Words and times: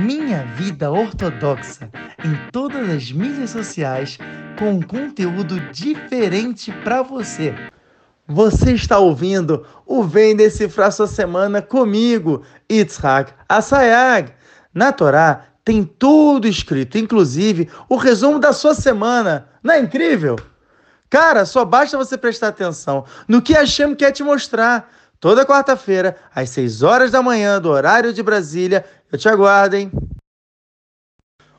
Minha 0.00 0.44
Vida 0.56 0.90
Ortodoxa 0.90 1.90
em 2.24 2.50
todas 2.50 2.88
as 2.88 3.12
mídias 3.12 3.50
sociais 3.50 4.16
com 4.58 4.70
um 4.70 4.80
conteúdo 4.80 5.60
diferente 5.72 6.72
para 6.82 7.02
você. 7.02 7.54
Você 8.26 8.72
está 8.72 8.98
ouvindo 8.98 9.66
o 9.84 10.02
Vem 10.02 10.34
Decifrar 10.34 10.90
Sua 10.90 11.06
Semana 11.06 11.60
comigo, 11.60 12.42
Itzhak 12.66 13.34
Asayag. 13.46 14.32
Na 14.72 14.90
Torá 14.90 15.44
tem 15.62 15.84
tudo 15.84 16.48
escrito, 16.48 16.96
inclusive 16.96 17.68
o 17.86 17.96
resumo 17.96 18.38
da 18.38 18.54
sua 18.54 18.74
semana. 18.74 19.48
Não 19.62 19.74
é 19.74 19.80
incrível? 19.80 20.36
Cara, 21.10 21.44
só 21.44 21.62
basta 21.62 21.98
você 21.98 22.16
prestar 22.16 22.48
atenção 22.48 23.04
no 23.28 23.42
que 23.42 23.52
Hashem 23.52 23.94
quer 23.94 24.12
te 24.12 24.22
mostrar. 24.22 24.90
Toda 25.20 25.44
quarta-feira, 25.44 26.16
às 26.34 26.48
6 26.48 26.82
horas 26.82 27.10
da 27.10 27.20
manhã, 27.20 27.60
do 27.60 27.68
horário 27.68 28.10
de 28.10 28.22
Brasília. 28.22 28.86
Eu 29.12 29.18
te 29.18 29.28
aguardo, 29.28 29.76
hein? 29.76 29.92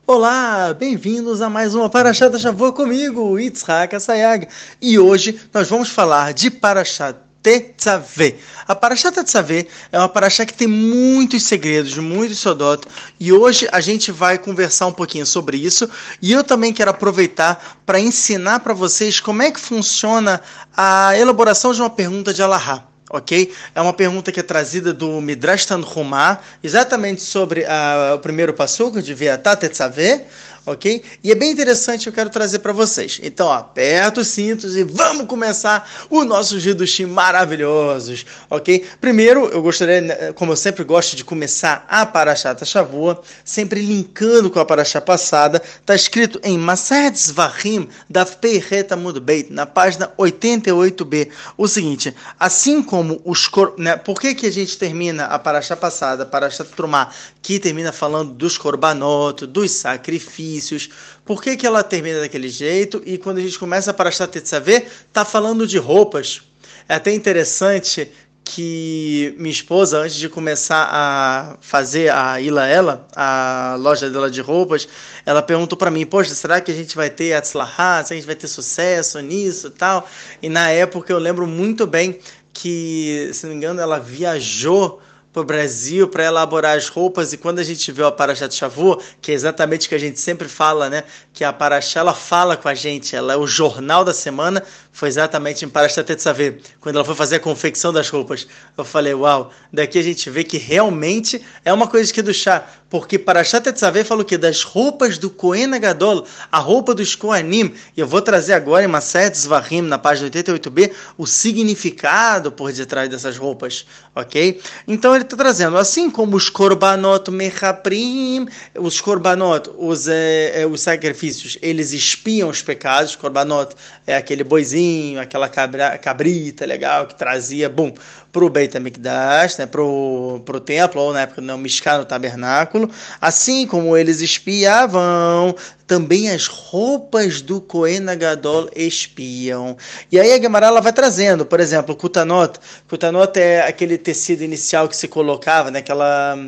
Olá, 0.04 0.74
bem-vindos 0.74 1.40
a 1.40 1.48
mais 1.48 1.72
uma 1.72 1.88
Parashat 1.88 2.36
Shavuot 2.40 2.74
comigo, 2.74 3.38
Yitzhak 3.38 3.94
Asayag. 3.94 4.48
E 4.80 4.98
hoje 4.98 5.40
nós 5.54 5.68
vamos 5.68 5.90
falar 5.90 6.32
de 6.32 6.50
Parashat 6.50 7.16
Tetzaveh. 7.40 8.36
A 8.66 8.74
Parashat 8.74 9.14
Tetzaveh 9.14 9.68
é 9.92 9.98
uma 9.98 10.08
Parashat 10.08 10.50
que 10.50 10.58
tem 10.58 10.66
muitos 10.66 11.44
segredos, 11.44 11.96
muitos 11.98 12.40
sodotos, 12.40 12.92
e 13.20 13.32
hoje 13.32 13.68
a 13.70 13.80
gente 13.80 14.10
vai 14.10 14.38
conversar 14.38 14.88
um 14.88 14.92
pouquinho 14.92 15.24
sobre 15.24 15.56
isso, 15.56 15.88
e 16.20 16.32
eu 16.32 16.42
também 16.42 16.72
quero 16.72 16.90
aproveitar 16.90 17.78
para 17.86 18.00
ensinar 18.00 18.58
para 18.58 18.74
vocês 18.74 19.20
como 19.20 19.40
é 19.40 19.52
que 19.52 19.60
funciona 19.60 20.40
a 20.76 21.16
elaboração 21.16 21.72
de 21.72 21.80
uma 21.80 21.90
pergunta 21.90 22.34
de 22.34 22.42
Allahá 22.42 22.91
ok? 23.12 23.52
É 23.74 23.80
uma 23.80 23.92
pergunta 23.92 24.32
que 24.32 24.40
é 24.40 24.42
trazida 24.42 24.92
do 24.92 25.20
Midrash 25.20 25.66
Tanhumá, 25.66 26.40
exatamente 26.64 27.22
sobre 27.22 27.60
uh, 27.60 28.14
o 28.14 28.18
primeiro 28.18 28.54
passuco 28.54 29.02
de 29.02 29.14
Viatá 29.14 29.54
Tetzaveh, 29.54 30.26
ok? 30.64 31.02
E 31.22 31.32
é 31.32 31.34
bem 31.34 31.50
interessante, 31.50 32.06
eu 32.06 32.12
quero 32.12 32.30
trazer 32.30 32.60
para 32.60 32.72
vocês. 32.72 33.20
Então, 33.22 33.50
aperta 33.50 34.20
os 34.20 34.28
cintos 34.28 34.76
e 34.76 34.84
vamos 34.84 35.26
começar 35.26 35.90
os 36.08 36.24
nossos 36.24 36.64
Hidushim 36.64 37.06
maravilhosos, 37.06 38.24
ok? 38.48 38.86
Primeiro, 39.00 39.46
eu 39.46 39.62
gostaria, 39.62 40.00
né, 40.00 40.32
como 40.32 40.52
eu 40.52 40.56
sempre 40.56 40.84
gosto 40.84 41.16
de 41.16 41.24
começar 41.24 41.84
a 41.88 42.06
Parashat 42.06 42.64
Shavua, 42.64 43.20
sempre 43.44 43.80
linkando 43.80 44.50
com 44.50 44.60
a 44.60 44.64
Parashá 44.64 45.00
passada, 45.00 45.60
está 45.80 45.94
escrito 45.94 46.40
em 46.42 46.56
Masad 46.56 47.14
Zvahim 47.16 47.88
da 48.08 48.24
Peireta 48.24 48.96
Mudbeit, 48.96 49.52
na 49.52 49.66
página 49.66 50.12
88b, 50.18 51.28
o 51.56 51.66
seguinte, 51.66 52.14
assim 52.38 52.82
como 52.82 53.20
os... 53.24 53.50
Né, 53.76 53.96
por 53.96 54.20
que, 54.20 54.34
que 54.34 54.46
a 54.46 54.52
gente 54.52 54.78
termina 54.78 55.24
a 55.24 55.38
Parashá 55.38 55.76
passada, 55.76 56.22
a 56.22 56.26
Parashat 56.26 56.70
Trumá, 56.70 57.10
que 57.40 57.58
termina 57.58 57.92
falando 57.92 58.32
dos 58.32 58.56
korbanot, 58.56 59.46
dos 59.46 59.72
sacrifícios, 59.72 60.51
benefícios. 60.52 60.90
Por 61.24 61.42
que, 61.42 61.56
que 61.56 61.66
ela 61.66 61.82
termina 61.82 62.20
daquele 62.20 62.48
jeito? 62.48 63.02
E 63.06 63.16
quando 63.16 63.38
a 63.38 63.40
gente 63.40 63.58
começa 63.58 63.92
para 63.94 64.10
a 64.10 64.26
Tetzaveh, 64.26 64.86
tá 65.12 65.24
falando 65.24 65.66
de 65.66 65.78
roupas. 65.78 66.42
É 66.88 66.94
até 66.94 67.12
interessante 67.12 68.10
que 68.44 69.34
minha 69.38 69.52
esposa, 69.52 69.98
antes 69.98 70.16
de 70.16 70.28
começar 70.28 70.88
a 70.90 71.56
fazer 71.60 72.10
a 72.12 72.40
Ila 72.40 72.66
Ela, 72.66 73.06
a 73.14 73.76
loja 73.78 74.10
dela 74.10 74.28
de 74.28 74.40
roupas, 74.40 74.88
ela 75.24 75.40
perguntou 75.40 75.78
para 75.78 75.92
mim, 75.92 76.04
poxa, 76.04 76.34
será 76.34 76.60
que 76.60 76.70
a 76.70 76.74
gente 76.74 76.96
vai 76.96 77.08
ter 77.08 77.34
Atzlahá, 77.34 78.04
se 78.04 78.12
a 78.12 78.16
gente 78.16 78.26
vai 78.26 78.34
ter 78.34 78.48
sucesso 78.48 79.20
nisso 79.20 79.68
e 79.68 79.70
tal? 79.70 80.08
E 80.42 80.48
na 80.48 80.70
época 80.70 81.12
eu 81.12 81.18
lembro 81.18 81.46
muito 81.46 81.86
bem 81.86 82.18
que, 82.52 83.30
se 83.32 83.44
não 83.44 83.52
me 83.52 83.58
engano, 83.58 83.80
ela 83.80 83.98
viajou 84.00 85.00
para 85.32 85.42
o 85.42 85.44
Brasil 85.44 86.06
para 86.08 86.24
elaborar 86.24 86.76
as 86.76 86.88
roupas 86.88 87.32
e 87.32 87.38
quando 87.38 87.58
a 87.58 87.64
gente 87.64 87.90
vê 87.90 88.04
a 88.04 88.12
Parashat 88.12 88.54
Shavu, 88.54 89.00
que 89.20 89.32
é 89.32 89.34
exatamente 89.34 89.86
o 89.86 89.88
que 89.88 89.94
a 89.94 89.98
gente 89.98 90.20
sempre 90.20 90.46
fala, 90.46 90.90
né, 90.90 91.04
que 91.32 91.42
a 91.42 91.52
Parashá 91.52 92.00
ela 92.00 92.12
fala 92.12 92.56
com 92.56 92.68
a 92.68 92.74
gente, 92.74 93.16
ela 93.16 93.32
é 93.32 93.36
o 93.36 93.46
jornal 93.46 94.04
da 94.04 94.12
semana, 94.12 94.62
foi 94.92 95.08
exatamente 95.08 95.64
em 95.64 95.68
Parashat 95.68 96.06
Tetzaveh, 96.06 96.58
quando 96.78 96.96
ela 96.96 97.04
foi 97.04 97.14
fazer 97.14 97.36
a 97.36 97.40
confecção 97.40 97.92
das 97.92 98.10
roupas. 98.10 98.46
Eu 98.76 98.84
falei, 98.84 99.14
uau, 99.14 99.50
daqui 99.72 99.98
a 99.98 100.02
gente 100.02 100.28
vê 100.28 100.44
que 100.44 100.58
realmente 100.58 101.42
é 101.64 101.72
uma 101.72 101.88
coisa 101.88 102.12
que 102.12 102.20
do 102.20 102.32
chá, 102.32 102.66
porque 102.90 103.18
Parashat 103.18 103.64
Tetzaveh 103.64 104.04
fala 104.04 104.20
o 104.20 104.24
quê? 104.24 104.36
Das 104.36 104.62
roupas 104.62 105.16
do 105.16 105.30
Kohen 105.30 105.70
Gadol, 105.80 106.26
a 106.52 106.58
roupa 106.58 106.94
dos 106.94 107.14
Kohanim, 107.14 107.72
e 107.96 108.00
eu 108.00 108.06
vou 108.06 108.20
trazer 108.20 108.52
agora 108.52 108.84
em 108.84 108.86
Maset 108.86 109.34
Zvahim, 109.34 109.80
na 109.80 109.98
página 109.98 110.28
88b, 110.28 110.92
o 111.16 111.26
significado 111.26 112.52
por 112.52 112.70
detrás 112.70 113.08
dessas 113.08 113.38
roupas, 113.38 113.86
ok? 114.14 114.60
Então 114.86 115.14
ele 115.14 115.24
está 115.24 115.38
trazendo, 115.38 115.78
assim 115.78 116.10
como 116.10 116.36
os 116.36 116.50
korbanot 116.50 117.30
mechaprim, 117.30 118.46
os 118.78 119.00
korbanot, 119.00 119.70
os, 119.78 120.06
é, 120.06 120.66
os 120.70 120.82
sacrifícios, 120.82 121.56
eles 121.62 121.92
espiam 121.92 122.50
os 122.50 122.60
pecados, 122.60 123.16
korbanot 123.16 123.74
é 124.06 124.14
aquele 124.16 124.44
boizinho, 124.44 124.81
aquela 125.20 125.48
cabra, 125.48 125.98
cabrita 125.98 126.64
legal 126.66 127.06
que 127.06 127.14
trazia, 127.14 127.68
bom, 127.68 127.92
para 128.32 128.44
o 128.44 128.50
Beit 128.50 128.76
HaMikdash, 128.76 129.58
né, 129.58 129.66
para 129.66 129.82
o 129.82 130.40
templo, 130.64 131.00
ou 131.00 131.12
na 131.12 131.22
época 131.22 131.40
não, 131.40 131.58
Mishká 131.58 131.98
no 131.98 132.04
tabernáculo, 132.04 132.90
assim 133.20 133.66
como 133.66 133.96
eles 133.96 134.20
espiavam, 134.20 135.54
também 135.86 136.30
as 136.30 136.46
roupas 136.46 137.42
do 137.42 137.60
Kohen 137.60 138.06
Gadol 138.16 138.70
espiam. 138.74 139.76
E 140.10 140.18
aí 140.18 140.32
a 140.32 140.40
Gemara 140.40 140.66
ela 140.66 140.80
vai 140.80 140.92
trazendo, 140.92 141.44
por 141.44 141.60
exemplo, 141.60 141.94
Kutanot. 141.94 142.58
Kutanot 142.88 143.38
é 143.38 143.60
aquele 143.60 143.98
tecido 143.98 144.42
inicial 144.42 144.88
que 144.88 144.96
se 144.96 145.08
colocava, 145.08 145.70
né, 145.70 145.80
aquela... 145.80 146.38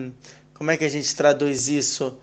Como 0.55 0.71
é 0.71 0.77
que 0.77 0.85
a 0.85 0.89
gente 0.89 1.15
traduz 1.15 1.69
isso? 1.69 2.17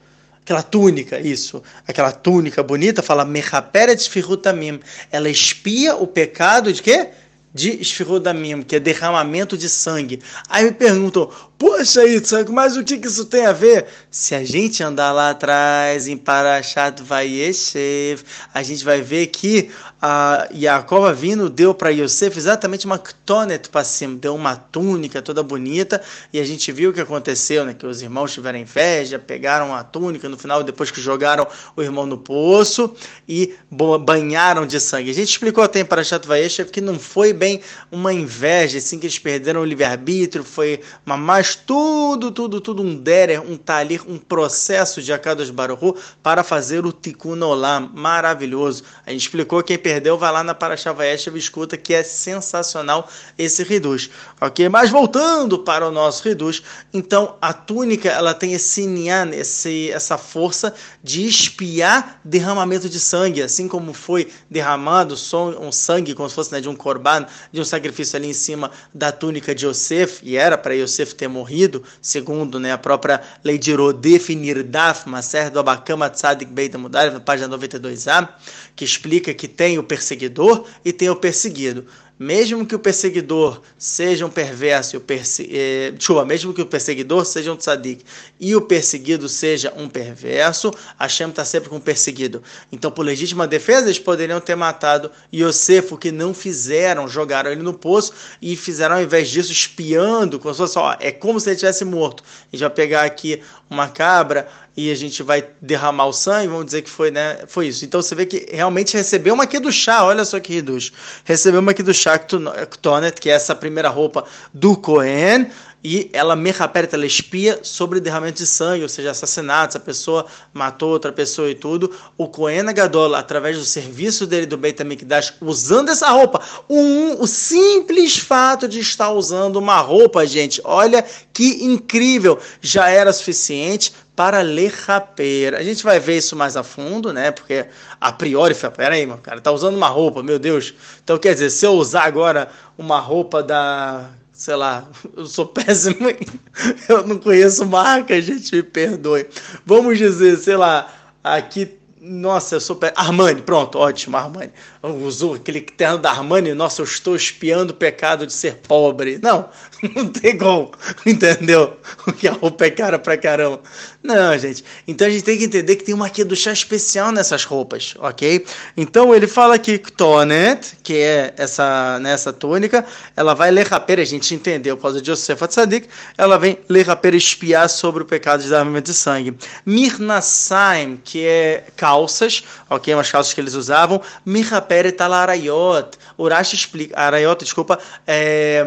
Aquela 0.44 0.64
túnica, 0.64 1.20
isso, 1.20 1.62
aquela 1.88 2.12
túnica 2.12 2.64
bonita, 2.64 3.02
fala 3.02 3.24
Mechaperet 3.24 4.10
Firutamim. 4.10 4.80
Ela 5.12 5.30
espia 5.30 5.96
o 5.96 6.08
pecado 6.08 6.74
de 6.74 6.82
quê? 6.82 7.10
De 7.54 7.84
Shfirudamim, 7.84 8.62
que 8.62 8.78
é 8.78 8.80
derramamento 8.80 9.58
de 9.58 9.68
sangue. 9.68 10.22
Aí 10.50 10.66
me 10.66 10.72
perguntam, 10.72 11.30
Poxa, 11.62 12.04
Itzhak, 12.08 12.52
mas 12.52 12.76
o 12.76 12.84
que, 12.84 12.98
que 12.98 13.06
isso 13.06 13.24
tem 13.24 13.46
a 13.46 13.52
ver? 13.52 13.86
Se 14.10 14.34
a 14.34 14.44
gente 14.44 14.82
andar 14.82 15.12
lá 15.12 15.30
atrás 15.30 16.08
em 16.08 16.18
Parashat 16.18 17.04
Vayeshev, 17.04 18.24
a 18.52 18.64
gente 18.64 18.84
vai 18.84 19.04
ver 19.04 19.28
que 19.28 19.70
a 20.02 20.48
Yaakov 20.52 21.14
vindo 21.14 21.48
deu 21.48 21.76
para 21.76 21.92
Yosef 21.92 22.36
exatamente 22.36 22.88
uma 22.88 22.98
ktonet 22.98 23.70
para 23.70 23.84
cima, 23.84 24.16
deu 24.16 24.34
uma 24.34 24.56
túnica 24.56 25.22
toda 25.22 25.44
bonita, 25.44 26.02
e 26.34 26.40
a 26.40 26.44
gente 26.44 26.72
viu 26.72 26.90
o 26.90 26.94
que 26.94 27.02
aconteceu, 27.02 27.64
né? 27.64 27.76
Que 27.76 27.86
os 27.86 28.02
irmãos 28.02 28.34
tiveram 28.34 28.58
inveja, 28.58 29.20
pegaram 29.20 29.76
a 29.76 29.84
túnica 29.84 30.28
no 30.28 30.40
final, 30.40 30.64
depois 30.64 30.90
que 30.90 31.00
jogaram 31.00 31.46
o 31.76 31.84
irmão 31.84 32.08
no 32.08 32.18
poço 32.18 32.96
e 33.30 33.54
banharam 33.70 34.66
de 34.66 34.80
sangue. 34.80 35.12
A 35.12 35.14
gente 35.14 35.30
explicou 35.30 35.64
até 35.64 35.82
em 35.82 35.86
Parashat 35.86 36.28
Vayeshev 36.28 36.72
que 36.72 36.82
não 36.82 36.98
foi 36.98 37.34
bem 37.34 37.62
uma 37.92 38.12
inveja, 38.12 38.80
assim 38.80 38.98
que 38.98 39.06
eles 39.06 39.20
perderam 39.20 39.62
o 39.62 39.66
livre-arbítrio, 39.66 40.44
foi 40.44 40.82
uma 41.06 41.16
mais 41.16 41.51
tudo, 41.56 42.32
tudo, 42.32 42.62
tudo 42.62 42.82
um 42.82 42.96
derer, 42.96 43.40
um 43.40 43.58
talir, 43.58 44.02
um 44.08 44.18
processo 44.18 45.02
de 45.02 45.12
Akadosh 45.14 45.50
Baruch 45.50 45.96
para 46.22 46.44
fazer 46.44 46.86
o 46.86 46.92
Tikkun 46.92 47.42
Olam, 47.42 47.90
maravilhoso. 47.94 48.84
A 49.06 49.12
gente 49.12 49.22
explicou, 49.22 49.64
quem 49.64 49.78
perdeu 49.78 50.18
vai 50.18 50.32
lá 50.32 50.44
na 50.44 50.54
Parashavaeshev 50.54 51.36
e 51.36 51.40
escuta 51.40 51.78
que 51.78 51.94
é 51.94 52.04
sensacional 52.04 53.10
esse 53.38 53.64
Reduz, 53.64 54.10
ok? 54.40 54.70
Mas 54.70 54.90
voltando 54.90 55.60
para 55.60 55.88
o 55.88 55.92
nosso 55.92 56.24
Reduz, 56.24 56.62
então 56.94 57.36
a 57.42 57.54
túnica 57.54 58.10
ela 58.10 58.34
tem 58.34 58.54
esse 58.54 58.86
nian, 58.86 59.30
esse, 59.34 59.92
essa 59.92 60.18
força 60.18 60.74
de 61.04 61.26
espiar 61.26 62.20
derramamento 62.24 62.90
de 62.90 63.00
sangue, 63.00 63.42
assim 63.42 63.68
como 63.68 63.94
foi 63.94 64.30
derramado 64.50 65.16
um 65.60 65.72
sangue, 65.72 66.14
como 66.14 66.30
se 66.30 66.36
fosse 66.36 66.52
né, 66.52 66.62
de 66.62 66.70
um 66.70 66.76
korban, 66.76 67.26
de 67.52 67.62
um 67.62 67.66
sacrifício 67.66 68.18
ali 68.18 68.30
em 68.30 68.34
cima 68.34 68.72
da 68.94 69.12
túnica 69.12 69.54
de 69.54 69.66
Yosef, 69.66 70.20
e 70.24 70.36
era 70.36 70.58
para 70.58 70.74
Yosef 70.74 71.16
ter 71.16 71.28
morrido, 71.42 71.84
segundo 72.00 72.60
né, 72.60 72.72
a 72.72 72.78
própria 72.78 73.20
lei 73.44 73.58
de 73.58 73.74
Rodef 73.74 74.34
Nirdaf, 74.36 75.10
Maser 75.10 75.50
do 75.50 75.60
Abakama 75.60 76.08
Tzadik 76.08 76.52
Beit 76.52 76.78
Mudar, 76.78 77.20
página 77.22 77.50
92a, 77.58 78.30
que 78.76 78.86
explica 78.86 79.34
que 79.34 79.48
tem 79.48 79.80
o 79.80 79.84
perseguidor 79.84 80.66
e 80.86 80.94
tem 80.94 81.10
o 81.10 81.16
perseguido 81.16 81.88
mesmo 82.22 82.68
que 82.68 82.76
o 82.76 82.80
perseguidor 82.80 83.64
seja 83.80 84.28
um 84.28 84.30
perverso, 84.30 84.96
o 84.96 85.02
perse 85.02 85.50
eh, 85.52 85.92
mesmo 86.28 86.54
que 86.54 86.62
o 86.62 86.68
perseguidor 86.68 87.26
seja 87.26 87.52
um 87.52 87.56
tzadik 87.56 88.06
e 88.40 88.56
o 88.56 88.62
perseguido 88.62 89.28
seja 89.28 89.74
um 89.76 89.90
perverso, 89.90 90.72
Hashem 91.00 91.30
está 91.30 91.44
sempre 91.44 91.68
com 91.68 91.78
o 91.78 91.82
perseguido. 91.82 92.44
Então, 92.72 92.92
por 92.92 93.04
legítima 93.04 93.48
defesa, 93.48 93.88
eles 93.88 93.98
poderiam 93.98 94.40
ter 94.40 94.56
matado 94.56 95.10
Yosef, 95.34 95.96
o 95.96 95.98
que 95.98 96.12
não 96.12 96.32
fizeram, 96.32 97.08
jogaram 97.08 97.52
ele 97.52 97.64
no 97.64 97.74
poço 97.74 98.14
e 98.40 98.56
fizeram, 98.56 98.98
ao 98.98 99.02
invés 99.02 99.28
disso, 99.28 99.52
espiando, 99.52 100.38
como 100.38 100.54
se 100.54 100.60
fosse, 100.60 100.78
ó, 100.78 100.96
é 101.00 101.12
como 101.12 101.40
se 101.40 101.50
ele 101.50 101.58
tivesse 101.58 101.84
morto. 101.84 102.24
A 102.24 102.56
gente 102.56 102.62
vai 102.62 102.70
pegar 102.70 103.02
aqui 103.02 103.42
uma 103.68 103.88
cabra 103.88 104.48
e 104.76 104.90
a 104.90 104.96
gente 104.96 105.22
vai 105.22 105.46
derramar 105.62 106.06
o 106.06 106.14
sangue, 106.14 106.48
vamos 106.48 106.66
dizer 106.66 106.82
que 106.82 106.90
foi, 106.90 107.12
né? 107.12 107.40
Foi 107.48 107.68
isso. 107.68 107.84
Então 107.84 108.02
você 108.02 108.16
vê 108.16 108.26
que 108.26 108.48
realmente 108.52 108.96
recebeu 108.96 109.34
uma 109.34 109.44
aqui 109.44 109.60
do 109.60 109.72
chá, 109.72 110.04
olha 110.04 110.24
só 110.24 110.40
que 110.40 110.54
reduz. 110.54 110.92
Recebeu 111.26 111.60
uma 111.60 111.72
aqui 111.72 111.84
do 111.84 111.94
chá 111.94 112.18
que 112.18 113.30
é 113.30 113.34
essa 113.34 113.54
primeira 113.54 113.90
roupa 113.90 114.26
do 114.54 114.78
Cohen, 114.78 115.48
e 115.84 116.10
ela 116.14 116.36
merraperet, 116.36 116.94
ela 116.94 117.06
espia 117.06 117.60
sobre 117.64 118.00
derramamento 118.00 118.38
de 118.38 118.46
sangue, 118.46 118.84
ou 118.84 118.90
seja, 118.90 119.12
assassinatos, 119.12 119.76
a 119.76 119.80
pessoa 119.80 120.26
matou 120.54 120.90
outra 120.92 121.12
pessoa 121.12 121.50
e 121.50 121.56
tudo. 121.56 121.92
O 122.18 122.28
Cohen 122.28 122.66
Gadol, 122.74 123.16
através 123.16 123.58
do 123.58 123.66
serviço 123.66 124.28
dele 124.28 124.46
do 124.46 124.58
Beit 124.58 124.80
HaMikdash, 124.80 125.34
usando 125.42 125.90
essa 125.90 126.10
roupa, 126.10 126.42
um, 126.70 127.20
o 127.20 127.26
simples 127.26 128.18
fato 128.18 128.68
de 128.68 128.80
estar 128.80 129.12
usando 129.12 129.56
uma 129.56 129.80
roupa, 129.80 130.26
gente, 130.26 130.62
olha 130.64 131.04
que 131.34 131.64
incrível, 131.64 132.40
já 132.62 132.90
era 132.90 133.12
suficiente 133.12 133.92
para 134.16 134.42
ler 134.42 134.72
raper. 134.72 135.56
A 135.56 135.64
gente 135.64 135.84
vai 135.84 136.00
ver 136.00 136.18
isso 136.18 136.36
mais 136.36 136.56
a 136.56 136.62
fundo, 136.62 137.12
né? 137.12 137.32
Porque 137.32 137.66
a 138.00 138.12
priori, 138.12 138.54
peraí, 138.76 139.06
mano, 139.08 139.22
cara, 139.22 139.42
tá 139.42 139.52
usando 139.52 139.76
uma 139.76 139.88
roupa, 139.88 140.22
meu 140.22 140.38
Deus. 140.38 140.76
Então 141.04 141.18
quer 141.18 141.34
dizer, 141.34 141.50
se 141.50 141.66
eu 141.66 141.72
usar 141.74 142.04
agora 142.04 142.50
uma 142.78 143.00
roupa 143.00 143.42
da 143.42 144.12
sei 144.42 144.56
lá, 144.56 144.90
eu 145.16 145.28
sou 145.28 145.46
péssimo, 145.46 146.10
eu 146.90 147.06
não 147.06 147.20
conheço 147.20 147.64
marca, 147.64 148.20
gente, 148.20 148.56
me 148.56 148.64
perdoe. 148.64 149.28
Vamos 149.64 150.00
dizer, 150.00 150.36
sei 150.38 150.58
lá, 150.58 150.92
aqui 151.24 151.80
nossa, 152.04 152.56
eu 152.56 152.60
sou. 152.60 152.80
Armani, 152.96 153.44
pronto, 153.44 153.78
ótimo, 153.78 154.18
Armani. 154.18 154.52
Usou 154.82 155.36
aquele 155.36 155.62
terno 155.62 156.00
da 156.00 156.10
Armani, 156.10 156.52
nossa, 156.56 156.82
eu 156.82 156.86
estou 156.86 157.16
espiando 157.16 157.74
o 157.74 157.76
pecado 157.76 158.26
de 158.26 158.34
ser 158.34 158.56
pobre. 158.56 159.20
Não, 159.22 159.48
não 159.96 160.08
tem 160.08 160.36
como, 160.36 160.72
entendeu? 161.06 161.78
Porque 162.04 162.28
a 162.28 162.32
roupa 162.32 162.66
é 162.66 162.72
cara 162.72 162.98
pra 162.98 163.16
caramba. 163.18 163.62
Não, 164.04 164.36
gente. 164.36 164.66
Então 164.88 165.06
a 165.06 165.10
gente 165.12 165.24
tem 165.24 165.38
que 165.38 165.44
entender 165.44 165.76
que 165.76 165.84
tem 165.84 165.94
uma 165.94 166.08
aqui 166.08 166.24
do 166.24 166.36
chá 166.36 166.52
especial 166.52 167.12
nessas 167.12 167.44
roupas, 167.44 167.94
ok? 168.00 168.44
Então 168.76 169.14
ele 169.14 169.28
fala 169.28 169.60
que 169.60 169.78
Tonet, 169.78 170.78
que 170.82 170.96
é 170.98 171.34
essa, 171.38 172.00
nessa 172.00 172.34
túnica, 172.34 172.84
ela 173.16 173.36
vai 173.36 173.52
ler 173.52 173.68
rapeira, 173.68 174.02
a 174.02 174.06
gente 174.06 174.34
entendeu 174.34 174.76
por 174.76 174.84
causa 174.84 175.02
de 175.02 175.12
Yosef 175.12 175.48
Tzadik, 175.48 175.88
ela 176.18 176.40
vem 176.40 176.58
ler 176.68 176.88
rapeira 176.88 177.16
espiar 177.16 177.70
sobre 177.70 178.02
o 178.02 178.06
pecado 178.06 178.42
de 178.42 178.50
derramamento 178.50 178.90
de 178.90 178.98
sangue. 178.98 179.38
Mirnasaim, 179.64 181.00
que 181.04 181.24
é 181.24 181.66
calças, 181.76 182.44
ok? 182.72 182.96
Umas 182.96 183.12
calças 183.12 183.34
que 183.36 183.40
eles 183.40 183.54
usavam. 183.54 184.02
Mirrapere 184.26 184.92
talarayot. 184.92 185.90
Urash 186.18 186.54
explica. 186.54 187.00
Arayot, 187.00 187.44
desculpa. 187.44 187.78
É, 188.08 188.66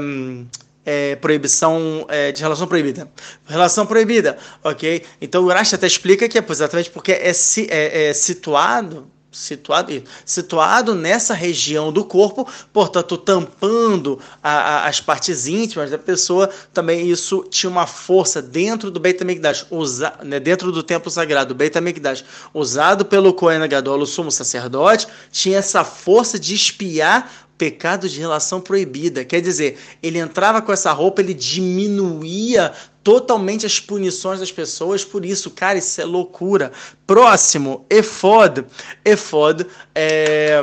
é, 0.84 1.16
proibição 1.16 2.06
é, 2.08 2.32
de 2.32 2.42
relação 2.42 2.66
proibida. 2.66 3.08
Relação 3.46 3.86
proibida, 3.86 4.36
ok? 4.62 5.04
Então 5.20 5.42
o 5.42 5.46
Urash 5.46 5.74
até 5.74 5.86
explica 5.86 6.28
que 6.28 6.38
é 6.38 6.44
exatamente 6.48 6.90
porque 6.90 7.12
é, 7.12 7.30
é, 7.30 8.08
é 8.08 8.12
situado 8.12 9.10
situado, 9.34 10.02
situado 10.24 10.94
nessa 10.94 11.34
região 11.34 11.92
do 11.92 12.04
corpo, 12.04 12.48
portanto, 12.72 13.18
tampando 13.18 14.18
a, 14.42 14.50
a, 14.50 14.88
as 14.88 15.00
partes 15.00 15.46
íntimas 15.46 15.90
da 15.90 15.98
pessoa, 15.98 16.48
também 16.72 17.08
isso 17.08 17.44
tinha 17.50 17.68
uma 17.68 17.86
força 17.86 18.40
dentro 18.40 18.90
do 18.90 19.00
Beit 19.00 19.20
HaMikdash, 19.20 19.66
usa, 19.70 20.14
né, 20.22 20.38
dentro 20.38 20.70
do 20.70 20.82
templo 20.82 21.10
sagrado, 21.10 21.54
Beit 21.54 21.76
HaMikdash, 21.76 22.24
usado 22.52 23.04
pelo 23.04 23.34
Kohen 23.34 23.66
Gadol, 23.68 24.00
o 24.00 24.06
sumo 24.06 24.30
sacerdote, 24.30 25.06
tinha 25.30 25.58
essa 25.58 25.84
força 25.84 26.38
de 26.38 26.54
espiar 26.54 27.43
pecado 27.56 28.08
de 28.08 28.18
relação 28.18 28.60
proibida. 28.60 29.24
Quer 29.24 29.40
dizer, 29.40 29.78
ele 30.02 30.18
entrava 30.18 30.60
com 30.60 30.72
essa 30.72 30.92
roupa, 30.92 31.20
ele 31.20 31.34
diminuía 31.34 32.72
totalmente 33.02 33.66
as 33.66 33.78
punições 33.78 34.40
das 34.40 34.50
pessoas 34.50 35.04
por 35.04 35.24
isso. 35.24 35.50
Cara, 35.50 35.78
isso 35.78 36.00
é 36.00 36.04
loucura. 36.04 36.72
Próximo, 37.06 37.84
efod. 37.90 38.64
Efod 39.04 39.66
é. 39.94 40.62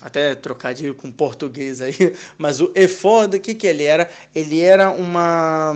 Até 0.00 0.34
trocadilho 0.34 0.94
com 0.94 1.12
português 1.12 1.80
aí, 1.80 2.16
mas 2.38 2.60
o 2.60 2.72
efod, 2.74 3.36
o 3.36 3.40
que, 3.40 3.54
que 3.54 3.66
ele 3.66 3.84
era? 3.84 4.10
Ele 4.34 4.60
era 4.60 4.90
uma 4.90 5.74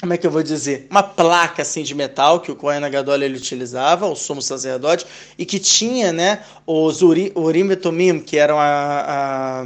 como 0.00 0.12
é 0.12 0.16
que 0.16 0.26
eu 0.26 0.30
vou 0.30 0.42
dizer, 0.42 0.86
uma 0.90 1.02
placa 1.02 1.62
assim 1.62 1.82
de 1.82 1.94
metal 1.94 2.40
que 2.40 2.52
o 2.52 2.56
Kohen 2.56 2.88
Gadol 2.88 3.16
ele 3.16 3.36
utilizava, 3.36 4.06
o 4.06 4.14
sumo 4.14 4.40
sacerdote, 4.40 5.04
e 5.36 5.44
que 5.44 5.58
tinha, 5.58 6.12
né, 6.12 6.44
os 6.66 7.02
uri, 7.02 7.32
urim 7.34 7.68
e 7.70 7.76
tumim, 7.76 8.20
que 8.20 8.38
eram 8.38 8.58
a, 8.60 8.64
a, 8.64 9.62
a, 9.62 9.64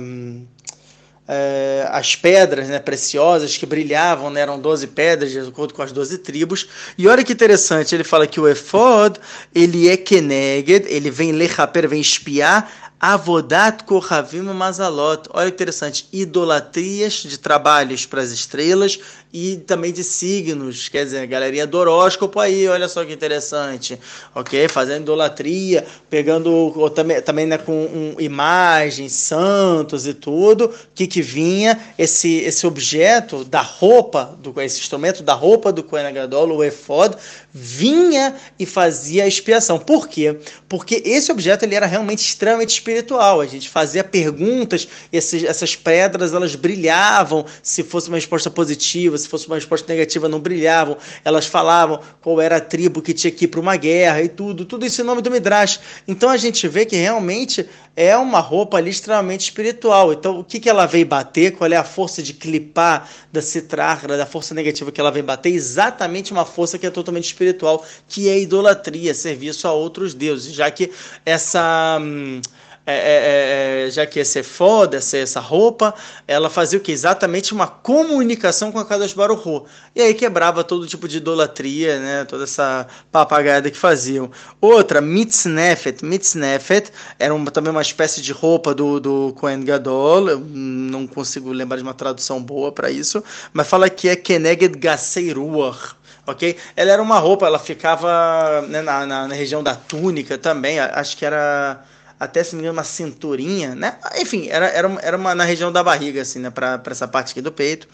é, 1.29 1.87
as 1.91 2.17
pedras, 2.17 2.69
né, 2.69 2.79
preciosas 2.79 3.59
que 3.59 3.67
brilhavam, 3.67 4.31
né, 4.31 4.41
eram 4.41 4.59
12 4.59 4.87
pedras 4.89 5.31
de 5.31 5.39
acordo 5.39 5.75
com 5.75 5.83
as 5.83 5.93
12 5.93 6.19
tribos. 6.19 6.67
E 6.97 7.07
olha 7.07 7.23
que 7.23 7.35
interessante, 7.35 7.95
ele 7.95 8.05
fala 8.05 8.27
que 8.27 8.41
o 8.41 8.49
efod, 8.49 9.21
ele 9.55 9.91
é 9.91 9.99
keneged, 9.99 10.87
ele 10.89 11.11
vem 11.11 11.33
lechaper, 11.33 11.87
vem 11.87 12.01
espiar 12.01 12.93
Avodat 13.03 13.83
Kohavim 13.83 14.43
Mazalot. 14.43 15.29
Olha 15.31 15.51
que 15.51 15.57
interessante. 15.57 16.07
Idolatrias 16.13 17.15
de 17.15 17.37
trabalhos 17.37 18.07
para 18.07 18.23
as 18.23 18.31
estrelas 18.31 19.01
e 19.33 19.57
também 19.57 19.93
de 19.93 20.05
signos. 20.05 20.89
Quer 20.89 21.05
dizer, 21.05 21.21
a 21.21 21.27
galerinha 21.27 21.67
do 21.67 21.79
horóscopo 21.79 22.39
aí, 22.39 22.69
olha 22.69 22.89
só 22.89 23.05
que 23.05 23.13
interessante. 23.13 23.99
Ok? 24.35 24.69
Fazendo 24.69 25.03
idolatria, 25.03 25.87
pegando 26.11 26.91
também, 26.91 27.23
também 27.23 27.47
né, 27.47 27.57
com 27.57 27.73
um, 27.73 28.21
imagens, 28.21 29.13
santos 29.13 30.07
e 30.07 30.13
tudo. 30.13 30.71
Que, 30.95 31.07
que 31.07 31.23
vinha? 31.23 31.81
Esse, 31.97 32.39
esse 32.41 32.67
objeto 32.67 33.45
da 33.45 33.63
roupa, 33.63 34.37
do, 34.39 34.61
esse 34.61 34.81
instrumento 34.81 35.23
da 35.23 35.33
roupa 35.33 35.73
do 35.73 35.83
Kohen 35.83 36.13
Gadol, 36.13 36.57
o 36.57 36.65
Efod, 36.65 37.17
vinha 37.53 38.35
e 38.59 38.67
fazia 38.67 39.25
a 39.25 39.27
expiação. 39.27 39.79
Por 39.79 40.09
quê? 40.09 40.39
Porque 40.69 41.03
esse 41.05 41.33
objeto 41.33 41.65
ele 41.65 41.75
era 41.75 41.87
realmente 41.87 42.21
extremamente 42.21 42.71
espiritual. 42.71 43.41
A 43.41 43.47
gente 43.47 43.69
fazia 43.69 44.05
perguntas, 44.05 44.87
esses, 45.13 45.45
essas 45.45 45.75
pedras 45.75 46.35
elas 46.35 46.55
brilhavam 46.55 47.45
se 47.63 47.83
fosse 47.83 48.09
uma 48.09 48.17
resposta 48.17 48.51
positiva, 48.51 49.17
se 49.23 49.29
fosse 49.29 49.47
uma 49.47 49.57
resposta 49.57 49.91
negativa 49.91 50.29
não 50.29 50.41
brilhavam. 50.41 50.97
Elas 51.25 51.47
falavam 51.47 52.01
qual 52.21 52.41
era 52.41 52.57
a 52.57 52.61
tribo 52.61 53.01
que 53.01 53.15
tinha 53.15 53.31
que 53.31 53.45
ir 53.45 53.49
para 53.49 53.61
uma 53.61 53.77
guerra 53.77 54.23
e 54.23 54.29
tudo, 54.29 54.65
tudo 54.65 54.85
isso 54.85 55.01
em 55.01 55.05
nome 55.05 55.23
do 55.23 55.31
Midrash. 55.31 55.81
Então 56.07 56.29
a 56.29 56.37
gente 56.37 56.67
vê 56.69 56.85
que 56.85 56.97
realmente 56.97 57.69
é 57.97 58.17
uma 58.17 58.41
roupa 58.41 58.77
ali 58.77 58.91
extremamente 58.91 59.43
espiritual. 59.43 60.13
Então 60.13 60.41
o 60.41 60.45
que, 60.45 60.59
que 60.61 60.69
ela 60.69 60.87
veio 60.87 61.07
bater? 61.07 61.53
Qual 61.53 61.71
é 61.71 61.77
a 61.77 61.85
força 61.85 62.23
de 62.23 62.33
clipar 62.33 63.09
da 63.33 63.41
citrahra, 63.41 64.17
da 64.17 64.27
força 64.27 64.55
negativa 64.55 64.91
que 64.91 65.01
ela 65.01 65.11
vem 65.11 65.23
bater? 65.23 65.51
Exatamente 65.51 66.33
uma 66.33 66.45
força 66.45 66.79
que 66.79 66.87
é 66.87 66.91
totalmente 66.91 67.25
espiritual, 67.25 67.85
que 68.09 68.29
é 68.29 68.39
idolatria, 68.39 69.15
serviço 69.15 69.69
a 69.69 69.73
outros 69.73 70.15
deuses, 70.15 70.53
já 70.53 70.71
que 70.71 70.91
essa 71.25 71.99
hum, 72.01 72.41
é, 72.85 72.95
é, 72.95 73.87
é, 73.87 73.91
já 73.91 74.05
que 74.05 74.19
esse 74.19 74.43
foda, 74.43 74.97
essa, 74.97 75.17
essa 75.17 75.39
roupa, 75.39 75.95
ela 76.27 76.51
fazia 76.51 76.79
o 76.79 76.83
que? 76.83 76.91
Exatamente 76.91 77.53
uma 77.53 77.69
comunicação 77.69 78.73
com 78.73 78.79
a 78.79 78.85
Kadosh 78.85 79.13
Baruch 79.13 79.67
E 79.95 80.03
aí 80.03 80.15
quebrava 80.15 80.65
todo 80.65 80.87
tipo 80.87 81.07
de 81.07 81.19
idolatria, 81.19 82.01
né? 82.01 82.25
toda 82.25 82.43
essa 82.43 82.87
papagaiada 83.13 83.71
que 83.71 83.79
faziam. 83.79 84.31
Outra, 84.61 85.01
mitznefet. 85.01 86.05
Mitznefet 86.05 86.91
era 87.21 87.33
uma, 87.33 87.53
também 87.53 87.71
uma 87.71 87.83
espécie 87.83 88.21
de 88.21 88.33
roupa 88.33 88.75
do, 88.75 88.99
do 88.99 89.33
Kohen 89.39 89.65
Gadol. 89.65 90.29
Eu 90.29 90.41
não 90.41 91.07
consigo 91.07 91.53
lembrar 91.53 91.77
de 91.77 91.85
uma 91.85 91.95
tradução 91.95 92.43
boa 92.43 92.73
para 92.73 92.91
isso, 92.91 93.23
mas 93.53 93.69
fala 93.69 93.89
que 93.89 94.09
é 94.09 94.17
Keneged 94.17 94.77
Gaseiruach 94.79 95.95
ok? 96.27 96.57
Ela 96.77 96.93
era 96.93 97.03
uma 97.03 97.19
roupa, 97.19 97.47
ela 97.47 97.59
ficava 97.59 98.63
né, 98.69 98.81
na, 98.81 99.07
na, 99.07 99.29
na, 99.29 99.35
região 99.35 99.63
da 99.63 99.75
túnica 99.75 100.39
também, 100.39 100.79
acho 100.79 101.17
que 101.17 101.25
era 101.25 101.85
até 102.23 102.45
se 102.45 102.55
me 102.55 102.61
engano, 102.61 102.79
uma 102.79 102.85
cinturinha, 102.85 103.75
né? 103.75 103.99
Enfim, 104.17 104.49
era, 104.49 104.67
era, 104.69 104.89
era 105.03 105.17
uma 105.17 105.35
na 105.35 105.43
região 105.43 105.73
da 105.73 105.83
barriga, 105.83 106.23
assim, 106.23 106.39
né? 106.39 106.51
Pra, 106.51 106.79
pra 106.79 106.93
essa 106.93 107.09
parte 107.09 107.33
aqui 107.33 107.41
do 107.41 107.51
peito. 107.51 107.89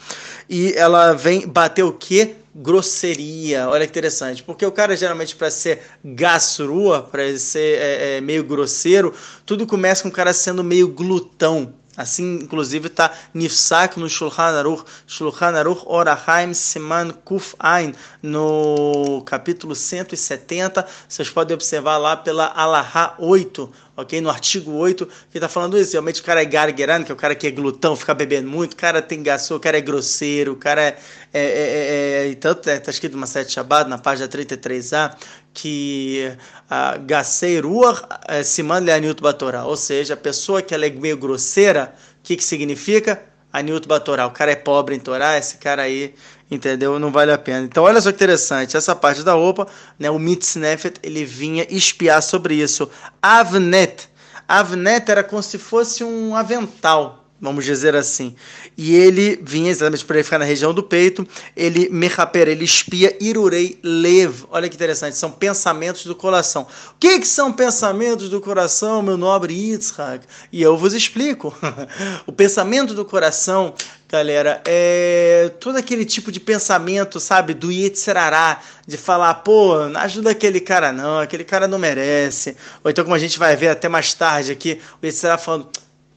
E 0.51 0.75
ela 0.75 1.15
vem 1.15 1.49
bater 1.49 1.83
o 1.83 1.93
quê? 1.93 2.37
Grosseria. 2.55 3.71
Olha 3.71 3.87
que 3.87 3.91
interessante. 3.91 4.43
Porque 4.43 4.67
o 4.67 4.71
cara, 4.71 4.95
geralmente, 4.95 5.35
para 5.35 5.51
ser 5.51 5.81
gasrua, 6.05 7.03
para 7.03 7.39
ser 7.39 7.79
é, 7.79 8.17
é, 8.17 8.21
meio 8.21 8.45
grosseiro, 8.45 9.15
tudo 9.47 9.67
começa 9.67 10.03
com 10.03 10.11
o 10.11 10.13
cara 10.13 10.35
sendo 10.35 10.63
meio 10.63 10.89
glutão. 10.89 11.73
Assim, 11.99 12.37
inclusive, 12.37 12.87
está 12.87 13.13
Nifsak 13.35 13.99
no 13.99 14.09
Shulchan 14.09 14.57
Aruch, 14.57 14.85
Shulchan 15.05 15.59
Aruch 15.59 15.83
Orahaim 15.85 16.55
Siman 16.55 17.11
Kuf 17.11 17.57
Ein, 17.59 17.93
no 18.23 19.21
capítulo 19.27 19.75
170. 19.75 20.87
Vocês 21.09 21.29
podem 21.29 21.57
observar 21.57 21.97
lá 21.97 22.17
pela 22.17 22.53
Alaha 22.55 23.17
8, 23.19 23.69
ok? 23.99 24.21
No 24.21 24.31
artigo 24.31 24.73
8, 24.75 25.07
que 25.31 25.39
está 25.39 25.49
falando 25.49 25.77
isso. 25.77 25.93
Realmente 25.93 26.21
o 26.21 26.25
cara 26.25 26.41
é 26.41 26.45
gargueirano, 26.45 27.05
que 27.05 27.11
é 27.11 27.15
o 27.15 27.19
cara 27.19 27.35
que 27.35 27.49
é 27.49 27.51
glutão, 27.51 27.97
fica 27.97 28.15
bebendo 28.15 28.49
muito, 28.49 28.75
o 28.75 28.77
cara 28.77 29.03
tem 29.03 29.23
gasto, 29.23 29.57
o 29.57 29.61
cara 29.61 29.77
é 29.77 29.81
grosseiro, 29.81 30.53
o 30.53 30.57
cara 30.57 30.83
é. 30.83 30.99
é, 31.35 31.43
é, 31.43 32.27
é, 32.29 32.31
é 32.31 32.35
tanto 32.37 32.71
está 32.71 32.91
escrito 32.91 33.17
uma 33.17 33.27
sete 33.27 33.53
Shabbat, 33.53 33.91
na 33.91 33.99
página 33.99 34.29
33a, 34.29 35.17
que 35.53 36.33
a 36.71 36.97
Gaseirur 36.99 38.07
é, 38.29 38.45
Siman 38.45 38.79
Leaniut 38.79 39.21
Batorá, 39.21 39.65
ou 39.65 39.77
seja, 39.77 40.15
a 40.15 40.17
pessoa 40.17 40.63
que 40.63 40.73
ela 40.73 40.87
é 40.87 40.91
meio 40.91 41.17
grosseira, 41.17 41.93
o 42.21 42.23
que, 42.23 42.37
que 42.37 42.45
significa? 42.45 43.21
Aniut 43.59 43.87
Batorá, 43.87 44.27
o 44.27 44.31
cara 44.31 44.53
é 44.53 44.57
pobre 44.57 44.95
em 44.95 45.01
Torá, 45.01 45.37
esse 45.37 45.59
cara 45.59 45.83
aí, 45.83 46.15
entendeu? 46.51 46.99
Não 46.99 47.11
vale 47.11 47.33
a 47.33 47.39
pena. 47.39 47.65
Então, 47.65 47.85
olha 47.85 48.01
só 48.01 48.11
que 48.11 48.17
interessante, 48.17 48.77
essa 48.77 48.95
parte 48.95 49.23
da 49.23 49.33
roupa, 49.33 49.67
né, 49.99 50.11
o 50.11 50.19
Mitznefet, 50.19 50.99
ele 51.03 51.25
vinha 51.25 51.67
espiar 51.69 52.23
sobre 52.23 52.55
isso. 52.55 52.91
Avnet, 53.23 54.09
Avnet 54.47 55.11
era 55.11 55.23
como 55.23 55.43
se 55.43 55.59
fosse 55.59 56.03
um 56.03 56.35
avental, 56.35 57.18
vamos 57.41 57.65
dizer 57.65 57.95
assim. 57.95 58.35
E 58.77 58.95
ele 58.95 59.39
vinha 59.43 59.71
exatamente 59.71 60.05
para 60.05 60.17
ele 60.17 60.25
ficar 60.25 60.39
na 60.39 60.45
região 60.45 60.75
do 60.75 60.83
peito, 60.83 61.27
ele 61.57 61.89
mechaper, 61.89 62.49
ele 62.49 62.65
espia 62.65 63.17
irurei 63.21 63.79
lev. 63.83 64.45
Olha 64.51 64.69
que 64.69 64.75
interessante, 64.75 65.17
são 65.17 65.31
pensamentos 65.31 66.05
do 66.05 66.15
coração. 66.15 66.63
O 66.63 66.99
que, 66.99 67.21
que 67.21 67.27
são 67.27 67.53
pensamentos 67.53 68.29
do 68.29 68.41
coração, 68.41 69.03
meu 69.03 69.17
nobre 69.17 69.55
Yitzhak? 69.55 70.27
E 70.53 70.63
eu 70.63 70.77
vos 70.77 70.93
explico. 70.95 71.55
o 72.27 72.33
pensamento 72.33 72.95
do 72.95 73.05
coração, 73.05 73.75
galera, 74.09 74.61
é 74.65 75.53
todo 75.61 75.77
aquele 75.77 76.05
tipo 76.05 76.33
de 76.33 76.41
pensamento, 76.41 77.21
sabe, 77.21 77.55
do 77.55 77.71
Yitzhará, 77.71 78.61
de 78.87 78.97
falar, 78.97 79.35
pô, 79.35 79.87
não 79.89 80.01
ajuda 80.01 80.31
aquele 80.31 80.61
cara 80.61 80.93
não, 80.93 81.21
aquele 81.21 81.45
cara 81.45 81.69
não 81.69 81.79
merece. 81.79 82.57
Ou 82.83 82.91
então, 82.91 83.05
como 83.05 83.15
a 83.15 83.19
gente 83.19 83.39
vai 83.39 83.55
ver 83.55 83.69
até 83.69 83.89
mais 83.89 84.15
tarde 84.15 84.53
aqui, 84.53 84.81
o 85.01 85.07
Yitzhará 85.07 85.39
falando 85.39 85.69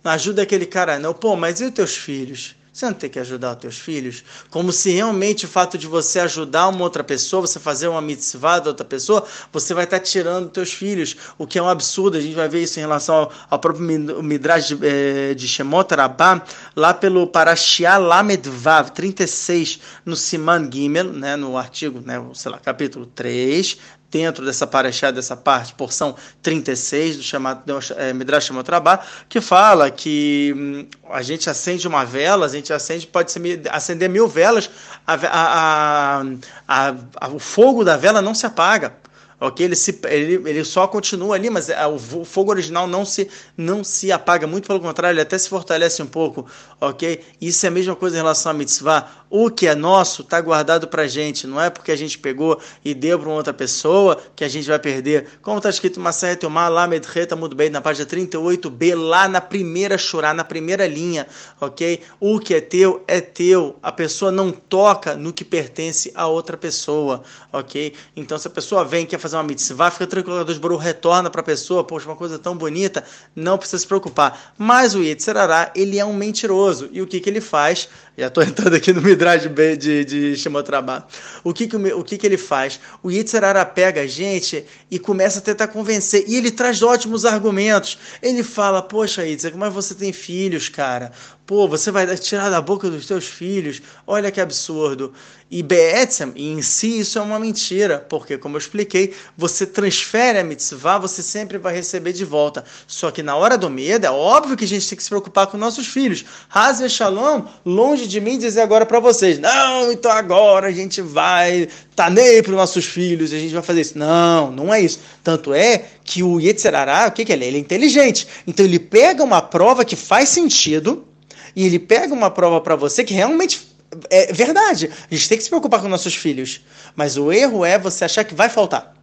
não 0.04 0.12
ajuda 0.12 0.42
aquele 0.42 0.66
cara, 0.66 1.00
não. 1.00 1.14
Pô, 1.14 1.36
mas 1.36 1.62
e 1.62 1.66
os 1.66 1.72
teus 1.72 1.96
filhos? 1.96 2.56
Você 2.74 2.86
não 2.86 2.94
tem 2.94 3.10
que 3.10 3.20
ajudar 3.20 3.52
os 3.52 3.58
teus 3.58 3.78
filhos? 3.78 4.24
Como 4.50 4.72
se 4.72 4.92
realmente 4.92 5.46
o 5.46 5.48
fato 5.48 5.78
de 5.78 5.88
você 5.88 6.22
ajudar 6.22 6.70
uma 6.70 6.84
outra 6.84 7.04
pessoa, 7.04 7.46
você 7.46 7.60
fazer 7.60 7.90
uma 7.90 8.02
mitzvah 8.02 8.60
da 8.60 8.70
outra 8.70 8.86
pessoa, 8.86 9.26
você 9.52 9.74
vai 9.74 9.84
estar 9.84 10.00
tirando 10.00 10.46
os 10.46 10.52
teus 10.54 10.72
filhos, 10.72 11.18
o 11.38 11.46
que 11.46 11.60
é 11.60 11.62
um 11.62 11.68
absurdo. 11.68 12.18
A 12.18 12.22
gente 12.22 12.34
vai 12.34 12.48
ver 12.48 12.64
isso 12.64 12.80
em 12.80 12.82
relação 12.82 13.16
ao, 13.16 13.32
ao 13.50 13.60
próprio 13.60 13.84
Midrash 14.24 14.70
de, 14.70 14.80
eh, 14.82 15.34
de 15.34 15.50
Shemot 15.50 15.94
Rabbah, 15.94 16.46
lá 16.74 16.94
pelo 16.94 17.28
Parashia 17.28 17.98
Lamedvav 17.98 18.92
36, 18.92 19.82
no 20.06 20.16
Siman 20.16 20.70
Gimel, 20.72 21.12
né, 21.12 21.36
no 21.36 21.58
artigo, 21.58 22.00
né, 22.00 22.24
sei 22.34 22.52
lá, 22.52 22.58
capítulo 22.58 23.06
3, 23.06 23.78
dentro 24.12 24.46
dessa 24.46 24.68
paraxá, 24.68 25.10
dessa 25.10 25.38
parte, 25.38 25.74
porção 25.74 26.16
36 26.44 27.18
do 27.18 27.24
chamado 27.24 27.64
é, 27.96 28.12
Midrash 28.12 28.46
Shamotrabá, 28.46 29.00
que 29.30 29.40
fala 29.40 29.90
que 29.90 30.54
hum, 30.56 30.86
a 31.10 31.22
gente 31.22 31.50
acende 31.50 31.88
uma 31.88 32.04
vela, 32.04 32.46
a 32.46 32.50
gente 32.50 32.74
acende, 32.74 33.08
pode 33.08 33.32
ser, 33.32 33.62
acender 33.72 34.10
mil 34.10 34.28
velas, 34.28 34.70
a, 35.08 36.24
a, 36.68 36.94
a, 37.22 37.28
o 37.30 37.40
fogo 37.40 37.86
da 37.86 37.96
vela 37.96 38.22
não 38.22 38.36
se 38.36 38.46
apaga 38.46 38.94
ok? 39.42 39.66
Ele, 39.66 39.76
se, 39.76 40.00
ele, 40.06 40.36
ele 40.48 40.64
só 40.64 40.88
continua 40.88 41.36
ali, 41.36 41.50
mas 41.50 41.68
é, 41.68 41.88
o 41.88 41.98
fogo 41.98 42.52
original 42.52 42.86
não 42.86 43.04
se, 43.04 43.28
não 43.58 43.84
se 43.84 44.12
apaga, 44.12 44.46
muito 44.46 44.68
pelo 44.68 44.80
contrário, 44.80 45.16
ele 45.16 45.22
até 45.22 45.38
se 45.38 45.50
fortalece 45.50 46.02
um 46.02 46.06
pouco, 46.06 46.46
ok? 46.80 47.26
Isso 47.42 47.66
é 47.66 47.70
a 47.70 47.72
mesma 47.72 47.96
coisa 47.96 48.16
em 48.16 48.20
relação 48.20 48.52
a 48.52 48.54
mitzvah. 48.54 49.10
O 49.34 49.50
que 49.50 49.66
é 49.66 49.74
nosso 49.74 50.24
está 50.24 50.42
guardado 50.42 50.90
para 50.90 51.08
gente, 51.08 51.48
não 51.48 51.60
é 51.60 51.70
porque 51.70 51.90
a 51.90 51.96
gente 51.96 52.20
pegou 52.20 52.60
e 52.84 52.94
deu 52.94 53.18
para 53.18 53.30
outra 53.30 53.54
pessoa 53.54 54.22
que 54.36 54.44
a 54.44 54.50
gente 54.50 54.68
vai 54.68 54.78
perder. 54.78 55.26
Como 55.42 55.56
está 55.56 55.70
escrito 55.70 56.02
Maseret 56.02 56.44
Yomar, 56.44 56.70
lá 56.70 56.86
Medreta, 56.86 57.34
muito 57.34 57.56
bem, 57.56 57.70
na 57.70 57.80
página 57.80 58.06
38b, 58.06 58.94
lá 58.94 59.30
na 59.30 59.40
primeira 59.40 59.98
chorá, 59.98 60.34
na 60.34 60.44
primeira 60.44 60.86
linha, 60.86 61.26
ok? 61.62 62.02
O 62.20 62.42
que 62.42 62.56
é 62.56 62.60
teu 62.60 63.06
é 63.08 63.22
teu, 63.22 63.78
a 63.82 63.90
pessoa 63.90 64.34
não 64.34 64.52
toca 64.52 65.16
no 65.16 65.32
que 65.32 65.46
pertence 65.46 66.12
a 66.14 66.28
outra 66.28 66.58
pessoa, 66.58 67.24
ok? 67.54 67.94
Então, 68.14 68.38
se 68.38 68.50
a 68.50 68.52
pessoa 68.52 68.84
vem 68.84 69.06
quer 69.06 69.18
fazer 69.18 69.38
uma 69.38 69.44
mitzvah, 69.44 69.92
fica 69.92 70.08
tranquilo, 70.08 70.44
Deus 70.44 70.58
Baruch 70.58 70.84
retorna 70.84 71.30
para 71.30 71.40
a 71.40 71.46
pessoa, 71.46 71.86
poxa, 71.86 72.06
uma 72.10 72.18
coisa 72.18 72.38
tão 72.38 72.58
bonita, 72.58 73.02
não 73.34 73.58
precisa 73.58 73.78
se 73.78 73.88
preocupar. 73.88 74.54
Mas 74.58 74.94
o 74.94 75.02
Yetzirará, 75.02 75.72
ele 75.74 75.98
é 75.98 76.04
um 76.04 76.14
mentiroso. 76.14 76.90
E 76.92 77.02
o 77.02 77.08
que, 77.08 77.22
que 77.22 77.30
ele 77.30 77.40
faz? 77.40 77.88
Já 78.18 78.28
estou 78.28 78.44
entrando 78.44 78.76
aqui 78.76 78.92
no 78.92 79.02
Midrash 79.02 79.48
B 79.48 79.78
de, 79.78 80.04
de 80.04 80.36
Shemotrabá. 80.36 81.08
O, 81.44 81.54
que, 81.54 81.66
que, 81.66 81.76
o 81.76 82.04
que, 82.04 82.18
que 82.18 82.28
ele 82.28 82.38
faz? 82.38 82.80
O 83.02 83.10
Yetzirará 83.10 83.66
pega 83.66 84.02
a 84.02 84.08
gente 84.08 84.66
e 84.90 85.00
começa 85.00 85.40
a 85.40 85.42
tentar 85.42 85.70
convencer. 85.70 86.26
E 86.28 86.36
ele 86.36 86.52
traz 86.52 86.82
ótimos 86.82 87.26
argumentos. 87.26 87.98
Ele 88.22 88.44
fala, 88.44 88.82
poxa, 88.82 89.26
Yitzhak, 89.26 89.58
mas 89.58 89.74
você 89.74 89.96
tem 89.96 90.12
filhos, 90.12 90.68
cara. 90.68 91.12
Pô, 91.52 91.68
você 91.68 91.92
vai 91.92 92.08
tirar 92.16 92.50
da 92.50 92.62
boca 92.62 92.90
dos 92.90 93.06
teus 93.06 93.26
filhos. 93.26 93.82
Olha 94.08 94.32
que 94.32 94.40
absurdo. 94.40 95.12
E 95.52 95.62
Be'etzem, 95.62 96.32
em 96.34 96.62
si, 96.62 97.00
isso 97.00 97.20
é 97.20 97.22
uma 97.22 97.38
mentira, 97.38 98.00
porque, 98.00 98.38
como 98.38 98.56
eu 98.56 98.58
expliquei, 98.58 99.14
você 99.36 99.66
transfere 99.66 100.40
a 100.40 100.46
mitzvah, 100.46 100.98
você 100.98 101.22
sempre 101.22 101.58
vai 101.58 101.76
receber 101.76 102.14
de 102.14 102.24
volta. 102.24 102.64
Só 102.88 103.12
que 103.12 103.22
na 103.22 103.36
hora 103.36 103.58
do 103.58 103.70
medo, 103.70 104.06
é 104.06 104.10
óbvio 104.10 104.56
que 104.56 104.64
a 104.64 104.68
gente 104.68 104.88
tem 104.88 104.96
que 104.96 105.04
se 105.04 105.10
preocupar 105.10 105.48
com 105.48 105.58
nossos 105.58 105.88
filhos. 105.88 106.24
Haz 106.50 106.90
Shalom, 106.90 107.44
longe 107.66 108.08
de 108.08 108.22
mim 108.22 108.40
dizer 108.40 108.62
agora 108.62 108.86
para 108.86 109.02
vocês, 109.02 109.38
não, 109.38 109.92
então 109.92 110.10
agora 110.10 110.68
a 110.68 110.72
gente 110.72 111.02
vai 111.02 111.68
tá 111.94 112.10
nem 112.10 112.42
para 112.42 112.52
os 112.52 112.58
nossos 112.58 112.86
filhos, 112.86 113.34
a 113.34 113.38
gente 113.38 113.54
vai 113.54 113.62
fazer 113.62 113.82
isso. 113.82 113.98
Não, 113.98 114.52
não 114.52 114.74
é 114.74 114.80
isso. 114.80 115.02
Tanto 115.22 115.54
é 115.54 115.84
que 116.02 116.24
o 116.24 116.40
Yetzirará, 116.40 117.08
o 117.10 117.12
que, 117.12 117.26
que 117.26 117.34
ele 117.34 117.44
é? 117.44 117.48
Ele 117.50 117.58
é 117.58 117.60
inteligente. 117.60 118.26
Então 118.48 118.66
ele 118.66 118.80
pega 118.80 119.22
uma 119.22 119.42
prova 119.42 119.84
que 119.84 119.98
faz 119.98 120.30
sentido, 120.30 121.11
e 121.56 121.66
ele 121.66 121.80
pega 121.80 122.14
uma 122.14 122.32
prova 122.32 122.62
para 122.62 122.76
você 122.76 123.04
que 123.04 123.14
realmente 123.14 123.72
é 124.10 124.32
verdade. 124.32 124.90
A 125.10 125.14
gente 125.14 125.28
tem 125.28 125.38
que 125.38 125.44
se 125.44 125.50
preocupar 125.50 125.82
com 125.82 125.88
nossos 125.88 126.16
filhos. 126.16 126.62
Mas 126.96 127.18
o 127.18 127.32
erro 127.32 127.66
é 127.66 127.78
você 127.78 128.06
achar 128.06 128.24
que 128.24 128.34
vai 128.34 128.50
faltar. 128.50 128.96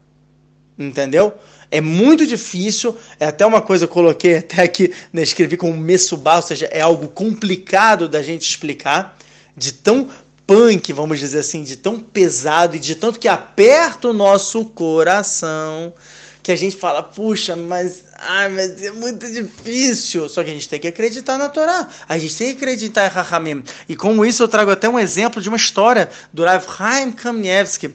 Entendeu? 0.78 1.34
É 1.70 1.80
muito 1.80 2.26
difícil, 2.26 2.96
é 3.20 3.26
até 3.26 3.44
uma 3.44 3.60
coisa 3.60 3.84
eu 3.84 3.88
coloquei 3.88 4.38
até 4.38 4.62
aqui, 4.62 4.94
né, 5.12 5.22
escrevi 5.22 5.56
com 5.56 5.70
messubá, 5.72 6.36
ou 6.36 6.42
seja, 6.42 6.66
é 6.66 6.80
algo 6.80 7.08
complicado 7.08 8.08
da 8.08 8.22
gente 8.22 8.48
explicar, 8.48 9.18
de 9.54 9.72
tão 9.72 10.08
punk, 10.46 10.90
vamos 10.94 11.18
dizer 11.18 11.40
assim, 11.40 11.62
de 11.62 11.76
tão 11.76 12.00
pesado 12.00 12.74
e 12.74 12.78
de 12.78 12.94
tanto 12.94 13.18
que 13.18 13.28
aperta 13.28 14.08
o 14.08 14.14
nosso 14.14 14.64
coração, 14.64 15.92
que 16.48 16.52
a 16.52 16.56
gente 16.56 16.76
fala, 16.78 17.02
puxa, 17.02 17.54
mas, 17.54 18.04
ai, 18.16 18.48
mas 18.48 18.82
é 18.82 18.90
muito 18.90 19.30
difícil. 19.30 20.30
Só 20.30 20.42
que 20.42 20.48
a 20.48 20.54
gente 20.54 20.66
tem 20.66 20.80
que 20.80 20.88
acreditar 20.88 21.36
na 21.36 21.50
Torá. 21.50 21.86
A 22.08 22.16
gente 22.16 22.34
tem 22.38 22.46
que 22.54 22.56
acreditar 22.56 23.04
em 23.04 23.10
Rahamim. 23.10 23.62
E 23.86 23.94
com 23.94 24.24
isso 24.24 24.42
eu 24.42 24.48
trago 24.48 24.70
até 24.70 24.88
um 24.88 24.98
exemplo 24.98 25.42
de 25.42 25.48
uma 25.50 25.58
história 25.58 26.08
do 26.32 26.46
Rav 26.46 26.64
Chaim 26.74 27.12
Kamievski 27.12 27.94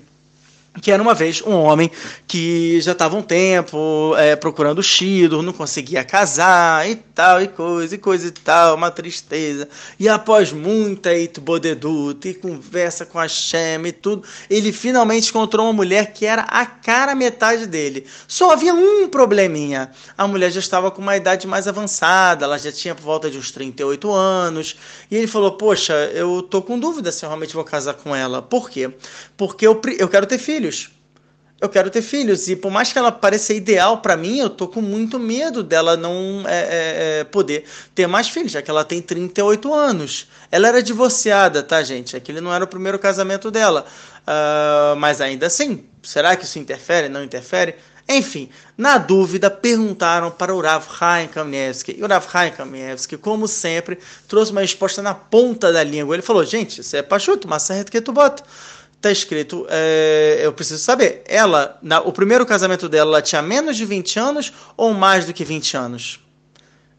que 0.81 0.91
era 0.91 1.01
uma 1.01 1.13
vez 1.13 1.41
um 1.41 1.53
homem 1.53 1.91
que 2.27 2.81
já 2.81 2.93
estava 2.93 3.15
um 3.15 3.21
tempo 3.21 4.15
é, 4.17 4.35
procurando 4.35 4.81
Shido, 4.81 5.43
não 5.43 5.53
conseguia 5.53 6.03
casar 6.03 6.89
e 6.89 6.95
tal, 6.95 7.41
e 7.41 7.47
coisa, 7.47 7.93
e 7.93 7.97
coisa 7.97 8.27
e 8.27 8.31
tal, 8.31 8.75
uma 8.75 8.89
tristeza. 8.89 9.69
E 9.99 10.09
após 10.09 10.51
muita 10.51 11.13
itbodeduta 11.15 12.27
e 12.27 12.33
conversa 12.33 13.05
com 13.05 13.19
a 13.19 13.27
Shem 13.27 13.85
e 13.85 13.91
tudo, 13.91 14.23
ele 14.49 14.71
finalmente 14.71 15.29
encontrou 15.29 15.67
uma 15.67 15.73
mulher 15.73 16.11
que 16.11 16.25
era 16.25 16.41
a 16.43 16.65
cara 16.65 17.13
metade 17.13 17.67
dele. 17.67 18.05
Só 18.27 18.51
havia 18.51 18.73
um 18.73 19.07
probleminha. 19.07 19.91
A 20.17 20.27
mulher 20.27 20.51
já 20.51 20.59
estava 20.59 20.89
com 20.89 21.01
uma 21.01 21.15
idade 21.15 21.45
mais 21.45 21.67
avançada, 21.67 22.45
ela 22.45 22.57
já 22.57 22.71
tinha 22.71 22.95
por 22.95 23.03
volta 23.03 23.29
de 23.29 23.37
uns 23.37 23.51
38 23.51 24.11
anos, 24.11 24.75
e 25.09 25.15
ele 25.15 25.27
falou, 25.27 25.51
poxa, 25.51 25.93
eu 26.13 26.41
tô 26.41 26.61
com 26.61 26.79
dúvida 26.79 27.11
se 27.11 27.23
eu 27.23 27.29
realmente 27.29 27.53
vou 27.53 27.63
casar 27.63 27.93
com 27.93 28.15
ela. 28.15 28.41
Por 28.41 28.69
quê? 28.69 28.91
Porque 29.37 29.67
eu, 29.67 29.79
eu 29.99 30.09
quero 30.09 30.25
ter 30.25 30.39
filho 30.39 30.62
filhos. 30.63 30.91
Eu 31.59 31.69
quero 31.69 31.89
ter 31.89 32.01
filhos. 32.01 32.47
E 32.49 32.55
por 32.55 32.71
mais 32.71 32.91
que 32.91 32.99
ela 32.99 33.11
pareça 33.11 33.53
ideal 33.53 33.99
para 33.99 34.17
mim, 34.17 34.39
eu 34.39 34.49
tô 34.49 34.67
com 34.67 34.81
muito 34.81 35.17
medo 35.17 35.63
dela 35.63 35.95
não 35.95 36.43
é, 36.45 36.59
é, 36.59 37.19
é, 37.19 37.23
poder 37.23 37.63
ter 37.95 38.05
mais 38.05 38.27
filhos, 38.27 38.51
já 38.51 38.61
que 38.61 38.69
ela 38.69 38.83
tem 38.83 39.01
38 39.01 39.73
anos. 39.73 40.27
Ela 40.51 40.67
era 40.67 40.83
divorciada, 40.83 41.63
tá, 41.63 41.81
gente? 41.81 42.17
Aquele 42.17 42.41
não 42.41 42.53
era 42.53 42.65
o 42.65 42.67
primeiro 42.67 42.99
casamento 42.99 43.49
dela. 43.49 43.85
Uh, 44.23 44.95
mas 44.97 45.21
ainda 45.21 45.47
assim, 45.47 45.85
será 46.01 46.35
que 46.35 46.43
isso 46.43 46.59
interfere? 46.59 47.07
Não 47.07 47.23
interfere? 47.23 47.75
Enfim, 48.09 48.49
na 48.77 48.97
dúvida, 48.97 49.49
perguntaram 49.49 50.29
para 50.29 50.53
o 50.53 50.59
Rav 50.59 50.85
Chaim 50.99 51.29
Kamievski. 51.29 51.95
E 51.97 52.03
o 52.03 52.07
Rav 52.07 52.27
Chaim 52.29 52.51
como 53.21 53.47
sempre, 53.47 53.97
trouxe 54.27 54.51
uma 54.51 54.59
resposta 54.59 55.01
na 55.01 55.13
ponta 55.13 55.71
da 55.71 55.81
língua. 55.81 56.13
Ele 56.13 56.21
falou, 56.21 56.43
gente, 56.43 56.81
isso 56.81 56.97
é 56.97 57.01
pachuto, 57.01 57.47
mas 57.47 57.69
é 57.69 57.85
que 57.85 58.01
tu 58.01 58.11
bota 58.11 58.43
tá 59.03 59.11
escrito, 59.11 59.67
é, 59.69 60.39
eu 60.41 60.53
preciso 60.53 60.81
saber, 60.81 61.23
ela, 61.27 61.77
na, 61.81 61.99
o 61.99 62.11
primeiro 62.11 62.45
casamento 62.45 62.87
dela, 62.87 63.11
ela 63.11 63.21
tinha 63.21 63.41
menos 63.41 63.75
de 63.75 63.85
20 63.85 64.17
anos 64.17 64.53
ou 64.77 64.93
mais 64.93 65.25
do 65.25 65.33
que 65.33 65.43
20 65.43 65.75
anos? 65.75 66.19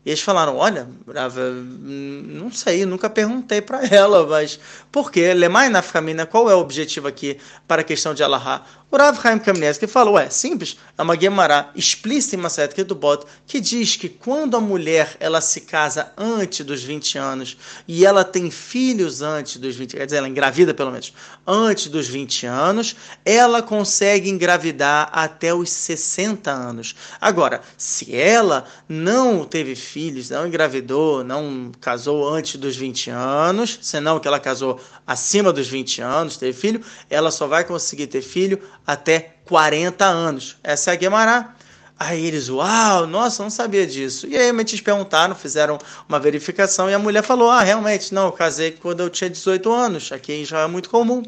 E 0.05 0.11
eles 0.11 0.21
falaram: 0.21 0.57
Olha, 0.57 0.87
Brava, 1.07 1.51
não 1.51 2.53
sei, 2.53 2.85
nunca 2.85 3.09
perguntei 3.09 3.63
para 3.63 3.87
ela, 3.87 4.27
mas 4.27 4.61
por 4.93 5.11
quê? 5.11 5.33
Lemai 5.33 5.71
na 5.71 5.81
família, 5.81 6.27
qual 6.27 6.51
é 6.51 6.55
o 6.55 6.59
objetivo 6.59 7.09
aqui 7.09 7.39
para 7.67 7.81
a 7.81 7.85
questão 7.85 8.13
de 8.13 8.23
Allahá? 8.23 8.67
O 8.95 8.97
Rav 8.97 9.21
Chaim 9.21 9.41
Kamenetsky 9.41 9.89
falou: 9.89 10.17
É 10.17 10.31
simples, 10.31 10.77
é 10.97 11.03
uma 11.03 11.21
Gemara 11.21 11.69
explícita 11.75 12.37
em 12.37 12.39
Maset 12.39 12.73
Ketubot 12.73 13.27
que 13.45 13.61
diz 13.61 13.97
que 13.97 14.09
quando 14.09 14.57
a 14.57 14.61
mulher 14.61 15.17
ela 15.19 15.41
se 15.41 15.63
casa 15.63 16.13
antes 16.17 16.65
dos 16.65 16.81
20 16.81 17.19
anos 17.19 17.57
e 17.89 18.07
ela 18.07 18.23
tem 18.23 18.53
filhos 18.53 19.21
antes 19.21 19.57
dos 19.57 19.75
20, 19.75 19.97
quer 19.97 20.05
dizer, 20.05 20.19
ela 20.19 20.29
engravida 20.29 20.73
pelo 20.73 20.93
menos 20.93 21.13
antes 21.45 21.89
dos 21.89 22.07
20 22.07 22.47
anos, 22.47 22.95
ela 23.25 23.61
consegue 23.61 24.31
engravidar 24.31 25.11
até 25.13 25.53
os 25.53 25.71
60 25.71 26.49
anos. 26.53 26.95
Agora, 27.21 27.63
se 27.77 28.15
ela 28.15 28.65
não 28.89 29.45
teve 29.45 29.75
filhos, 29.75 30.31
não 30.31 30.47
engravidou, 30.47 31.25
não 31.25 31.73
casou 31.81 32.33
antes 32.33 32.55
dos 32.61 32.77
20 32.77 33.11
anos, 33.11 33.77
senão 33.83 34.21
que 34.21 34.29
ela 34.29 34.39
casou 34.39 34.81
acima 35.05 35.53
dos 35.53 35.67
20 35.67 36.01
anos, 36.01 36.37
teve 36.37 36.57
filho, 36.57 36.81
ela 37.11 37.33
só 37.33 37.49
vai 37.49 37.65
conseguir 37.65 38.07
ter 38.07 38.23
filho 38.23 38.61
até 38.87 39.35
40 39.45 40.05
anos. 40.05 40.57
Essa 40.63 40.91
é 40.91 40.95
a 40.95 40.97
Guemará. 40.97 41.55
Aí 41.99 42.27
eles, 42.27 42.49
uau, 42.49 43.07
nossa, 43.07 43.43
não 43.43 43.51
sabia 43.51 43.87
disso. 43.87 44.27
E 44.27 44.37
aí 44.37 44.49
eles 44.49 44.81
perguntaram, 44.81 45.35
fizeram 45.35 45.79
uma 46.09 46.19
verificação 46.19 46.91
e 46.91 46.95
a 46.95 46.99
mulher 46.99 47.23
falou: 47.23 47.51
ah, 47.51 47.63
realmente, 47.63 48.13
não, 48.13 48.27
eu 48.27 48.33
casei 48.33 48.73
quando 48.73 49.01
eu 49.01 49.09
tinha 49.09 49.31
18 49.31 49.73
anos, 49.73 50.11
aqui 50.11 50.45
já 50.45 50.61
é 50.61 50.67
muito 50.67 50.91
comum. 50.91 51.23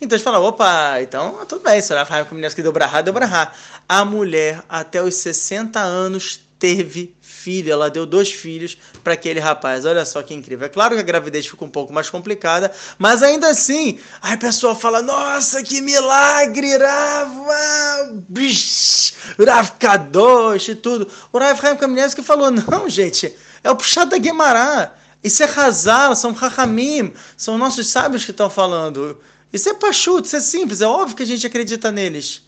Então 0.00 0.16
eles 0.16 0.22
falaram: 0.22 0.44
opa, 0.44 1.00
então 1.00 1.46
tudo 1.46 1.62
bem, 1.62 1.80
se 1.80 1.92
ela 1.92 2.04
com 2.24 2.34
meninas 2.34 2.52
que 2.52 2.62
deu 2.62 2.72
brahá, 2.72 3.00
deu 3.00 3.12
brahá. 3.12 3.52
A 3.88 4.04
mulher, 4.04 4.62
até 4.68 5.02
os 5.02 5.14
60 5.14 5.78
anos, 5.78 6.40
teve 6.58 7.14
filho, 7.38 7.72
ela 7.72 7.88
deu 7.88 8.04
dois 8.04 8.30
filhos 8.30 8.76
para 9.02 9.14
aquele 9.14 9.38
rapaz. 9.38 9.84
Olha 9.84 10.04
só 10.04 10.22
que 10.22 10.34
incrível. 10.34 10.66
É 10.66 10.68
claro 10.68 10.94
que 10.94 11.00
a 11.00 11.04
gravidez 11.04 11.46
fica 11.46 11.64
um 11.64 11.70
pouco 11.70 11.92
mais 11.92 12.10
complicada, 12.10 12.72
mas 12.98 13.22
ainda 13.22 13.48
assim, 13.48 13.98
aí 14.20 14.34
a 14.34 14.38
pessoa 14.38 14.74
fala: 14.74 15.00
Nossa, 15.00 15.62
que 15.62 15.80
milagre! 15.80 16.76
Rava! 16.76 18.18
Rav 19.46 19.72
Kadosh 19.78 20.68
e 20.68 20.74
tudo. 20.74 21.08
O 21.32 21.38
Rav 21.38 21.60
Chaim 21.60 21.76
Kamenetsky 21.76 22.22
falou: 22.22 22.50
Não, 22.50 22.88
gente, 22.88 23.34
é 23.62 23.70
o 23.70 23.76
puxado 23.76 24.10
da 24.10 24.18
Guemará. 24.18 24.94
Isso 25.22 25.42
é 25.42 25.46
Hazar, 25.46 26.14
são 26.14 26.32
Rahamim, 26.32 27.12
são 27.36 27.58
nossos 27.58 27.88
sábios 27.88 28.24
que 28.24 28.30
estão 28.30 28.48
falando. 28.48 29.18
Isso 29.52 29.68
é 29.68 29.74
pachuto, 29.74 30.26
isso 30.26 30.36
é 30.36 30.40
simples, 30.40 30.80
é 30.80 30.86
óbvio 30.86 31.16
que 31.16 31.22
a 31.22 31.26
gente 31.26 31.46
acredita 31.46 31.90
neles. 31.90 32.42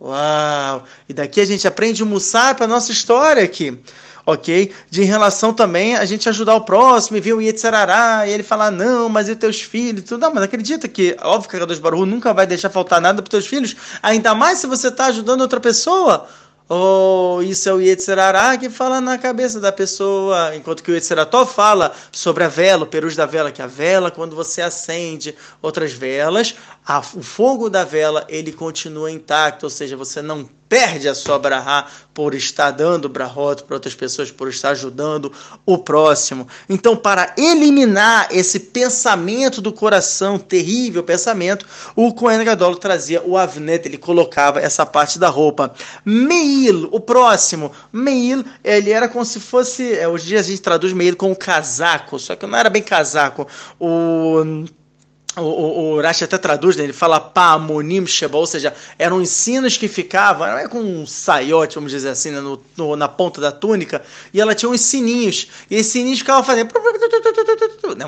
Uau! 0.00 0.84
E 1.08 1.12
daqui 1.12 1.40
a 1.40 1.44
gente 1.44 1.66
aprende 1.66 2.02
o 2.02 2.06
Mussar 2.06 2.54
para 2.54 2.66
nossa 2.66 2.92
história 2.92 3.42
aqui 3.42 3.80
ok? 4.24 4.72
De 4.90 5.02
em 5.02 5.06
relação 5.06 5.52
também 5.52 5.96
a 5.96 6.04
gente 6.04 6.28
ajudar 6.28 6.54
o 6.54 6.60
próximo 6.60 7.16
e 7.16 7.20
ver 7.20 7.34
o 7.34 7.40
Yetzerará, 7.40 8.26
e 8.26 8.30
ele 8.30 8.42
falar, 8.42 8.70
não, 8.70 9.08
mas 9.08 9.28
e 9.28 9.36
teus 9.36 9.60
filhos? 9.60 10.04
Tudo, 10.04 10.20
não, 10.20 10.34
mas 10.34 10.44
acredita 10.44 10.88
que, 10.88 11.16
óbvio 11.22 11.50
que 11.50 11.56
a 11.56 11.60
Kadosh 11.60 11.78
Baruch 11.78 12.06
nunca 12.06 12.32
vai 12.32 12.46
deixar 12.46 12.70
faltar 12.70 13.00
nada 13.00 13.22
para 13.22 13.30
teus 13.30 13.46
filhos, 13.46 13.76
ainda 14.02 14.34
mais 14.34 14.58
se 14.58 14.66
você 14.66 14.88
está 14.88 15.06
ajudando 15.06 15.40
outra 15.40 15.60
pessoa. 15.60 16.28
Ou 16.68 17.38
oh, 17.38 17.42
isso 17.42 17.68
é 17.68 17.72
o 17.74 17.80
Yetzirará 17.80 18.56
que 18.56 18.70
fala 18.70 18.98
na 18.98 19.18
cabeça 19.18 19.60
da 19.60 19.70
pessoa, 19.70 20.56
enquanto 20.56 20.82
que 20.82 20.90
o 20.90 20.94
Yetzirató 20.94 21.44
fala 21.44 21.92
sobre 22.10 22.44
a 22.44 22.48
vela, 22.48 22.84
o 22.84 22.86
perus 22.86 23.14
da 23.14 23.26
vela, 23.26 23.52
que 23.52 23.60
a 23.60 23.66
vela, 23.66 24.10
quando 24.10 24.34
você 24.34 24.62
acende 24.62 25.34
outras 25.60 25.92
velas, 25.92 26.54
a, 26.86 27.00
o 27.00 27.22
fogo 27.22 27.68
da 27.68 27.84
vela 27.84 28.24
ele 28.26 28.52
continua 28.52 29.10
intacto, 29.10 29.66
ou 29.66 29.70
seja, 29.70 29.98
você 29.98 30.22
não 30.22 30.48
perde 30.72 31.06
a 31.06 31.14
sua 31.14 31.38
brahá 31.38 31.86
por 32.14 32.34
estar 32.34 32.70
dando 32.70 33.06
brahot 33.06 33.62
para 33.64 33.76
outras 33.76 33.94
pessoas, 33.94 34.30
por 34.30 34.48
estar 34.48 34.70
ajudando 34.70 35.30
o 35.66 35.76
próximo. 35.76 36.48
Então, 36.66 36.96
para 36.96 37.34
eliminar 37.36 38.28
esse 38.30 38.58
pensamento 38.58 39.60
do 39.60 39.70
coração, 39.70 40.38
terrível 40.38 41.02
pensamento, 41.02 41.66
o 41.94 42.14
Kohen 42.14 42.42
Gadol 42.42 42.76
trazia 42.76 43.22
o 43.22 43.36
avnet, 43.36 43.86
ele 43.86 43.98
colocava 43.98 44.60
essa 44.60 44.86
parte 44.86 45.18
da 45.18 45.28
roupa. 45.28 45.74
Meil, 46.06 46.88
o 46.90 46.98
próximo, 46.98 47.70
Meil, 47.92 48.42
ele 48.64 48.92
era 48.92 49.08
como 49.08 49.26
se 49.26 49.40
fosse, 49.40 49.92
é, 49.92 50.08
hoje 50.08 50.24
em 50.24 50.28
dia 50.28 50.40
a 50.40 50.42
gente 50.42 50.62
traduz 50.62 50.94
Meil 50.94 51.16
como 51.16 51.36
casaco, 51.36 52.18
só 52.18 52.34
que 52.34 52.46
não 52.46 52.56
era 52.56 52.70
bem 52.70 52.82
casaco. 52.82 53.46
O 53.78 54.64
o, 55.36 55.40
o, 55.40 55.92
o 55.92 56.00
Rashi 56.00 56.24
até 56.24 56.36
traduz, 56.36 56.76
né? 56.76 56.84
ele 56.84 56.92
fala 56.92 57.18
Pamonim 57.18 58.06
Sheba, 58.06 58.36
ou 58.36 58.46
seja, 58.46 58.74
eram 58.98 59.22
ensinos 59.22 59.78
que 59.78 59.88
ficavam, 59.88 60.46
não 60.46 60.58
é 60.58 60.68
com 60.68 60.80
um 60.80 61.06
saiote, 61.06 61.76
vamos 61.76 61.90
dizer 61.90 62.10
assim, 62.10 62.30
né? 62.30 62.40
no, 62.40 62.62
no, 62.76 62.96
na 62.96 63.08
ponta 63.08 63.40
da 63.40 63.50
túnica, 63.50 64.02
e 64.32 64.40
ela 64.40 64.54
tinha 64.54 64.68
uns 64.68 64.82
sininhos, 64.82 65.48
e 65.70 65.76
esses 65.76 65.92
sininhos 65.92 66.18
ficavam 66.18 66.44
fazendo. 66.44 66.70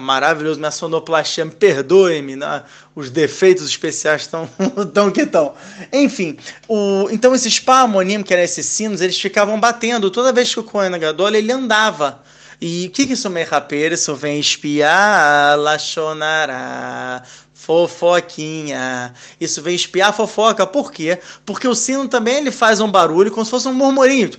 Maravilhoso, 0.00 0.58
minha 0.58 0.70
sonoplastia, 0.70 1.46
me 1.46 1.50
perdoe-me, 1.50 2.36
né? 2.36 2.62
os 2.94 3.10
defeitos 3.10 3.64
especiais 3.64 4.22
estão 4.22 4.48
tão 4.92 5.10
que 5.10 5.22
estão. 5.22 5.54
Enfim, 5.92 6.36
o, 6.68 7.08
então 7.10 7.34
esses 7.34 7.58
Pamonim, 7.58 8.22
que 8.22 8.34
eram 8.34 8.42
esses 8.42 8.66
sinos, 8.66 9.00
eles 9.00 9.18
ficavam 9.18 9.58
batendo 9.58 10.10
toda 10.10 10.32
vez 10.32 10.52
que 10.52 10.60
o 10.60 10.64
Kohen 10.64 10.98
Gadol 10.98 11.34
ele 11.34 11.50
andava. 11.50 12.22
E 12.66 12.86
o 12.86 12.90
que, 12.90 13.06
que 13.06 13.12
isso 13.12 13.28
me 13.28 13.42
rapera? 13.42 13.92
Isso 13.92 14.16
vem 14.16 14.40
espiar, 14.40 15.58
lachonará, 15.58 17.22
fofoquinha. 17.52 19.12
Isso 19.38 19.60
vem 19.60 19.74
espiar 19.74 20.16
fofoca. 20.16 20.66
Por 20.66 20.90
quê? 20.90 21.18
Porque 21.44 21.68
o 21.68 21.74
sino 21.74 22.08
também 22.08 22.36
ele 22.36 22.50
faz 22.50 22.80
um 22.80 22.90
barulho 22.90 23.30
como 23.30 23.44
se 23.44 23.50
fosse 23.50 23.68
um 23.68 23.74
murmurinho. 23.74 24.30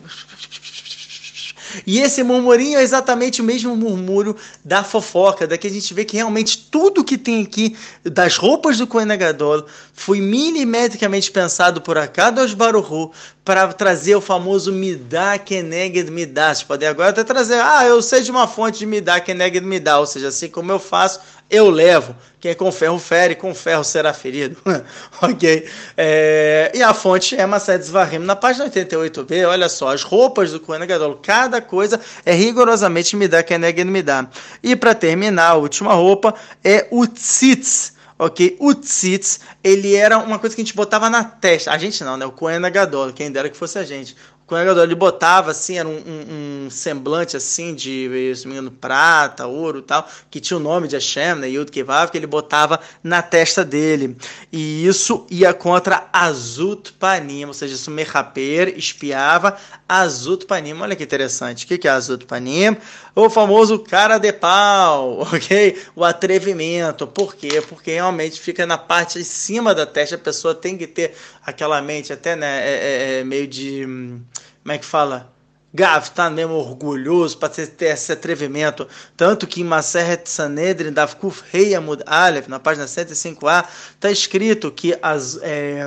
E 1.85 1.99
esse 1.99 2.23
murmurinho 2.23 2.79
é 2.79 2.83
exatamente 2.83 3.41
o 3.41 3.43
mesmo 3.43 3.75
murmúrio 3.75 4.35
da 4.63 4.83
fofoca, 4.83 5.47
daqui 5.47 5.67
a 5.67 5.71
gente 5.71 5.93
vê 5.93 6.05
que 6.05 6.17
realmente 6.17 6.67
tudo 6.69 7.03
que 7.03 7.17
tem 7.17 7.43
aqui 7.43 7.75
das 8.03 8.37
roupas 8.37 8.77
do 8.77 8.87
Kohen 8.87 9.07
Gadol 9.17 9.65
foi 9.93 10.19
milimetricamente 10.19 11.31
pensado 11.31 11.81
por 11.81 11.97
Akadosh 11.97 12.53
Baruchu 12.53 13.11
para 13.43 13.71
trazer 13.73 14.15
o 14.15 14.21
famoso 14.21 14.71
Midah 14.71 15.37
Keneged 15.37 16.09
Midah. 16.09 16.55
Vocês 16.55 16.63
podem 16.63 16.89
agora 16.89 17.09
até 17.09 17.23
trazer, 17.23 17.61
ah, 17.61 17.85
eu 17.85 18.01
sei 18.01 18.21
de 18.21 18.31
uma 18.31 18.47
fonte 18.47 18.79
de 18.79 18.85
Midah 18.85 19.19
Keneged 19.19 19.65
Midah, 19.65 19.99
ou 19.99 20.05
seja, 20.05 20.29
assim 20.29 20.49
como 20.49 20.71
eu 20.71 20.79
faço, 20.79 21.19
eu 21.49 21.69
levo. 21.69 22.15
Quem 22.39 22.51
é 22.51 22.55
com 22.55 22.71
ferro 22.71 22.99
fere, 22.99 23.35
com 23.35 23.53
ferro 23.55 23.83
será 23.83 24.13
ferido. 24.13 24.57
ok? 25.21 25.67
É, 25.97 26.71
e 26.73 26.83
a 26.83 26.93
fonte 26.93 27.35
é 27.35 27.45
Masedes 27.45 27.89
Varrim. 27.89 28.19
Na 28.19 28.35
página 28.35 28.69
88b, 28.69 29.47
olha 29.47 29.69
só, 29.69 29.89
as 29.89 30.03
roupas 30.03 30.51
do 30.51 30.59
Kohen 30.59 30.85
Gadol, 30.85 31.19
cada 31.21 31.61
coisa 31.61 31.99
é 32.25 32.33
rigorosamente 32.33 33.15
Midah 33.15 33.43
Keneged 33.43 33.89
Midah. 33.89 34.29
E 34.61 34.75
para 34.75 34.93
terminar, 34.93 35.51
a 35.51 35.55
última 35.55 35.93
roupa 35.93 36.35
é 36.63 36.87
o 36.91 37.07
Tzitz 37.07 37.95
ok? 38.17 38.55
O 38.59 38.73
tzitz, 38.73 39.41
ele 39.63 39.95
era 39.95 40.17
uma 40.17 40.39
coisa 40.39 40.55
que 40.55 40.61
a 40.61 40.65
gente 40.65 40.75
botava 40.75 41.09
na 41.09 41.23
testa. 41.23 41.71
A 41.71 41.77
gente 41.77 42.03
não, 42.03 42.17
né? 42.17 42.25
O 42.25 42.31
Kohen 42.31 42.61
Gadol, 42.61 43.13
quem 43.13 43.31
dera 43.31 43.49
que 43.49 43.57
fosse 43.57 43.77
a 43.77 43.83
gente. 43.83 44.15
O 44.45 44.47
Kohen 44.47 44.67
ele 44.77 44.93
botava 44.93 45.49
assim, 45.49 45.79
era 45.79 45.89
um, 45.89 45.97
um, 45.97 46.65
um, 46.65 46.69
semblante 46.69 47.35
assim 47.35 47.73
de, 47.73 48.31
se 48.35 48.47
prata, 48.79 49.47
ouro 49.47 49.79
e 49.79 49.81
tal, 49.81 50.07
que 50.29 50.39
tinha 50.39 50.55
o 50.55 50.59
nome 50.59 50.87
de 50.87 50.95
Hashem, 50.95 51.33
né, 51.33 51.49
Yud 51.49 51.71
Kevav, 51.71 52.11
que 52.11 52.17
ele 52.19 52.27
botava 52.27 52.79
na 53.03 53.23
testa 53.23 53.65
dele. 53.65 54.15
E 54.53 54.85
isso 54.85 55.25
ia 55.31 55.51
contra 55.51 56.07
Azut 56.13 56.93
Panim, 56.93 57.45
ou 57.45 57.55
seja, 57.55 57.73
isso 57.73 57.89
Mechaper 57.89 58.77
espiava 58.77 59.57
Azut 59.89 60.45
Panim. 60.45 60.79
Olha 60.79 60.95
que 60.95 61.03
interessante. 61.03 61.65
O 61.65 61.67
que 61.67 61.87
é 61.87 61.91
Azut 61.91 62.27
Panim? 62.27 62.77
O 63.15 63.29
famoso 63.29 63.79
cara 63.79 64.17
de 64.17 64.33
pau, 64.33 65.21
ok? 65.33 65.81
O 65.95 66.03
atrevimento. 66.03 67.07
Por 67.07 67.33
quê? 67.33 67.61
Porque 67.61 67.91
realmente 67.93 68.41
fica 68.41 68.65
na 68.65 68.77
parte 68.77 69.19
de 69.19 69.25
cima 69.25 69.73
da 69.73 69.85
testa, 69.85 70.15
a 70.15 70.19
pessoa 70.19 70.53
tem 70.53 70.77
que 70.77 70.85
ter 70.85 71.15
aquela 71.45 71.81
mente 71.81 72.11
até, 72.11 72.35
né, 72.35 72.59
é, 72.67 72.73
é, 72.73 73.19
é 73.19 73.23
meio 73.23 73.47
de 73.47 73.85
hum, 73.85 74.21
como 74.65 74.73
é 74.73 74.77
que 74.79 74.85
fala? 74.85 75.31
Gav 75.71 76.09
tá 76.09 76.29
mesmo 76.29 76.53
orgulhoso 76.53 77.37
para 77.37 77.49
ter, 77.49 77.67
ter, 77.67 77.87
esse 77.87 78.11
atrevimento. 78.11 78.87
Tanto 79.15 79.45
que 79.45 79.61
em 79.61 79.63
Maseret 79.63 80.27
Sanedrin, 80.27 80.91
da 80.91 81.05
Kuf 81.07 81.43
Rei 81.51 81.75
Amud 81.75 82.01
Aleph, 82.07 82.47
na 82.47 82.59
página 82.59 82.85
105a, 82.85 83.65
está 83.93 84.09
escrito 84.09 84.71
que 84.71 84.97
as. 85.01 85.37
É, 85.41 85.85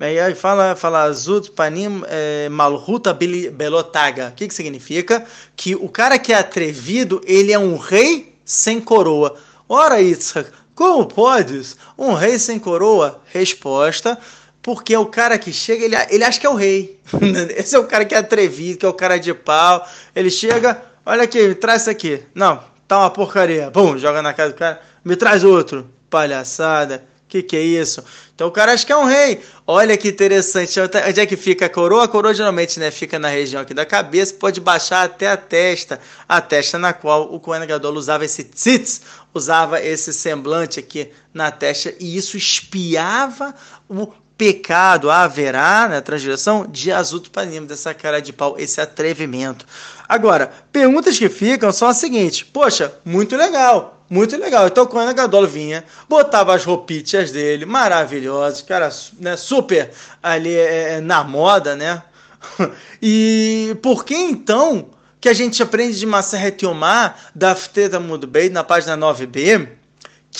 aí 0.00 0.34
fala, 0.34 0.76
fala 0.76 1.02
Azut 1.02 1.50
Panim 1.50 2.02
é, 2.06 2.48
Malhuta 2.48 3.12
Belotaga. 3.12 4.28
O 4.28 4.32
que, 4.32 4.46
que 4.46 4.54
significa? 4.54 5.24
Que 5.56 5.74
o 5.74 5.88
cara 5.88 6.18
que 6.18 6.32
é 6.32 6.36
atrevido, 6.36 7.20
ele 7.24 7.52
é 7.52 7.58
um 7.58 7.76
rei 7.76 8.36
sem 8.44 8.80
coroa. 8.80 9.34
Ora, 9.68 10.00
Yitzhak, 10.00 10.50
como 10.74 11.06
podes? 11.06 11.76
Um 11.98 12.14
rei 12.14 12.38
sem 12.38 12.58
coroa? 12.58 13.20
Resposta 13.26 14.18
porque 14.68 14.92
é 14.92 14.98
o 14.98 15.06
cara 15.06 15.38
que 15.38 15.50
chega, 15.50 15.82
ele, 15.82 15.96
ele 16.10 16.24
acha 16.24 16.38
que 16.38 16.46
é 16.46 16.50
o 16.50 16.54
rei. 16.54 17.00
Esse 17.56 17.74
é 17.74 17.78
o 17.78 17.86
cara 17.86 18.04
que 18.04 18.14
é 18.14 18.18
atrevido, 18.18 18.78
que 18.78 18.84
é 18.84 18.88
o 18.88 18.92
cara 18.92 19.18
de 19.18 19.32
pau. 19.32 19.86
Ele 20.14 20.30
chega, 20.30 20.82
olha 21.06 21.22
aqui, 21.22 21.48
me 21.48 21.54
traz 21.54 21.82
isso 21.82 21.90
aqui. 21.90 22.22
Não, 22.34 22.62
tá 22.86 22.98
uma 22.98 23.10
porcaria. 23.10 23.70
Bum, 23.70 23.96
joga 23.96 24.20
na 24.20 24.34
cara 24.34 24.50
do 24.50 24.54
cara. 24.54 24.80
Me 25.02 25.16
traz 25.16 25.42
outro. 25.42 25.88
Palhaçada. 26.10 27.04
Que 27.28 27.42
que 27.42 27.56
é 27.56 27.60
isso? 27.60 28.02
Então 28.34 28.48
o 28.48 28.50
cara 28.50 28.72
acha 28.72 28.86
que 28.86 28.92
é 28.92 28.96
um 28.96 29.04
rei. 29.04 29.42
Olha 29.66 29.96
que 29.98 30.08
interessante. 30.08 30.80
Onde 30.80 31.20
é 31.20 31.26
que 31.26 31.36
fica 31.36 31.66
a 31.66 31.68
coroa? 31.68 32.04
A 32.04 32.08
coroa 32.08 32.32
geralmente 32.32 32.80
né, 32.80 32.90
fica 32.90 33.18
na 33.18 33.28
região 33.28 33.60
aqui 33.60 33.74
da 33.74 33.84
cabeça, 33.84 34.32
pode 34.32 34.60
baixar 34.60 35.02
até 35.02 35.28
a 35.28 35.36
testa. 35.36 36.00
A 36.26 36.40
testa 36.40 36.78
na 36.78 36.94
qual 36.94 37.32
o 37.32 37.38
Kohen 37.38 37.66
Gadol 37.66 37.94
usava 37.94 38.24
esse 38.24 38.44
tzitz, 38.44 39.02
usava 39.34 39.82
esse 39.82 40.12
semblante 40.12 40.80
aqui 40.80 41.10
na 41.34 41.50
testa, 41.50 41.94
e 42.00 42.16
isso 42.16 42.36
espiava 42.36 43.54
o 43.88 44.10
pecado 44.38 45.10
haverá 45.10 45.82
na 45.82 45.88
né, 45.88 46.00
transgressão 46.00 46.64
de 46.64 46.92
azuto 46.92 47.28
panim, 47.28 47.66
dessa 47.66 47.92
cara 47.92 48.22
de 48.22 48.32
pau, 48.32 48.54
esse 48.56 48.80
atrevimento. 48.80 49.66
Agora, 50.08 50.52
perguntas 50.70 51.18
que 51.18 51.28
ficam 51.28 51.72
são 51.72 51.88
as 51.88 51.96
seguintes: 51.96 52.44
poxa, 52.44 52.94
muito 53.04 53.36
legal, 53.36 54.04
muito 54.08 54.36
legal. 54.36 54.68
Então, 54.68 54.86
quando 54.86 55.08
a 55.08 55.12
Gadol 55.12 55.48
vinha, 55.48 55.84
botava 56.08 56.54
as 56.54 56.64
roupinhas 56.64 57.32
dele, 57.32 57.66
maravilhosas, 57.66 58.62
cara, 58.62 58.88
né, 59.18 59.36
super 59.36 59.90
ali 60.22 60.54
é, 60.54 60.94
é 60.94 61.00
na 61.00 61.24
moda, 61.24 61.74
né? 61.74 62.00
e 63.02 63.76
por 63.82 64.04
que 64.04 64.14
então 64.14 64.90
que 65.20 65.28
a 65.28 65.34
gente 65.34 65.60
aprende 65.60 65.98
de 65.98 66.06
Maseret 66.06 66.64
Yomar, 66.64 67.16
da 67.34 67.52
Fteda 67.56 67.98
Mudbeit, 67.98 68.52
na 68.52 68.62
página 68.62 68.96
9b, 68.96 69.77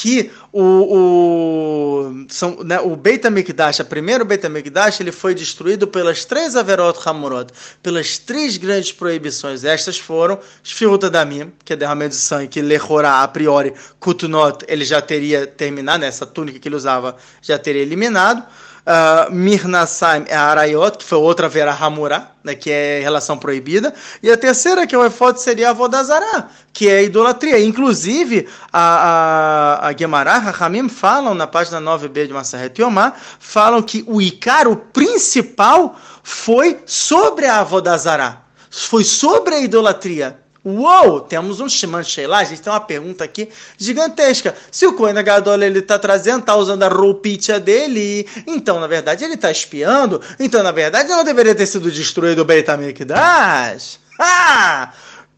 que 0.01 0.31
o, 0.53 0.63
o, 0.63 2.27
são, 2.29 2.63
né, 2.63 2.79
o 2.79 2.95
Beit 2.95 3.27
HaMikdash, 3.27 3.81
a 3.81 3.85
primeiro 3.85 4.25
Beit 4.25 4.47
HaMikdash, 4.47 5.01
ele 5.01 5.11
foi 5.11 5.35
destruído 5.35 5.89
pelas 5.89 6.25
três 6.25 6.55
Averot 6.55 7.01
Hamurot, 7.05 7.53
pelas 7.83 8.17
três 8.17 8.57
grandes 8.57 8.93
proibições. 8.93 9.65
Estas 9.65 9.99
foram 9.99 10.39
Shfirut 10.63 11.11
Damim, 11.11 11.53
que 11.65 11.73
é 11.73 11.77
derramamento 11.77 12.15
de 12.15 12.21
sangue, 12.21 12.47
que 12.47 12.63
Lechorá, 12.63 13.25
a 13.25 13.29
priori, 13.29 13.75
Kutunot, 13.99 14.65
ele 14.69 14.85
já 14.85 15.03
teria 15.03 15.49
terminado, 15.49 16.03
né, 16.03 16.07
essa 16.07 16.25
túnica 16.25 16.61
que 16.61 16.69
ele 16.69 16.77
usava 16.77 17.17
já 17.43 17.59
teria 17.59 17.83
eliminado. 17.83 18.47
Uh, 18.89 19.31
Mirnasaim 19.31 20.25
é 20.29 20.35
a 20.35 20.45
Arayot, 20.45 20.97
que 20.97 21.05
foi 21.05 21.19
outra 21.19 21.47
Vera 21.47 21.77
Hamura, 21.79 22.31
né, 22.43 22.55
que 22.55 22.71
é 22.71 23.01
relação 23.03 23.37
proibida. 23.37 23.93
E 24.23 24.31
a 24.31 24.37
terceira, 24.37 24.87
que 24.87 24.95
é 24.95 24.99
o 24.99 25.05
Efod, 25.05 25.39
seria 25.39 25.69
a 25.69 25.73
Vodazara, 25.75 26.49
que 26.73 26.89
é 26.89 27.05
idolatria. 27.05 27.61
Inclusive, 27.61 28.49
a, 28.73 29.83
a, 29.83 29.89
a 29.89 29.93
Gemara, 29.95 30.39
Rahamim 30.39 30.89
falam, 30.89 31.35
na 31.35 31.47
página 31.47 31.83
9b 31.83 32.29
de 32.29 32.33
Masahet 32.33 32.81
Yomar, 32.81 33.15
falam 33.39 33.83
que 33.83 34.03
o 34.07 34.23
Icar, 34.23 34.67
o 34.67 34.77
principal, 34.77 35.95
foi 36.23 36.81
sobre 36.87 37.45
a 37.45 37.63
Vodazara. 37.63 38.39
Foi 38.71 39.05
sobre 39.05 39.55
a 39.55 39.61
idolatria. 39.61 40.39
Uou, 40.71 41.23
temos 41.23 41.61
um 41.61 41.69
Shiman 41.69 42.03
Sheila, 42.03 42.41
a 42.41 42.45
gente 42.45 42.61
tem 42.61 42.71
uma 42.71 42.79
pergunta 42.79 43.25
aqui 43.25 43.49
gigantesca. 43.79 44.55
Se 44.71 44.87
o 44.87 44.93
Kohen 44.93 45.15
Gadol 45.15 45.63
ele 45.63 45.81
tá 45.81 45.99
trazendo, 45.99 46.45
tá 46.45 46.55
usando 46.55 46.83
a 46.83 46.89
roupinha 46.89 47.59
dele, 47.59 48.29
então 48.47 48.79
na 48.79 48.87
verdade 48.87 49.25
ele 49.25 49.39
tá 49.39 49.51
espiando, 49.51 50.21
então 50.39 50.63
na 50.63 50.71
verdade 50.71 51.09
não 51.09 51.25
deveria 51.25 51.55
ter 51.55 51.65
sido 51.65 51.91
destruído 51.91 52.41
o 52.43 52.45
Beit 52.45 52.71
HaMikdash. 52.71 53.99
Ah! 54.21 54.93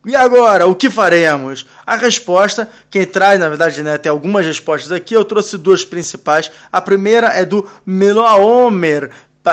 E 0.04 0.16
agora, 0.16 0.66
o 0.66 0.74
que 0.74 0.90
faremos? 0.90 1.64
A 1.86 1.94
resposta, 1.94 2.68
quem 2.90 3.06
traz, 3.06 3.38
na 3.38 3.48
verdade, 3.48 3.84
né, 3.84 3.98
tem 3.98 4.10
algumas 4.10 4.44
respostas 4.44 4.90
aqui, 4.90 5.14
eu 5.14 5.24
trouxe 5.24 5.56
duas 5.56 5.84
principais. 5.84 6.50
A 6.72 6.80
primeira 6.80 7.28
é 7.28 7.44
do 7.44 7.70
Meloaomer, 7.86 9.10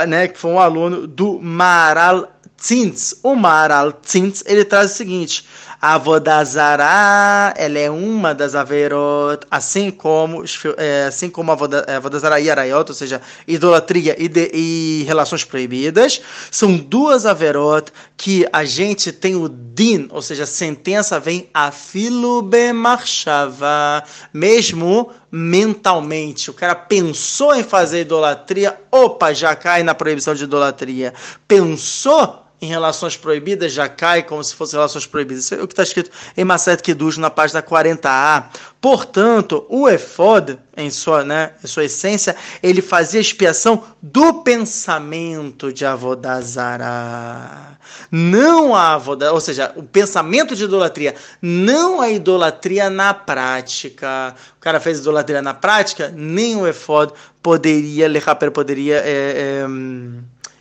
né, 0.07 0.27
que 0.27 0.39
foi 0.39 0.49
um 0.49 0.59
aluno 0.59 1.05
do 1.05 1.39
Maral 1.39 2.31
Tzintz, 2.57 3.19
o 3.21 3.35
Maral 3.35 3.93
Tzintz, 3.93 4.43
ele 4.47 4.65
traz 4.65 4.91
o 4.91 4.95
seguinte: 4.95 5.45
a 5.79 5.95
Vodazara, 5.99 7.53
ela 7.55 7.77
é 7.77 7.87
uma 7.89 8.33
das 8.33 8.55
Averot, 8.55 9.45
assim 9.51 9.91
como, 9.91 10.43
é, 10.75 11.05
assim 11.05 11.29
como 11.29 11.51
a 11.51 11.55
Vodazara 11.55 12.39
e 12.39 12.49
Arayot, 12.49 12.89
ou 12.89 12.95
seja, 12.95 13.21
idolatria 13.47 14.15
e, 14.17 14.27
de, 14.27 14.49
e, 14.53 15.03
relações 15.05 15.43
proibidas, 15.43 16.19
são 16.49 16.75
duas 16.75 17.27
Averot 17.27 17.91
que 18.17 18.47
a 18.51 18.65
gente 18.65 19.11
tem 19.11 19.35
o 19.35 19.47
Din, 19.47 20.07
ou 20.09 20.23
seja, 20.23 20.45
a 20.45 20.47
sentença 20.47 21.19
vem 21.19 21.47
a 21.53 21.71
Filubemarchava, 21.71 24.03
mesmo 24.33 25.11
mentalmente. 25.31 26.49
O 26.49 26.55
cara 26.55 26.73
pensou 26.73 27.53
em 27.53 27.63
fazer 27.63 28.01
idolatria, 28.01 28.81
opa, 28.91 29.31
já 29.31 29.55
cai 29.55 29.83
na 29.83 29.93
proibição 29.93 30.33
de 30.33 30.45
idolatria. 30.45 31.13
Pensou 31.47 32.46
em 32.61 32.67
relações 32.67 33.15
proibidas 33.15 33.71
já 33.71 33.87
cai 33.87 34.23
como 34.23 34.43
se 34.43 34.55
fossem 34.55 34.77
relações 34.77 35.05
proibidas. 35.05 35.45
Isso 35.45 35.55
é 35.55 35.61
o 35.61 35.67
que 35.67 35.73
está 35.73 35.83
escrito 35.83 36.09
em 36.35 36.43
Maset 36.43 36.81
Kiddush 36.81 37.17
na 37.17 37.29
página 37.29 37.61
40a. 37.61 38.45
Portanto, 38.81 39.65
o 39.69 39.87
Efod, 39.87 40.57
em 40.75 40.89
sua, 40.89 41.23
né, 41.23 41.51
em 41.63 41.67
sua 41.67 41.85
essência, 41.85 42.35
ele 42.63 42.81
fazia 42.81 43.19
expiação 43.19 43.83
do 44.01 44.41
pensamento 44.41 45.71
de 45.71 45.85
Avodazara. 45.85 47.77
Não 48.11 48.75
a 48.75 48.93
Avodazara, 48.93 49.33
ou 49.33 49.41
seja, 49.41 49.71
o 49.75 49.83
pensamento 49.83 50.55
de 50.55 50.63
idolatria, 50.63 51.15
não 51.41 52.01
a 52.01 52.09
idolatria 52.09 52.89
na 52.89 53.13
prática. 53.13 54.35
O 54.57 54.59
cara 54.59 54.79
fez 54.79 54.99
idolatria 54.99 55.41
na 55.41 55.53
prática, 55.53 56.11
nem 56.15 56.55
o 56.55 56.67
Efod 56.67 57.13
poderia, 57.41 58.07
Lechaper 58.07 58.51
poderia... 58.51 58.97
É, 58.97 59.63
é, 59.63 59.67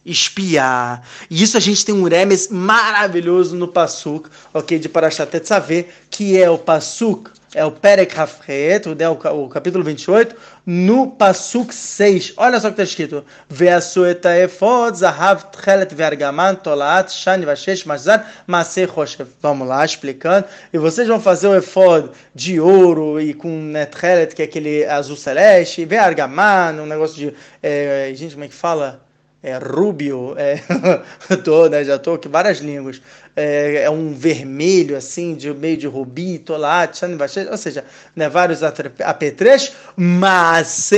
espiar. 0.07 1.03
E 1.29 1.43
isso 1.43 1.57
a 1.57 1.61
gente 1.61 1.85
tem 1.85 1.95
um 1.95 2.05
remes 2.05 2.49
maravilhoso 2.49 3.57
no 3.57 3.69
Passuk, 3.69 4.31
ok, 4.55 4.79
de 4.79 4.89
Parashat 4.89 5.29
Tetzaveh, 5.29 5.89
que 6.09 6.41
é 6.41 6.49
o 6.49 6.57
Passuk, 6.57 7.31
é 7.57 7.65
o 7.65 7.73
Perek 7.73 8.19
Hafret, 8.19 8.83
o, 8.87 9.49
capítulo 9.49 9.83
28, 9.83 10.37
no 10.67 11.13
Passuk 11.13 11.75
6. 11.75 12.35
Olha 12.37 12.61
só 12.61 12.69
o 12.69 12.71
que 12.71 12.83
está 12.83 12.83
escrito. 12.83 13.25
Ve'asu 13.49 14.05
et 14.05 14.23
efod 14.27 14.99
zahav 14.99 15.45
tchelet 15.51 15.95
ve'argaman 15.95 16.57
tolat 16.57 17.11
shani 17.11 17.47
vashesh 17.47 17.87
mazar 17.87 18.31
maseh 18.47 18.87
choshev. 18.87 19.29
Vamos 19.41 19.67
lá, 19.67 19.83
explicando. 19.85 20.47
E 20.71 20.77
vocês 20.77 21.09
vão 21.09 21.19
fazer 21.19 21.49
o 21.49 21.55
efod 21.55 22.11
de 22.35 22.61
ouro 22.61 23.19
e 23.19 23.33
com 23.33 23.49
né, 23.49 23.87
tchelet, 23.87 24.35
que 24.35 24.43
é 24.43 24.45
aquele 24.45 24.85
azul 24.85 25.17
celeste, 25.17 25.87
ve'argaman, 25.87 26.83
um 26.83 26.87
negócio 26.87 27.17
de... 27.17 27.35
É, 27.63 28.13
gente, 28.15 28.35
como 28.35 28.45
é 28.45 28.49
que 28.49 28.55
fala? 28.55 29.06
É 29.47 29.59
rubio, 29.59 30.35
é, 30.37 30.61
tô, 31.45 31.69
né, 31.69 31.85
já 31.85 31.97
tô 32.01 32.19
com 32.19 32.29
várias 32.29 32.59
línguas, 32.59 33.01
é, 33.37 33.83
é, 33.85 33.91
um 33.91 34.13
vermelho 34.13 34.97
assim, 34.97 35.37
de 35.37 35.55
meio 35.55 35.77
de 35.77 35.87
rubi, 35.87 36.41
tolate, 36.41 37.05
ou 37.49 37.57
seja, 37.57 37.85
né, 38.17 38.29
vários 38.29 38.61
apetrechos, 38.65 39.73
mas 39.95 40.91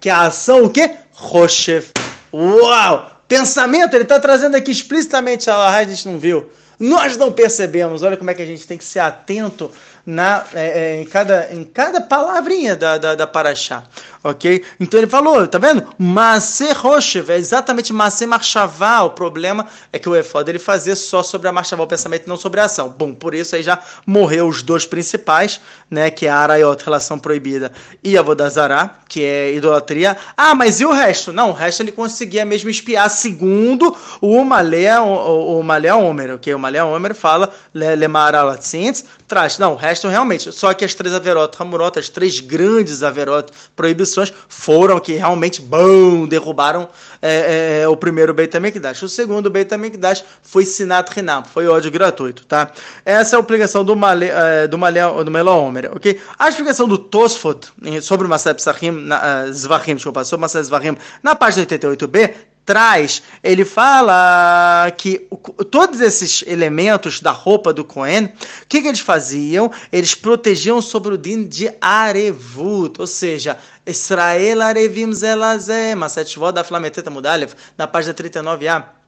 que 0.00 0.08
a 0.08 0.22
ação 0.22 0.64
o 0.64 0.70
quê? 0.70 0.92
Rochef. 1.12 1.90
Uau! 2.32 3.10
Pensamento, 3.28 3.92
ele 3.92 4.04
está 4.04 4.18
trazendo 4.18 4.56
aqui 4.56 4.70
explicitamente 4.70 5.50
a 5.50 5.84
gente 5.84 6.08
não 6.08 6.18
viu. 6.18 6.50
Nós 6.78 7.18
não 7.18 7.30
percebemos, 7.30 8.02
olha 8.02 8.16
como 8.16 8.30
é 8.30 8.34
que 8.34 8.40
a 8.40 8.46
gente 8.46 8.66
tem 8.66 8.78
que 8.78 8.84
ser 8.84 9.00
atento 9.00 9.70
na, 10.04 10.44
é, 10.54 10.66
é, 10.66 11.00
em, 11.00 11.04
cada, 11.04 11.48
em 11.52 11.64
cada 11.64 12.00
palavrinha 12.00 12.76
da, 12.76 12.98
da, 12.98 13.14
da 13.14 13.26
Paraxá. 13.26 13.84
Ok? 14.22 14.62
Então 14.78 15.00
ele 15.00 15.06
falou, 15.06 15.46
tá 15.48 15.56
vendo? 15.56 15.86
Masé 15.98 16.72
Roshev, 16.72 17.30
é 17.30 17.38
exatamente 17.38 17.90
Masé 17.90 18.26
Marchavá. 18.26 19.00
O 19.02 19.10
problema 19.10 19.66
é 19.90 19.98
que 19.98 20.08
o 20.08 20.14
Efod 20.14 20.50
ele 20.50 20.58
fazia 20.58 20.94
só 20.94 21.22
sobre 21.22 21.48
a 21.48 21.52
Marchavá, 21.52 21.84
o 21.84 21.86
pensamento, 21.86 22.28
não 22.28 22.36
sobre 22.36 22.60
a 22.60 22.64
ação. 22.64 22.90
Bom, 22.90 23.14
por 23.14 23.34
isso 23.34 23.56
aí 23.56 23.62
já 23.62 23.78
morreu 24.04 24.46
os 24.46 24.62
dois 24.62 24.84
principais, 24.84 25.58
né? 25.90 26.10
Que 26.10 26.26
é 26.26 26.30
a 26.30 26.36
Arayot, 26.36 26.84
relação 26.84 27.18
proibida, 27.18 27.72
e 28.04 28.18
a 28.18 28.22
Vodazará, 28.22 28.98
que 29.08 29.24
é 29.24 29.54
idolatria. 29.54 30.14
Ah, 30.36 30.54
mas 30.54 30.80
e 30.80 30.84
o 30.84 30.92
resto? 30.92 31.32
Não, 31.32 31.50
o 31.50 31.54
resto 31.54 31.82
ele 31.82 31.92
conseguia 31.92 32.44
mesmo 32.44 32.68
espiar, 32.68 33.08
segundo 33.08 33.96
o 34.20 34.44
Malé, 34.44 35.00
o, 35.00 35.60
o 35.60 35.64
Malé 35.64 35.94
Omer, 35.94 36.34
ok? 36.34 36.54
O 36.54 36.58
Malé 36.58 36.84
Omer 36.84 37.14
fala, 37.14 37.50
Lemar 37.72 38.34
Alatzintz, 38.34 39.04
traz. 39.26 39.58
Não, 39.58 39.72
o 39.72 39.76
resto 39.76 39.89
realmente. 40.08 40.52
Só 40.52 40.72
que 40.74 40.84
as 40.84 40.94
três 40.94 41.14
Averot 41.14 41.56
Hamurot, 41.58 41.98
as 41.98 42.08
três 42.08 42.40
grandes 42.40 43.02
Averot 43.02 43.52
proibições, 43.74 44.32
foram 44.48 45.00
que 45.00 45.12
realmente 45.14 45.60
bom, 45.60 46.26
derrubaram 46.26 46.88
é, 47.22 47.82
é, 47.82 47.88
o 47.88 47.96
primeiro 47.96 48.32
Beit 48.32 48.56
HaMikdash. 48.56 49.02
O 49.02 49.08
segundo 49.08 49.50
Beit 49.50 49.72
HaMikdash 49.72 50.24
foi 50.42 50.64
Sinat 50.64 51.10
Rinam, 51.10 51.44
foi 51.44 51.66
ódio 51.66 51.90
gratuito, 51.90 52.46
tá? 52.46 52.70
Essa 53.04 53.36
é 53.36 53.38
a 53.38 53.40
explicação 53.40 53.84
do 53.84 53.96
Malé, 53.96 54.30
é, 54.32 54.68
do 54.68 54.78
Malé, 54.78 55.00
do 55.24 55.30
Melohomer, 55.30 55.90
ok? 55.94 56.20
A 56.38 56.48
explicação 56.48 56.86
do 56.86 56.98
Tosfot 56.98 57.68
sobre 58.02 58.26
o 58.26 58.30
Masai 58.30 58.54
Psachim, 58.54 58.90
na, 58.90 59.44
uh, 59.44 59.52
Zvachim, 59.52 59.94
desculpa, 59.94 60.24
sobre 60.24 60.40
o 60.40 60.42
Masai 60.42 60.62
Zvachim, 60.62 60.96
na 61.22 61.34
página 61.34 61.66
88b, 61.66 62.34
traz, 62.64 63.22
ele 63.42 63.64
fala 63.64 64.92
que 64.96 65.26
todos 65.70 66.00
esses 66.00 66.44
elementos 66.46 67.20
da 67.20 67.30
roupa 67.30 67.72
do 67.72 67.84
Cohen, 67.84 68.26
o 68.26 68.66
que, 68.68 68.82
que, 68.82 68.88
eles 68.88 69.00
faziam? 69.00 69.70
Eles 69.92 70.14
protegiam 70.14 70.80
sobre 70.80 71.14
o 71.14 71.18
din 71.18 71.48
de 71.48 71.72
Arevut, 71.80 73.00
ou 73.00 73.06
seja, 73.06 73.58
Israel 73.86 74.62
Arevim 74.62 75.12
Zelazé, 75.12 75.94
Maset 75.94 76.28
Shvod 76.28 76.54
da 76.54 76.64
Flameteta 76.64 77.10
Mudalev, 77.10 77.54
na 77.76 77.86
página 77.86 78.14
39a 78.14 78.99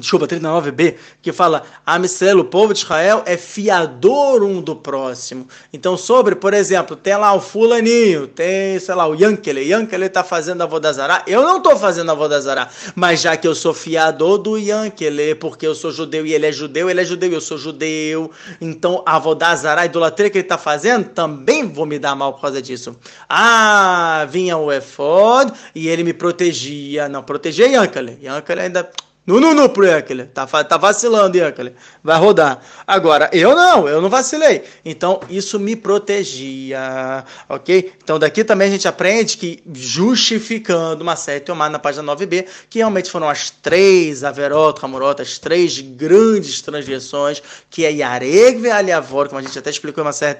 desculpa, 0.00 0.26
39b, 0.26 0.94
que 1.20 1.32
fala 1.32 1.64
Amisrael, 1.84 2.38
o 2.38 2.44
povo 2.44 2.72
de 2.72 2.80
Israel, 2.80 3.22
é 3.26 3.36
fiador 3.36 4.42
um 4.42 4.62
do 4.62 4.74
próximo. 4.74 5.46
Então, 5.72 5.98
sobre, 5.98 6.34
por 6.34 6.54
exemplo, 6.54 6.96
tem 6.96 7.14
lá 7.16 7.34
o 7.34 7.40
fulaninho, 7.40 8.26
tem, 8.26 8.78
sei 8.78 8.94
lá, 8.94 9.06
o 9.06 9.14
Yankele, 9.14 9.68
Yankele 9.68 10.06
está 10.06 10.24
fazendo 10.24 10.62
a 10.62 10.66
Vodazará, 10.66 11.22
eu 11.26 11.42
não 11.42 11.58
estou 11.58 11.76
fazendo 11.76 12.10
a 12.10 12.14
Vodazará, 12.14 12.70
mas 12.94 13.20
já 13.20 13.36
que 13.36 13.46
eu 13.46 13.54
sou 13.54 13.74
fiador 13.74 14.38
do 14.38 14.56
Yankele, 14.56 15.34
porque 15.34 15.66
eu 15.66 15.74
sou 15.74 15.92
judeu 15.92 16.24
e 16.24 16.32
ele 16.32 16.46
é 16.46 16.52
judeu, 16.52 16.88
ele 16.88 17.00
é 17.02 17.04
judeu 17.04 17.30
e 17.30 17.34
eu 17.34 17.40
sou 17.40 17.58
judeu, 17.58 18.30
então 18.60 19.02
a 19.04 19.18
Vodazará, 19.18 19.82
a 19.82 19.86
idolatria 19.86 20.30
que 20.30 20.38
ele 20.38 20.44
está 20.44 20.56
fazendo, 20.56 21.10
também 21.10 21.68
vou 21.68 21.84
me 21.84 21.98
dar 21.98 22.16
mal 22.16 22.32
por 22.32 22.40
causa 22.40 22.62
disso. 22.62 22.96
Ah, 23.28 24.26
vinha 24.30 24.56
o 24.56 24.72
Efod 24.72 25.52
e 25.74 25.88
ele 25.88 26.02
me 26.02 26.14
protegia, 26.14 27.10
não 27.10 27.22
protegia 27.22 27.66
Yankele, 27.66 28.18
Yankele 28.22 28.60
ainda 28.62 28.90
No, 29.24 29.38
no, 29.38 29.54
no 29.54 29.68
pro 29.68 29.86
Ekele. 29.86 30.24
Tá, 30.24 30.46
tá 30.46 30.76
vacilando, 30.76 31.38
Ekele. 31.38 31.76
Vai 32.02 32.18
rodar. 32.18 32.60
Agora, 32.84 33.30
eu 33.32 33.54
não, 33.54 33.88
eu 33.88 34.02
não 34.02 34.10
vacilei. 34.10 34.64
Então, 34.84 35.20
isso 35.30 35.60
me 35.60 35.76
protegia, 35.76 37.24
ok? 37.48 37.92
Então, 38.02 38.18
daqui 38.18 38.42
também 38.42 38.66
a 38.66 38.70
gente 38.72 38.88
aprende 38.88 39.38
que, 39.38 39.62
justificando 39.72 41.04
uma 41.04 41.14
série 41.14 41.38
tomada 41.38 41.70
na 41.70 41.78
página 41.78 42.12
9b, 42.12 42.46
que 42.68 42.80
realmente 42.80 43.12
foram 43.12 43.28
as 43.28 43.48
três 43.48 44.24
Averot, 44.24 44.84
Hamurot, 44.84 45.22
as 45.22 45.38
três 45.38 45.78
grandes 45.78 46.60
transgressões, 46.60 47.40
que 47.70 47.86
é 47.86 47.92
Yareg 47.92 48.58
ve 48.58 48.72
Aliavor, 48.72 49.28
como 49.28 49.38
a 49.38 49.42
gente 49.42 49.56
até 49.56 49.70
explicou 49.70 50.04
em 50.04 50.12
série 50.12 50.38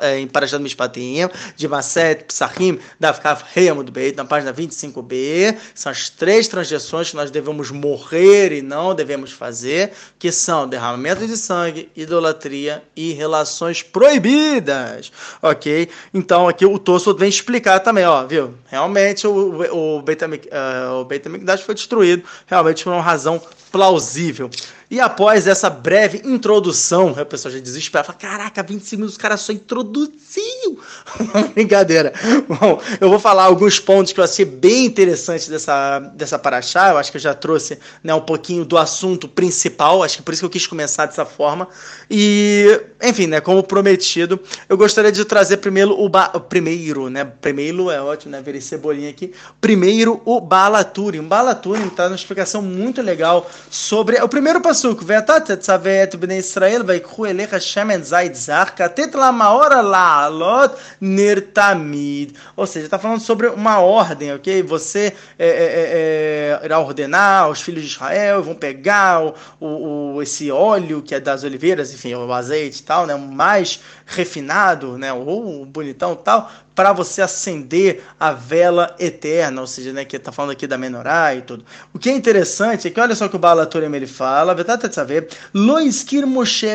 eh, 0.00 0.18
em 0.18 0.26
Parashat 0.26 0.60
Mishpatim, 0.60 1.28
de 1.54 1.68
Maset, 1.68 2.24
Psachim, 2.24 2.80
da 2.98 3.12
Kav 3.12 3.42
Reamud 3.54 3.88
Beit, 3.92 4.16
na 4.16 4.24
página 4.24 4.52
25b, 4.52 5.56
são 5.72 5.92
as 5.92 6.10
três 6.10 6.48
transgressões 6.48 7.10
que 7.10 7.16
nós 7.16 7.30
devemos 7.30 7.70
morrer 7.70 8.23
e 8.24 8.62
não 8.62 8.94
devemos 8.94 9.32
fazer, 9.32 9.92
que 10.18 10.32
são 10.32 10.68
derramamento 10.68 11.26
de 11.26 11.36
sangue, 11.36 11.90
idolatria 11.94 12.82
e 12.96 13.12
relações 13.12 13.82
proibidas, 13.82 15.12
ok? 15.42 15.88
Então 16.12 16.48
aqui 16.48 16.64
o 16.64 16.78
Tosso 16.78 17.14
vem 17.14 17.28
explicar 17.28 17.80
também, 17.80 18.06
ó, 18.06 18.26
viu? 18.26 18.54
Realmente 18.66 19.26
o, 19.26 19.96
o 19.98 20.02
Beit 20.02 20.24
uh, 20.24 21.64
foi 21.64 21.74
destruído, 21.74 22.24
realmente 22.46 22.84
por 22.84 22.92
uma 22.92 23.02
razão 23.02 23.40
plausível. 23.74 24.48
E 24.88 25.00
após 25.00 25.48
essa 25.48 25.68
breve 25.68 26.22
introdução, 26.24 27.16
a 27.18 27.24
pessoa 27.24 27.50
já 27.50 27.58
desespera, 27.58 28.04
fala: 28.04 28.16
Caraca, 28.16 28.62
20 28.62 28.82
segundos, 28.82 29.16
o 29.16 29.18
cara 29.18 29.36
só 29.36 29.52
introduziu. 29.52 30.78
Brincadeira. 31.52 32.12
Bom, 32.46 32.80
eu 33.00 33.08
vou 33.08 33.18
falar 33.18 33.44
alguns 33.44 33.80
pontos 33.80 34.12
que 34.12 34.20
eu 34.20 34.24
achei 34.24 34.44
bem 34.44 34.84
interessantes 34.84 35.48
dessa, 35.48 35.98
dessa 35.98 36.38
paraxá. 36.38 36.90
Eu 36.90 36.98
acho 36.98 37.10
que 37.10 37.16
eu 37.16 37.20
já 37.20 37.34
trouxe 37.34 37.76
né, 38.04 38.14
um 38.14 38.20
pouquinho 38.20 38.64
do 38.64 38.78
assunto 38.78 39.26
principal, 39.26 40.04
acho 40.04 40.18
que 40.18 40.22
por 40.22 40.32
isso 40.32 40.42
que 40.42 40.46
eu 40.46 40.50
quis 40.50 40.66
começar 40.66 41.06
dessa 41.06 41.24
forma. 41.24 41.66
E, 42.08 42.80
enfim, 43.02 43.26
né, 43.26 43.40
como 43.40 43.64
prometido, 43.64 44.38
eu 44.68 44.76
gostaria 44.76 45.10
de 45.10 45.24
trazer 45.24 45.56
primeiro 45.56 46.00
o, 46.00 46.08
ba... 46.08 46.28
primeiro, 46.28 47.10
né? 47.10 47.24
Primeiro 47.24 47.90
é 47.90 48.00
ótimo, 48.00 48.30
né? 48.30 48.40
Ver 48.40 48.60
cebolinha 48.60 49.10
aqui. 49.10 49.32
Primeiro, 49.60 50.22
o 50.24 50.40
Balaturim. 50.40 51.22
Balaturim 51.22 51.88
tá 51.88 52.04
numa 52.04 52.14
explicação 52.14 52.62
muito 52.62 53.02
legal 53.02 53.50
sobre 53.70 54.16
é 54.16 54.24
o 54.24 54.28
primeiro 54.28 54.60
passuco. 54.60 55.04
Israel 55.04 55.22
nirtamid. 61.00 62.34
Ou 62.56 62.66
seja, 62.66 62.86
está 62.86 62.98
falando 62.98 63.20
sobre 63.20 63.48
uma 63.48 63.80
ordem, 63.80 64.32
ok? 64.32 64.62
Você 64.62 65.14
é, 65.38 65.48
é, 65.48 65.48
é, 65.48 66.58
é 66.62 66.64
irá 66.64 66.78
ordenar 66.78 67.44
aos 67.44 67.60
filhos 67.60 67.82
de 67.82 67.90
Israel, 67.90 68.42
vão 68.42 68.54
pegar 68.54 69.22
o, 69.60 70.14
o, 70.14 70.22
esse 70.22 70.50
óleo 70.50 71.02
que 71.02 71.14
é 71.14 71.20
das 71.20 71.44
oliveiras, 71.44 71.92
enfim, 71.92 72.14
o 72.14 72.32
azeite 72.32 72.80
e 72.80 72.82
tal, 72.82 73.06
né? 73.06 73.14
mais 73.16 73.80
refinado, 74.06 74.98
né? 74.98 75.12
Ou 75.12 75.64
bonitão 75.64 76.14
tal, 76.14 76.50
para 76.74 76.92
você 76.92 77.22
acender 77.22 78.02
a 78.18 78.32
vela 78.32 78.94
eterna, 78.98 79.60
ou 79.60 79.66
seja, 79.66 79.92
né, 79.92 80.04
que 80.04 80.16
está 80.16 80.32
falando 80.32 80.50
aqui 80.50 80.66
da 80.66 80.76
menorá 80.76 81.34
e 81.34 81.42
tudo. 81.42 81.64
O 81.92 81.98
que 81.98 82.10
é 82.10 82.12
interessante 82.12 82.88
é 82.88 82.90
que 82.90 83.00
olha 83.00 83.14
só 83.14 83.28
que 83.28 83.36
o 83.36 83.38
Balaturem 83.38 83.94
ele 83.94 84.06
fala, 84.06 84.54
Lo 85.54 85.80
iskir 85.80 86.26
Moshe 86.26 86.66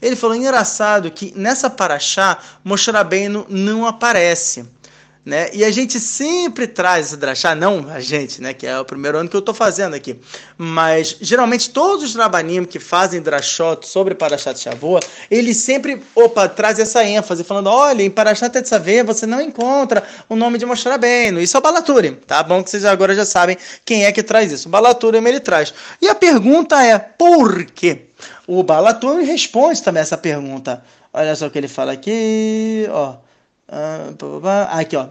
Ele 0.00 0.16
falou 0.16 0.36
engraçado 0.36 1.10
que 1.10 1.32
nessa 1.36 1.68
paraxá 1.68 2.38
Moshe 2.64 2.90
Rabbeinu 2.90 3.46
não 3.48 3.86
aparece. 3.86 4.77
Né? 5.24 5.50
E 5.52 5.62
a 5.62 5.70
gente 5.70 6.00
sempre 6.00 6.66
traz 6.66 7.08
esse 7.08 7.16
drachá, 7.16 7.54
não 7.54 7.86
a 7.90 8.00
gente, 8.00 8.40
né? 8.40 8.54
Que 8.54 8.66
é 8.66 8.78
o 8.78 8.84
primeiro 8.84 9.18
ano 9.18 9.28
que 9.28 9.36
eu 9.36 9.40
estou 9.40 9.54
fazendo 9.54 9.94
aqui. 9.94 10.18
Mas 10.56 11.16
geralmente 11.20 11.68
todos 11.68 12.02
os 12.02 12.14
rabanim 12.14 12.64
que 12.64 12.78
fazem 12.78 13.20
drachot 13.20 13.86
sobre 13.86 14.14
Parashat 14.14 14.58
Shavua, 14.58 15.00
eles 15.30 15.58
sempre, 15.58 16.02
opa, 16.14 16.48
traz 16.48 16.78
essa 16.78 17.04
ênfase, 17.04 17.44
falando: 17.44 17.68
olha, 17.68 18.02
em 18.02 18.10
Parashat 18.10 18.50
Tetzaveh 18.50 19.02
você 19.02 19.26
não 19.26 19.40
encontra 19.40 20.02
o 20.30 20.36
nome 20.36 20.56
de 20.56 20.64
Moshe 20.64 20.88
Rabbeinu. 20.88 21.40
Isso 21.40 21.56
é 21.56 21.60
o 21.60 21.62
Balaturim, 21.62 22.14
tá 22.14 22.42
bom? 22.42 22.64
Que 22.64 22.70
vocês 22.70 22.86
agora 22.86 23.14
já 23.14 23.26
sabem 23.26 23.58
quem 23.84 24.06
é 24.06 24.12
que 24.12 24.22
traz 24.22 24.50
isso. 24.50 24.68
O 24.68 24.70
Balaturim 24.70 25.26
ele 25.26 25.40
traz. 25.40 25.74
E 26.00 26.08
a 26.08 26.14
pergunta 26.14 26.82
é: 26.82 26.98
por 26.98 27.66
quê? 27.66 28.06
O 28.46 28.62
Balaturim 28.62 29.24
responde 29.24 29.82
também 29.82 30.00
essa 30.00 30.16
pergunta. 30.16 30.82
Olha 31.12 31.36
só 31.36 31.46
o 31.46 31.50
que 31.50 31.58
ele 31.58 31.68
fala 31.68 31.92
aqui, 31.92 32.86
ó. 32.90 33.27
Ah, 33.68 34.78
aqui, 34.78 34.96
ó. 34.96 35.08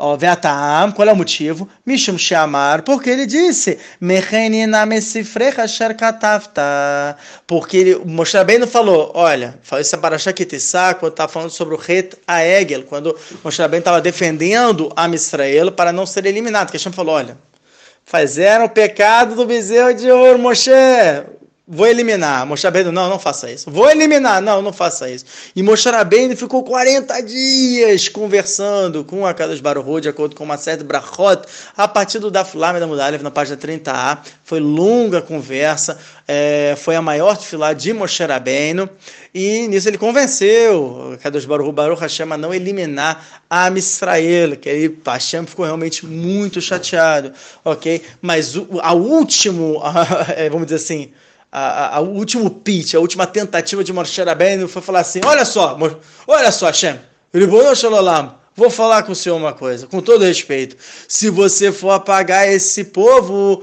Ó, 0.00 0.16
Veatam, 0.16 0.92
qual 0.92 1.08
é 1.08 1.12
o 1.12 1.16
motivo? 1.16 1.68
Mishum 1.84 2.16
Sheamar, 2.16 2.84
porque 2.84 3.10
ele 3.10 3.26
disse, 3.26 3.76
porque 7.44 7.76
ele, 7.76 7.96
Moshe 8.04 8.36
Rabbeinu 8.36 8.68
falou, 8.68 9.10
olha, 9.12 9.58
falou 9.60 9.82
isso 9.82 9.98
para 9.98 10.16
Shakitissá, 10.16 10.94
quando 10.94 11.14
está 11.14 11.26
falando 11.26 11.50
sobre 11.50 11.74
o 11.74 11.80
Het 11.80 12.14
Aegel, 12.28 12.84
quando 12.84 13.18
Moshe 13.42 13.60
Rabbeinu 13.60 13.80
estava 13.80 14.00
defendendo 14.00 14.92
a 14.94 15.08
Israel 15.08 15.72
para 15.72 15.92
não 15.92 16.06
ser 16.06 16.26
eliminado, 16.26 16.70
que 16.70 16.76
Hashem 16.76 16.92
falou, 16.92 17.16
olha, 17.16 17.36
fizeram 18.04 18.66
o 18.66 18.70
pecado 18.70 19.34
do 19.34 19.44
bezerro 19.44 19.92
de 19.94 20.08
ouro, 20.08 20.38
Moshe, 20.38 20.70
Vou 21.70 21.86
eliminar. 21.86 22.46
Moshe 22.46 22.66
não, 22.90 23.10
não 23.10 23.18
faça 23.18 23.50
isso. 23.50 23.70
Vou 23.70 23.90
eliminar, 23.90 24.40
não, 24.40 24.62
não 24.62 24.72
faça 24.72 25.10
isso. 25.10 25.26
E 25.54 25.62
Moshe 25.62 25.90
ficou 26.34 26.64
40 26.64 27.20
dias 27.20 28.08
conversando 28.08 29.04
com 29.04 29.26
a 29.26 29.34
Kadosh 29.34 29.60
Baruch 29.60 30.00
de 30.00 30.08
acordo 30.08 30.34
com 30.34 30.44
uma 30.44 30.56
de 30.56 30.82
brachot, 30.82 31.42
a 31.76 31.86
partir 31.86 32.20
do 32.20 32.30
Daf 32.30 32.56
Lamed 32.56 32.86
Mudalev, 32.86 33.22
na 33.22 33.30
página 33.30 33.58
30a. 33.58 34.18
Foi 34.42 34.60
longa 34.60 35.20
conversa, 35.20 35.98
é, 36.26 36.74
foi 36.78 36.96
a 36.96 37.02
maior 37.02 37.36
tefilá 37.36 37.74
de 37.74 37.92
Moshe 37.92 38.22
e 39.34 39.68
nisso 39.68 39.88
ele 39.88 39.98
convenceu 39.98 41.12
a 41.12 41.16
Kadosh 41.18 41.44
Baruch, 41.44 41.70
Baruch 41.70 42.00
Hashem 42.00 42.32
a 42.32 42.38
não 42.38 42.54
eliminar 42.54 43.42
a 43.50 43.68
Misrael, 43.68 44.56
que 44.56 44.70
aí 44.70 44.98
Hashem 45.04 45.44
ficou 45.44 45.66
realmente 45.66 46.06
muito 46.06 46.62
chateado, 46.62 47.30
ok? 47.62 48.02
Mas 48.22 48.56
o 48.56 48.80
a 48.80 48.94
último, 48.94 49.82
é, 50.34 50.48
vamos 50.48 50.66
dizer 50.66 50.76
assim, 50.76 51.12
a, 51.50 51.96
a, 51.96 52.00
último 52.00 52.50
pitch, 52.50 52.94
a 52.94 53.00
última 53.00 53.26
tentativa 53.26 53.82
de 53.82 53.92
Moshe 53.92 54.22
Rabbeinu 54.22 54.68
foi 54.68 54.82
falar 54.82 55.00
assim, 55.00 55.20
olha 55.24 55.44
só, 55.44 55.78
olha 56.26 56.52
só, 56.52 56.66
Hashem, 56.66 56.98
vou 58.54 58.70
falar 58.70 59.02
com 59.04 59.12
o 59.12 59.16
senhor 59.16 59.36
uma 59.36 59.52
coisa, 59.52 59.86
com 59.86 60.00
todo 60.00 60.24
respeito, 60.24 60.76
se 61.06 61.30
você 61.30 61.72
for 61.72 61.90
apagar 61.92 62.48
esse 62.48 62.84
povo, 62.84 63.62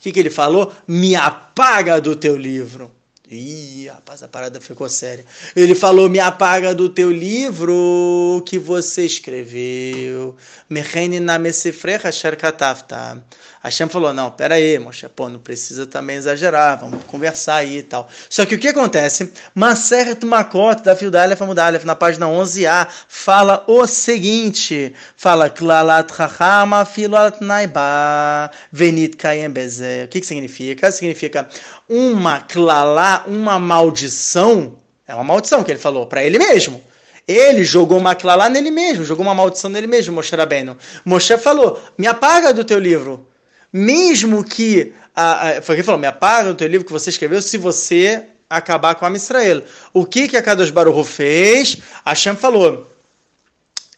que, 0.00 0.12
que 0.12 0.20
ele 0.20 0.30
falou? 0.30 0.72
Me 0.88 1.14
apaga 1.14 2.00
do 2.00 2.16
teu 2.16 2.36
livro. 2.36 2.90
Ih, 3.32 3.86
rapaz, 3.86 4.24
a 4.24 4.28
parada 4.28 4.60
ficou 4.60 4.88
séria. 4.88 5.24
Ele 5.54 5.72
falou: 5.72 6.08
Me 6.08 6.18
apaga 6.18 6.74
do 6.74 6.88
teu 6.88 7.12
livro 7.12 8.42
que 8.44 8.58
você 8.58 9.06
escreveu. 9.06 10.34
Mechene 10.68 11.20
na 11.20 11.38
mesifrecha 11.38 12.10
sherkatafta. 12.10 13.22
Hashem 13.62 13.88
falou: 13.88 14.14
Não, 14.14 14.30
pera 14.30 14.54
aí, 14.54 14.78
Moshe, 14.78 15.06
pô, 15.10 15.28
não 15.28 15.38
precisa 15.38 15.86
também 15.86 16.16
exagerar, 16.16 16.80
vamos 16.80 17.04
conversar 17.04 17.56
aí 17.56 17.78
e 17.78 17.82
tal. 17.82 18.08
Só 18.30 18.46
que 18.46 18.54
o 18.54 18.58
que 18.58 18.68
acontece? 18.68 19.32
Maseret 19.54 20.24
Makot, 20.24 20.82
da 20.82 20.96
Fildalef 20.96 21.42
Amudalef, 21.42 21.84
na 21.84 21.94
página 21.94 22.26
11a, 22.26 22.88
fala 23.06 23.62
o 23.66 23.86
seguinte: 23.86 24.94
fala, 25.14 25.50
Klalat 25.50 26.10
Chachama 26.10 26.86
Filat 26.86 27.42
Naiba 27.42 28.50
Venit 28.72 29.18
Kayem 29.18 29.50
O 29.50 30.08
que, 30.08 30.20
que 30.20 30.26
significa? 30.26 30.90
Significa 30.90 31.46
uma 31.86 32.40
klalá, 32.40 33.24
uma 33.26 33.58
maldição, 33.58 34.78
é 35.06 35.14
uma 35.14 35.24
maldição 35.24 35.62
que 35.62 35.70
ele 35.70 35.78
falou 35.78 36.06
para 36.06 36.24
ele 36.24 36.38
mesmo. 36.38 36.82
Ele 37.28 37.62
jogou 37.62 37.98
uma 37.98 38.14
klalá 38.14 38.48
nele 38.48 38.70
mesmo, 38.70 39.04
jogou 39.04 39.24
uma 39.24 39.34
maldição 39.34 39.68
nele 39.70 39.86
mesmo, 39.86 40.14
Moshe 40.14 40.34
Rabbeinu. 40.34 40.78
Moshe 41.04 41.36
falou, 41.36 41.80
me 41.98 42.06
apaga 42.06 42.54
do 42.54 42.64
teu 42.64 42.78
livro. 42.78 43.29
Mesmo 43.72 44.44
que, 44.44 44.92
a, 45.14 45.48
a, 45.48 45.62
foi 45.62 45.74
o 45.74 45.76
que 45.76 45.80
ele 45.80 45.82
falou, 45.82 46.00
me 46.00 46.06
apaga 46.06 46.48
do 46.48 46.56
teu 46.56 46.68
livro 46.68 46.86
que 46.86 46.92
você 46.92 47.10
escreveu 47.10 47.40
se 47.40 47.56
você 47.56 48.26
acabar 48.48 48.96
com 48.96 49.06
a 49.06 49.10
Israel. 49.12 49.62
O 49.92 50.04
que 50.04 50.26
que 50.26 50.36
a 50.36 50.42
Kadosh 50.42 50.70
Baruch 50.70 51.08
fez? 51.08 51.78
Hashem 52.04 52.34
falou, 52.34 52.90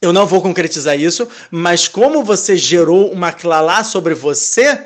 eu 0.02 0.12
não 0.12 0.26
vou 0.26 0.42
concretizar 0.42 0.98
isso, 0.98 1.28
mas 1.50 1.88
como 1.88 2.24
você 2.24 2.56
gerou 2.56 3.10
uma 3.12 3.32
klalá 3.32 3.82
sobre 3.84 4.14
você, 4.14 4.82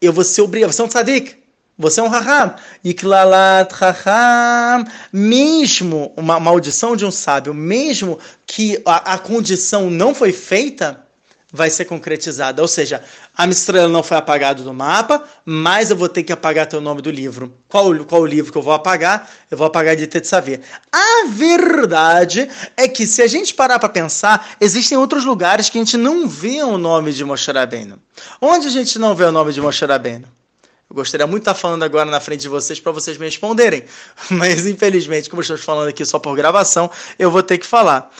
eu 0.00 0.12
vou 0.12 0.22
ser 0.22 0.42
obrigado, 0.42 0.72
você 0.72 0.82
é 0.82 0.84
um 0.84 0.88
tzadik, 0.88 1.36
você 1.76 2.00
é 2.00 2.02
um 2.02 2.08
raham. 2.08 2.54
E 2.84 2.92
klalat 2.92 3.72
raham, 3.72 4.84
mesmo 5.12 6.12
uma 6.16 6.38
maldição 6.38 6.94
de 6.94 7.06
um 7.06 7.10
sábio, 7.10 7.54
mesmo 7.54 8.18
que 8.46 8.80
a, 8.84 9.14
a 9.14 9.18
condição 9.18 9.90
não 9.90 10.14
foi 10.14 10.32
feita, 10.32 11.07
vai 11.52 11.70
ser 11.70 11.86
concretizada. 11.86 12.60
Ou 12.60 12.68
seja, 12.68 13.02
a 13.36 13.46
estrela 13.46 13.88
não 13.88 14.02
foi 14.02 14.16
apagada 14.16 14.62
do 14.62 14.74
mapa, 14.74 15.24
mas 15.44 15.90
eu 15.90 15.96
vou 15.96 16.08
ter 16.08 16.22
que 16.22 16.32
apagar 16.32 16.66
teu 16.66 16.80
nome 16.80 17.00
do 17.00 17.10
livro. 17.10 17.54
Qual, 17.68 17.94
qual 18.04 18.22
o 18.22 18.26
livro 18.26 18.52
que 18.52 18.58
eu 18.58 18.62
vou 18.62 18.72
apagar? 18.72 19.30
Eu 19.50 19.56
vou 19.56 19.66
apagar 19.66 19.96
de 19.96 20.06
Tetsavé. 20.06 20.60
A 20.92 21.26
verdade 21.28 22.48
é 22.76 22.86
que 22.86 23.06
se 23.06 23.22
a 23.22 23.26
gente 23.26 23.54
parar 23.54 23.78
para 23.78 23.88
pensar, 23.88 24.56
existem 24.60 24.98
outros 24.98 25.24
lugares 25.24 25.70
que 25.70 25.78
a 25.78 25.80
gente 25.80 25.96
não 25.96 26.28
vê 26.28 26.62
o 26.62 26.76
nome 26.76 27.12
de 27.12 27.24
Moshe 27.24 27.50
Rabbeinu. 27.50 27.98
Onde 28.40 28.68
a 28.68 28.70
gente 28.70 28.98
não 28.98 29.14
vê 29.14 29.24
o 29.24 29.32
nome 29.32 29.52
de 29.52 29.60
Moshe 29.60 29.84
Rabbeinu? 29.84 30.28
Eu 30.90 30.96
gostaria 30.96 31.26
muito 31.26 31.44
de 31.44 31.50
estar 31.50 31.54
falando 31.54 31.82
agora 31.82 32.10
na 32.10 32.18
frente 32.18 32.40
de 32.40 32.48
vocês 32.48 32.80
para 32.80 32.92
vocês 32.92 33.18
me 33.18 33.26
responderem, 33.26 33.84
mas 34.30 34.66
infelizmente, 34.66 35.28
como 35.28 35.42
estamos 35.42 35.62
falando 35.62 35.88
aqui 35.88 36.04
só 36.04 36.18
por 36.18 36.34
gravação, 36.34 36.90
eu 37.18 37.30
vou 37.30 37.42
ter 37.42 37.58
que 37.58 37.66
falar. 37.66 38.10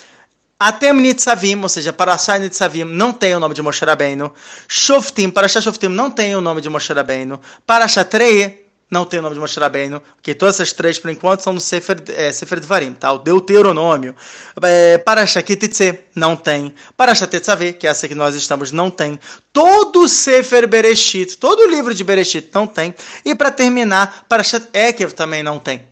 Até 0.61 0.93
Nitzavim, 0.93 1.63
ou 1.63 1.69
seja, 1.69 1.93
Parashá 1.93 2.37
Nitzavim, 2.37 2.83
não 2.83 3.13
tem 3.13 3.35
o 3.35 3.39
nome 3.39 3.55
de 3.55 3.63
Moshe 3.63 3.85
Rabbeinu. 3.85 4.33
Shoftim, 4.67 5.31
Parashá 5.31 5.61
Shoftim 5.61 5.87
não 5.89 6.11
tem 6.11 6.35
o 6.35 6.41
nome 6.41 6.61
de 6.61 6.69
Moshe 6.69 6.93
Rabbeinu. 6.93 7.41
Parashá 7.65 8.05
Trei 8.05 8.67
não 8.91 9.05
tem 9.05 9.21
o 9.21 9.23
nome 9.23 9.35
de 9.35 9.41
Moshe 9.41 9.61
Rabbeinu. 9.61 10.03
Okay? 10.19 10.35
Todas 10.35 10.57
essas 10.57 10.73
três, 10.73 10.99
por 10.99 11.11
enquanto, 11.11 11.41
são 11.41 11.53
no 11.53 11.61
Sefer, 11.61 12.03
é, 12.09 12.33
Sefer 12.33 12.59
Dvarim, 12.59 12.93
tá? 12.95 13.13
O 13.13 13.19
Deuteronômio. 13.19 14.17
É, 14.63 14.99
Parashá 14.99 15.43
Kititze, 15.43 16.01
não 16.15 16.35
tem. 16.35 16.75
Parashá 16.97 17.27
Tetzaveh, 17.27 17.75
que 17.75 17.87
é 17.87 17.91
essa 17.91 18.09
que 18.09 18.15
nós 18.15 18.35
estamos, 18.35 18.73
não 18.73 18.91
tem. 18.91 19.21
Todo 19.53 20.01
o 20.01 20.09
Sefer 20.09 20.67
Bereshit, 20.67 21.37
todo 21.37 21.61
o 21.61 21.71
livro 21.71 21.95
de 21.95 22.03
Bereshit 22.03 22.51
não 22.53 22.67
tem. 22.67 22.95
E 23.25 23.35
para 23.35 23.51
terminar, 23.51 24.25
Parashá 24.29 24.61
Ekev 24.73 25.13
também 25.13 25.43
não 25.43 25.61
tem. 25.61 25.87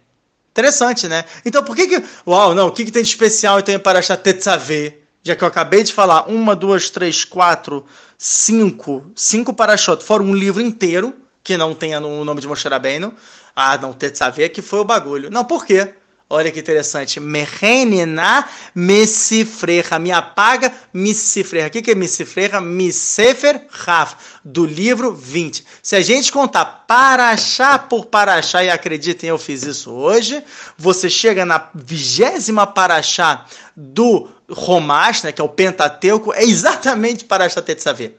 Interessante, 0.57 1.07
né? 1.07 1.27
Então 1.45 1.63
por 1.63 1.77
que 1.77 1.87
que... 1.87 2.03
Uau, 2.27 2.55
não, 2.55 2.69
o 2.69 2.73
que, 2.73 2.87
que 2.87 2.91
tem 2.91 3.03
de 3.03 3.11
especial 3.11 3.59
então 3.59 3.75
em 3.75 3.79
Parashat 3.79 4.23
Tetzaveh? 4.23 5.03
Já 5.23 5.37
que 5.37 5.45
eu 5.45 5.49
acabei 5.49 5.83
de 5.83 5.93
falar, 5.93 6.31
uma, 6.31 6.57
duas, 6.57 6.89
três, 6.89 7.25
quatro, 7.27 7.85
cinco, 8.17 9.05
cinco 9.15 9.53
Parashot, 9.53 10.03
fora 10.03 10.23
um 10.23 10.35
livro 10.35 10.63
inteiro, 10.63 11.15
que 11.45 11.59
não 11.59 11.75
tenha 11.75 12.01
o 12.01 12.25
nome 12.25 12.41
de 12.41 12.49
Moshe 12.49 12.67
Rabbeinu. 12.67 13.13
Ah, 13.55 13.77
não, 13.77 13.93
Tetzaveh 13.93 14.49
que 14.49 14.63
foi 14.63 14.79
o 14.79 14.85
bagulho. 14.85 15.31
Não, 15.31 15.45
por 15.45 15.67
quê? 15.67 15.95
Olha 16.29 16.51
que 16.51 16.59
interessante. 16.59 17.21
Merenina 17.21 18.49
Messifreja. 18.75 19.97
Me 19.97 20.11
apaga 20.11 20.73
Messifreja. 20.93 21.69
O 21.69 21.71
que, 21.71 21.81
que 21.81 21.93
é 21.93 21.95
Messifreja? 21.95 22.61
Missefer 22.61 23.65
Raf. 23.71 24.15
Do 24.45 24.67
livro 24.67 25.13
20. 25.13 25.65
Se 25.81 25.95
a 25.95 26.01
gente 26.01 26.33
contar 26.33 26.85
paraxá 26.89 27.79
por 27.79 28.07
paraxá, 28.07 28.65
e 28.65 28.71
acreditem, 28.71 29.31
eu 29.31 29.39
fiz 29.39 29.63
isso 29.63 29.93
hoje, 29.93 30.43
você 30.77 31.09
chega 31.09 31.45
na 31.45 31.71
vigésima 31.73 32.67
paraxá 32.67 33.45
do 33.77 34.29
Romash, 34.49 35.23
né, 35.23 35.33
que 35.33 35.41
é 35.41 35.45
o 35.45 35.49
Pentateuco, 35.49 36.33
é 36.33 36.43
exatamente 36.43 37.25
paraxá 37.25 37.63
Tetzaveh. 37.63 38.17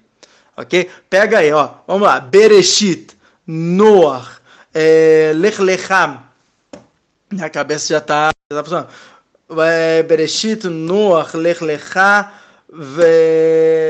Ok? 0.56 0.90
Pega 1.10 1.40
aí, 1.40 1.52
ó. 1.52 1.72
Vamos 1.86 2.08
lá. 2.08 2.22
Bereshit, 2.22 3.10
Noah, 3.46 4.26
é, 4.74 5.34
Lech 5.36 5.62
Minha 7.32 7.50
cabeça 7.50 7.94
já 7.94 7.98
está 7.98 8.32
tá 8.50 8.64
funcionando. 8.64 8.90
Bereshit, 10.08 10.68
Noach, 10.68 11.36
Lech 11.36 11.64
Lechá, 11.64 12.34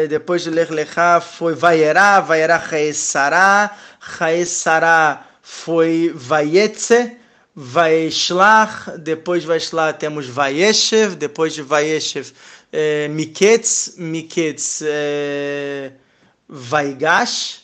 depois 0.10 0.44
de 0.44 0.50
Lech 0.50 0.72
Lechá 0.72 1.20
foi 1.20 1.54
Vayerá, 1.54 2.20
Vayerá 2.20 2.60
Chaesará, 2.60 3.76
Chaesará 4.00 5.26
foi 5.42 6.12
Vayetze, 6.16 7.18
Vaishlach, 7.56 8.98
depois 9.00 9.42
de 9.42 9.48
Vaishlach 9.48 9.98
temos 9.98 10.28
Vayeshev, 10.28 11.16
depois 11.16 11.54
de 11.54 11.64
Vayeshev 11.64 12.32
eh, 12.72 13.08
Miketz, 13.08 13.96
Miketz 13.98 14.82
eh, 14.86 15.92
Vaigash, 16.48 17.62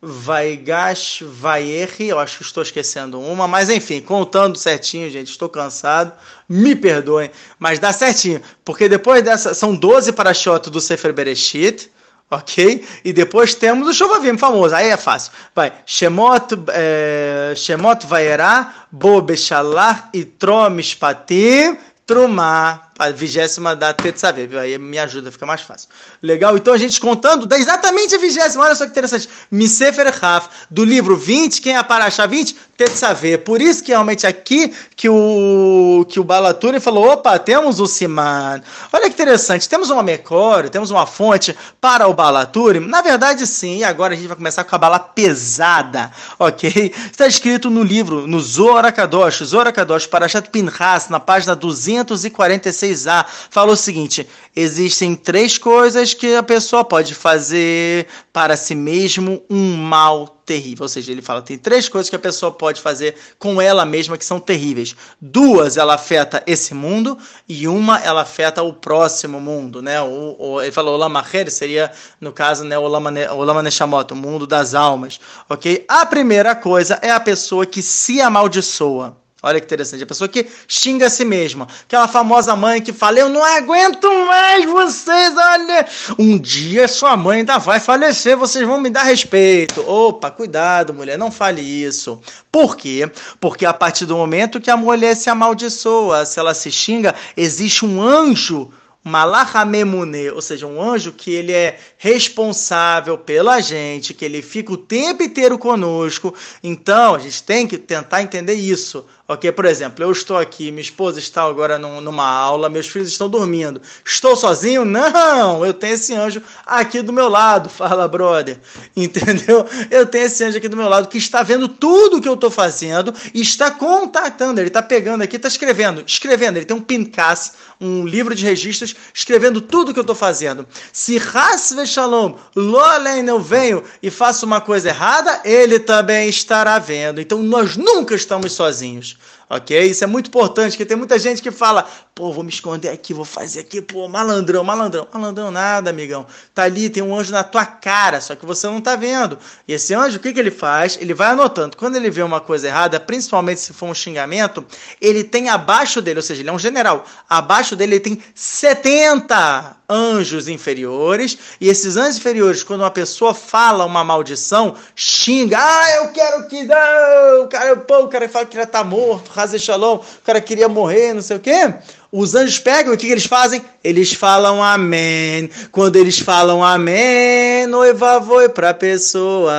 Vaigash 0.00 1.22
Vaierri, 1.22 2.08
eu 2.08 2.18
acho 2.18 2.38
que 2.38 2.42
estou 2.44 2.62
esquecendo 2.62 3.18
uma, 3.18 3.48
mas 3.48 3.70
enfim, 3.70 4.00
contando 4.00 4.58
certinho, 4.58 5.10
gente, 5.10 5.30
estou 5.30 5.48
cansado, 5.48 6.12
me 6.48 6.76
perdoem, 6.76 7.30
mas 7.58 7.78
dá 7.78 7.92
certinho, 7.92 8.40
porque 8.64 8.88
depois 8.88 9.22
dessa, 9.22 9.54
são 9.54 9.74
12 9.74 10.12
parachotos 10.12 10.70
do 10.70 10.80
Sefer 10.80 11.12
Bereshit, 11.12 11.90
ok? 12.30 12.86
E 13.04 13.12
depois 13.12 13.54
temos 13.54 13.88
o 13.88 13.94
Shovavim 13.94 14.36
famoso, 14.36 14.74
aí 14.74 14.88
é 14.90 14.96
fácil. 14.96 15.32
Vai, 15.54 15.72
Shemot, 15.86 16.54
é, 16.68 17.54
Shemot 17.56 18.06
Vaierá, 18.06 18.86
Bo 18.92 19.22
Beshalar, 19.22 20.10
Itro 20.12 20.68
Mishpatim, 20.70 21.78
Trumá, 22.04 22.85
a 22.98 23.10
vigésima 23.10 23.76
da 23.76 23.92
Tetzaveh, 23.92 24.46
viu? 24.46 24.58
Aí 24.58 24.78
me 24.78 24.98
ajuda, 24.98 25.30
fica 25.30 25.44
mais 25.44 25.60
fácil. 25.60 25.88
Legal? 26.22 26.56
Então 26.56 26.72
a 26.72 26.78
gente 26.78 27.00
contando 27.00 27.46
da 27.46 27.58
exatamente 27.58 28.14
a 28.14 28.18
vigésima, 28.18 28.64
olha 28.64 28.74
só 28.74 28.84
que 28.84 28.90
interessante. 28.90 29.28
Misefer 29.50 30.12
Raf, 30.18 30.48
do 30.70 30.84
livro 30.84 31.16
20, 31.16 31.60
quem 31.60 31.74
é 31.74 31.76
a 31.76 31.84
Paraxá 31.84 32.26
20? 32.26 32.56
Tetzaveh. 32.76 33.38
Por 33.38 33.60
isso 33.60 33.82
que 33.82 33.90
realmente 33.90 34.26
aqui 34.26 34.72
que 34.94 35.08
o, 35.08 36.06
que 36.08 36.20
o 36.20 36.24
Balaturi 36.24 36.78
falou, 36.78 37.08
opa, 37.12 37.38
temos 37.38 37.80
o 37.80 37.86
Siman. 37.86 38.62
Olha 38.92 39.08
que 39.08 39.14
interessante, 39.14 39.68
temos 39.68 39.88
uma 39.88 40.02
Mecório, 40.02 40.70
temos 40.70 40.90
uma 40.90 41.06
fonte 41.06 41.56
para 41.80 42.06
o 42.06 42.14
Balaturi. 42.14 42.80
Na 42.80 43.00
verdade, 43.00 43.46
sim, 43.46 43.82
agora 43.82 44.12
a 44.12 44.16
gente 44.16 44.26
vai 44.26 44.36
começar 44.36 44.62
com 44.64 44.74
a 44.74 44.78
bala 44.78 44.98
pesada, 44.98 46.10
ok? 46.38 46.92
Está 47.10 47.26
escrito 47.26 47.70
no 47.70 47.82
livro, 47.82 48.26
no 48.26 48.40
Zorakadosh, 48.40 49.42
Zorakadosh, 49.44 50.06
Parashat 50.06 50.50
Pinhas, 50.50 51.08
na 51.08 51.18
página 51.18 51.56
246 51.56 52.85
6a, 52.86 53.26
fala 53.50 53.72
o 53.72 53.76
seguinte: 53.76 54.26
existem 54.54 55.14
três 55.14 55.58
coisas 55.58 56.14
que 56.14 56.34
a 56.34 56.42
pessoa 56.42 56.84
pode 56.84 57.14
fazer 57.14 58.06
para 58.32 58.56
si 58.56 58.74
mesmo 58.74 59.42
um 59.50 59.76
mal 59.76 60.28
terrível. 60.46 60.84
Ou 60.84 60.88
seja, 60.88 61.12
ele 61.12 61.20
fala 61.20 61.42
tem 61.42 61.58
três 61.58 61.88
coisas 61.88 62.08
que 62.08 62.16
a 62.16 62.20
pessoa 62.20 62.52
pode 62.52 62.80
fazer 62.80 63.16
com 63.38 63.60
ela 63.60 63.84
mesma 63.84 64.16
que 64.16 64.24
são 64.24 64.38
terríveis. 64.38 64.94
Duas 65.20 65.76
ela 65.76 65.94
afeta 65.94 66.42
esse 66.46 66.72
mundo 66.72 67.18
e 67.48 67.66
uma 67.66 67.98
ela 67.98 68.22
afeta 68.22 68.62
o 68.62 68.72
próximo 68.72 69.40
mundo, 69.40 69.82
né? 69.82 70.00
O, 70.00 70.36
o 70.38 70.62
ele 70.62 70.72
falou 70.72 70.94
Olamacher 70.94 71.50
seria 71.50 71.90
no 72.20 72.32
caso, 72.32 72.64
né, 72.64 72.78
Olama 72.78 73.62
Neshamot, 73.62 74.12
o 74.12 74.16
mundo 74.16 74.46
das 74.46 74.74
almas, 74.74 75.20
OK? 75.48 75.84
A 75.88 76.06
primeira 76.06 76.54
coisa 76.54 76.98
é 77.02 77.10
a 77.10 77.20
pessoa 77.20 77.66
que 77.66 77.82
se 77.82 78.20
amaldiçoa. 78.20 79.25
Olha 79.42 79.60
que 79.60 79.66
interessante. 79.66 80.02
A 80.02 80.06
pessoa 80.06 80.28
que 80.28 80.46
xinga 80.66 81.06
a 81.06 81.10
si 81.10 81.22
mesma. 81.24 81.68
Aquela 81.82 82.08
famosa 82.08 82.56
mãe 82.56 82.80
que 82.80 82.92
fala: 82.92 83.18
Eu 83.18 83.28
não 83.28 83.44
aguento 83.44 84.08
mais 84.26 84.64
vocês, 84.64 85.34
olha. 85.36 85.86
Um 86.18 86.38
dia 86.38 86.88
sua 86.88 87.16
mãe 87.18 87.40
ainda 87.40 87.58
vai 87.58 87.78
falecer, 87.78 88.34
vocês 88.34 88.66
vão 88.66 88.80
me 88.80 88.88
dar 88.88 89.02
respeito. 89.02 89.86
Opa, 89.86 90.30
cuidado, 90.30 90.94
mulher, 90.94 91.18
não 91.18 91.30
fale 91.30 91.60
isso. 91.60 92.18
Por 92.50 92.76
quê? 92.76 93.10
Porque 93.38 93.66
a 93.66 93.74
partir 93.74 94.06
do 94.06 94.16
momento 94.16 94.60
que 94.60 94.70
a 94.70 94.76
mulher 94.76 95.14
se 95.14 95.28
amaldiçoa, 95.28 96.24
se 96.24 96.38
ela 96.40 96.54
se 96.54 96.72
xinga, 96.72 97.14
existe 97.36 97.84
um 97.84 98.00
anjo 98.00 98.72
Malahamemune, 99.06 100.30
ou 100.30 100.42
seja, 100.42 100.66
um 100.66 100.82
anjo 100.82 101.12
que 101.12 101.30
ele 101.30 101.52
é 101.52 101.78
responsável 101.96 103.16
pela 103.16 103.60
gente, 103.60 104.12
que 104.12 104.24
ele 104.24 104.42
fica 104.42 104.72
o 104.72 104.76
tempo 104.76 105.22
inteiro 105.22 105.56
conosco. 105.56 106.34
Então, 106.60 107.14
a 107.14 107.18
gente 107.20 107.40
tem 107.44 107.68
que 107.68 107.78
tentar 107.78 108.22
entender 108.22 108.54
isso. 108.54 109.06
Ok, 109.28 109.50
por 109.50 109.64
exemplo, 109.64 110.04
eu 110.04 110.12
estou 110.12 110.38
aqui, 110.38 110.70
minha 110.70 110.80
esposa 110.80 111.18
está 111.18 111.42
agora 111.42 111.80
num, 111.80 112.00
numa 112.00 112.24
aula, 112.24 112.68
meus 112.68 112.86
filhos 112.86 113.08
estão 113.08 113.28
dormindo. 113.28 113.82
Estou 114.04 114.36
sozinho? 114.36 114.84
Não, 114.84 115.66
eu 115.66 115.74
tenho 115.74 115.94
esse 115.94 116.14
anjo 116.14 116.40
aqui 116.64 117.02
do 117.02 117.12
meu 117.12 117.28
lado. 117.28 117.66
Fala, 117.76 118.06
brother. 118.06 118.60
Entendeu? 118.96 119.66
Eu 119.90 120.06
tenho 120.06 120.26
esse 120.26 120.44
anjo 120.44 120.58
aqui 120.58 120.68
do 120.68 120.76
meu 120.76 120.88
lado 120.88 121.08
que 121.08 121.18
está 121.18 121.42
vendo 121.42 121.66
tudo 121.66 122.20
que 122.20 122.28
eu 122.28 122.34
estou 122.34 122.52
fazendo 122.52 123.12
e 123.34 123.40
está 123.40 123.68
contatando. 123.68 124.60
Ele 124.60 124.68
está 124.68 124.80
pegando 124.80 125.22
aqui, 125.22 125.34
está 125.34 125.48
escrevendo, 125.48 126.04
escrevendo. 126.06 126.58
Ele 126.58 126.64
tem 126.64 126.76
um 126.76 126.80
pincas, 126.80 127.54
um 127.80 128.06
livro 128.06 128.32
de 128.32 128.44
registros, 128.44 128.94
escrevendo 129.12 129.60
tudo 129.60 129.92
que 129.92 129.98
eu 129.98 130.02
estou 130.02 130.14
fazendo. 130.14 130.64
Se 130.92 131.20
Hasve 131.34 131.84
Shalom, 131.84 132.36
Lolen 132.54 133.26
eu 133.26 133.40
venho 133.40 133.82
e 134.00 134.08
faço 134.08 134.46
uma 134.46 134.60
coisa 134.60 134.90
errada, 134.90 135.40
ele 135.44 135.80
também 135.80 136.28
estará 136.28 136.78
vendo. 136.78 137.20
Então 137.20 137.42
nós 137.42 137.76
nunca 137.76 138.14
estamos 138.14 138.52
sozinhos 138.52 139.15
ok? 139.48 139.86
Isso 139.86 140.04
é 140.04 140.06
muito 140.06 140.28
importante, 140.28 140.72
porque 140.72 140.86
tem 140.86 140.96
muita 140.96 141.18
gente 141.18 141.42
que 141.42 141.50
fala, 141.50 141.88
pô, 142.16 142.32
vou 142.32 142.42
me 142.42 142.48
esconder 142.48 142.88
aqui, 142.88 143.12
vou 143.12 143.26
fazer 143.26 143.60
aqui, 143.60 143.82
pô, 143.82 144.08
malandrão, 144.08 144.64
malandrão. 144.64 145.06
Malandrão 145.12 145.50
nada, 145.50 145.90
amigão. 145.90 146.26
Tá 146.54 146.62
ali, 146.62 146.88
tem 146.88 147.02
um 147.02 147.14
anjo 147.14 147.30
na 147.30 147.44
tua 147.44 147.66
cara, 147.66 148.22
só 148.22 148.34
que 148.34 148.46
você 148.46 148.66
não 148.66 148.80
tá 148.80 148.96
vendo. 148.96 149.38
E 149.68 149.74
esse 149.74 149.92
anjo, 149.92 150.16
o 150.16 150.20
que, 150.20 150.32
que 150.32 150.40
ele 150.40 150.50
faz? 150.50 150.96
Ele 150.98 151.12
vai 151.12 151.28
anotando. 151.28 151.76
Quando 151.76 151.96
ele 151.96 152.08
vê 152.08 152.22
uma 152.22 152.40
coisa 152.40 152.68
errada, 152.68 152.98
principalmente 152.98 153.60
se 153.60 153.74
for 153.74 153.90
um 153.90 153.94
xingamento, 153.94 154.64
ele 154.98 155.22
tem 155.24 155.50
abaixo 155.50 156.00
dele, 156.00 156.18
ou 156.18 156.22
seja, 156.22 156.40
ele 156.40 156.48
é 156.48 156.52
um 156.54 156.58
general, 156.58 157.04
abaixo 157.28 157.76
dele 157.76 157.96
ele 157.96 158.00
tem 158.00 158.22
70 158.34 159.76
anjos 159.88 160.48
inferiores, 160.48 161.38
e 161.60 161.68
esses 161.68 161.98
anjos 161.98 162.16
inferiores, 162.16 162.62
quando 162.62 162.80
uma 162.80 162.90
pessoa 162.90 163.34
fala 163.34 163.84
uma 163.84 164.02
maldição, 164.02 164.74
xinga, 164.94 165.58
ah, 165.60 165.90
eu 165.96 166.08
quero 166.08 166.48
que 166.48 166.64
não, 166.64 167.44
o 167.44 167.48
cara, 167.48 167.76
pô, 167.76 167.98
o 168.00 168.08
cara 168.08 168.26
fala 168.26 168.46
que 168.46 168.56
ele 168.56 168.66
tá 168.66 168.82
morto, 168.82 169.30
Haze 169.38 169.58
Shalom, 169.58 169.96
o 169.96 170.22
cara 170.24 170.40
queria 170.40 170.68
morrer, 170.68 171.12
não 171.12 171.22
sei 171.22 171.36
o 171.36 171.40
quê. 171.40 171.74
Os 172.10 172.34
anjos 172.34 172.58
pegam 172.58 172.92
e 172.92 172.96
o 172.96 172.98
que, 172.98 173.08
eles 173.08 173.26
fazem? 173.26 173.62
Eles 173.82 174.12
falam 174.12 174.62
amém. 174.62 175.50
Quando 175.72 175.96
eles 175.96 176.18
falam 176.18 176.62
amém, 176.62 177.66
noiva 177.66 178.22
foi 178.22 178.48
para 178.48 178.70
a 178.70 178.74
pessoa 178.74 179.52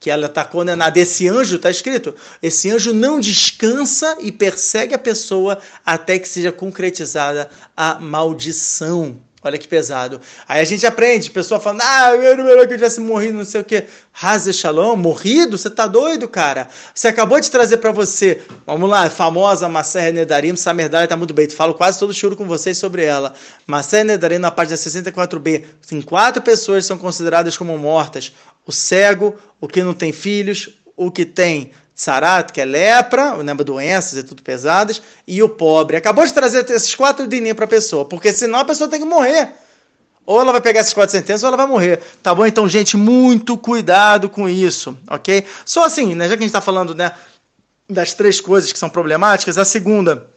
que 0.00 0.10
ela 0.10 0.26
está 0.26 0.44
condenada. 0.44 0.98
Esse 0.98 1.28
anjo, 1.28 1.56
está 1.56 1.70
escrito, 1.70 2.14
esse 2.42 2.70
anjo 2.70 2.92
não 2.92 3.18
descansa 3.18 4.18
e 4.20 4.30
persegue 4.30 4.94
a 4.94 4.98
pessoa 4.98 5.58
até 5.86 6.18
que 6.18 6.28
seja 6.28 6.52
concretizada 6.52 7.48
a 7.76 7.98
maldição. 7.98 9.16
Olha 9.44 9.58
que 9.58 9.68
pesado. 9.68 10.22
Aí 10.48 10.62
a 10.62 10.64
gente 10.64 10.86
aprende, 10.86 11.30
pessoa 11.30 11.60
falando, 11.60 11.82
ah, 11.82 12.16
eu 12.16 12.34
não 12.34 12.44
melhor 12.44 12.66
que 12.66 12.72
eu 12.72 12.78
tivesse 12.78 12.98
morrido, 12.98 13.36
não 13.36 13.44
sei 13.44 13.60
o 13.60 13.64
quê. 13.64 13.84
Raze 14.10 14.54
Shalom, 14.54 14.96
morrido? 14.96 15.58
Você 15.58 15.68
tá 15.68 15.86
doido, 15.86 16.26
cara? 16.26 16.66
Você 16.94 17.08
acabou 17.08 17.38
de 17.38 17.50
trazer 17.50 17.76
para 17.76 17.92
você, 17.92 18.40
vamos 18.66 18.88
lá, 18.88 19.10
famosa 19.10 19.68
Maser 19.68 20.14
Nedarim, 20.14 20.56
Samerdalha 20.56 21.06
tá 21.06 21.14
muito 21.14 21.34
bem. 21.34 21.50
Falo 21.50 21.74
quase 21.74 21.98
todo 21.98 22.14
choro 22.14 22.34
com 22.34 22.46
vocês 22.46 22.78
sobre 22.78 23.04
ela. 23.04 23.34
Maser 23.66 24.02
Nedarim, 24.02 24.38
na 24.38 24.50
página 24.50 24.78
64b, 24.78 25.64
tem 25.86 26.00
quatro 26.00 26.42
pessoas 26.42 26.84
que 26.84 26.88
são 26.88 26.96
consideradas 26.96 27.54
como 27.54 27.76
mortas. 27.76 28.32
O 28.66 28.72
cego, 28.72 29.36
o 29.60 29.68
que 29.68 29.82
não 29.82 29.92
tem 29.92 30.10
filhos, 30.10 30.70
o 30.96 31.10
que 31.10 31.24
tem 31.24 31.72
sarat, 31.94 32.52
que 32.52 32.60
é 32.60 32.64
lepra, 32.64 33.34
lembra 33.34 33.64
doenças 33.64 34.18
e 34.18 34.22
tudo 34.22 34.42
pesadas, 34.42 35.00
e 35.26 35.42
o 35.42 35.48
pobre. 35.48 35.96
Acabou 35.96 36.26
de 36.26 36.32
trazer 36.32 36.68
esses 36.70 36.94
quatro 36.94 37.26
dininhos 37.26 37.54
para 37.56 37.66
a 37.66 37.68
pessoa, 37.68 38.04
porque 38.04 38.32
senão 38.32 38.58
a 38.58 38.64
pessoa 38.64 38.90
tem 38.90 39.00
que 39.00 39.06
morrer. 39.06 39.52
Ou 40.26 40.40
ela 40.40 40.52
vai 40.52 40.60
pegar 40.60 40.80
essas 40.80 40.94
quatro 40.94 41.12
sentenças 41.12 41.42
ou 41.42 41.48
ela 41.48 41.56
vai 41.56 41.66
morrer. 41.66 42.00
Tá 42.22 42.34
bom? 42.34 42.46
Então, 42.46 42.68
gente, 42.68 42.96
muito 42.96 43.56
cuidado 43.56 44.28
com 44.28 44.48
isso, 44.48 44.96
ok? 45.08 45.44
Só 45.64 45.84
assim, 45.84 46.14
né, 46.14 46.28
já 46.28 46.36
que 46.36 46.42
a 46.42 46.46
gente 46.46 46.46
está 46.46 46.60
falando 46.60 46.94
né, 46.94 47.12
das 47.88 48.14
três 48.14 48.40
coisas 48.40 48.72
que 48.72 48.78
são 48.78 48.88
problemáticas, 48.88 49.58
a 49.58 49.64
segunda 49.64 50.33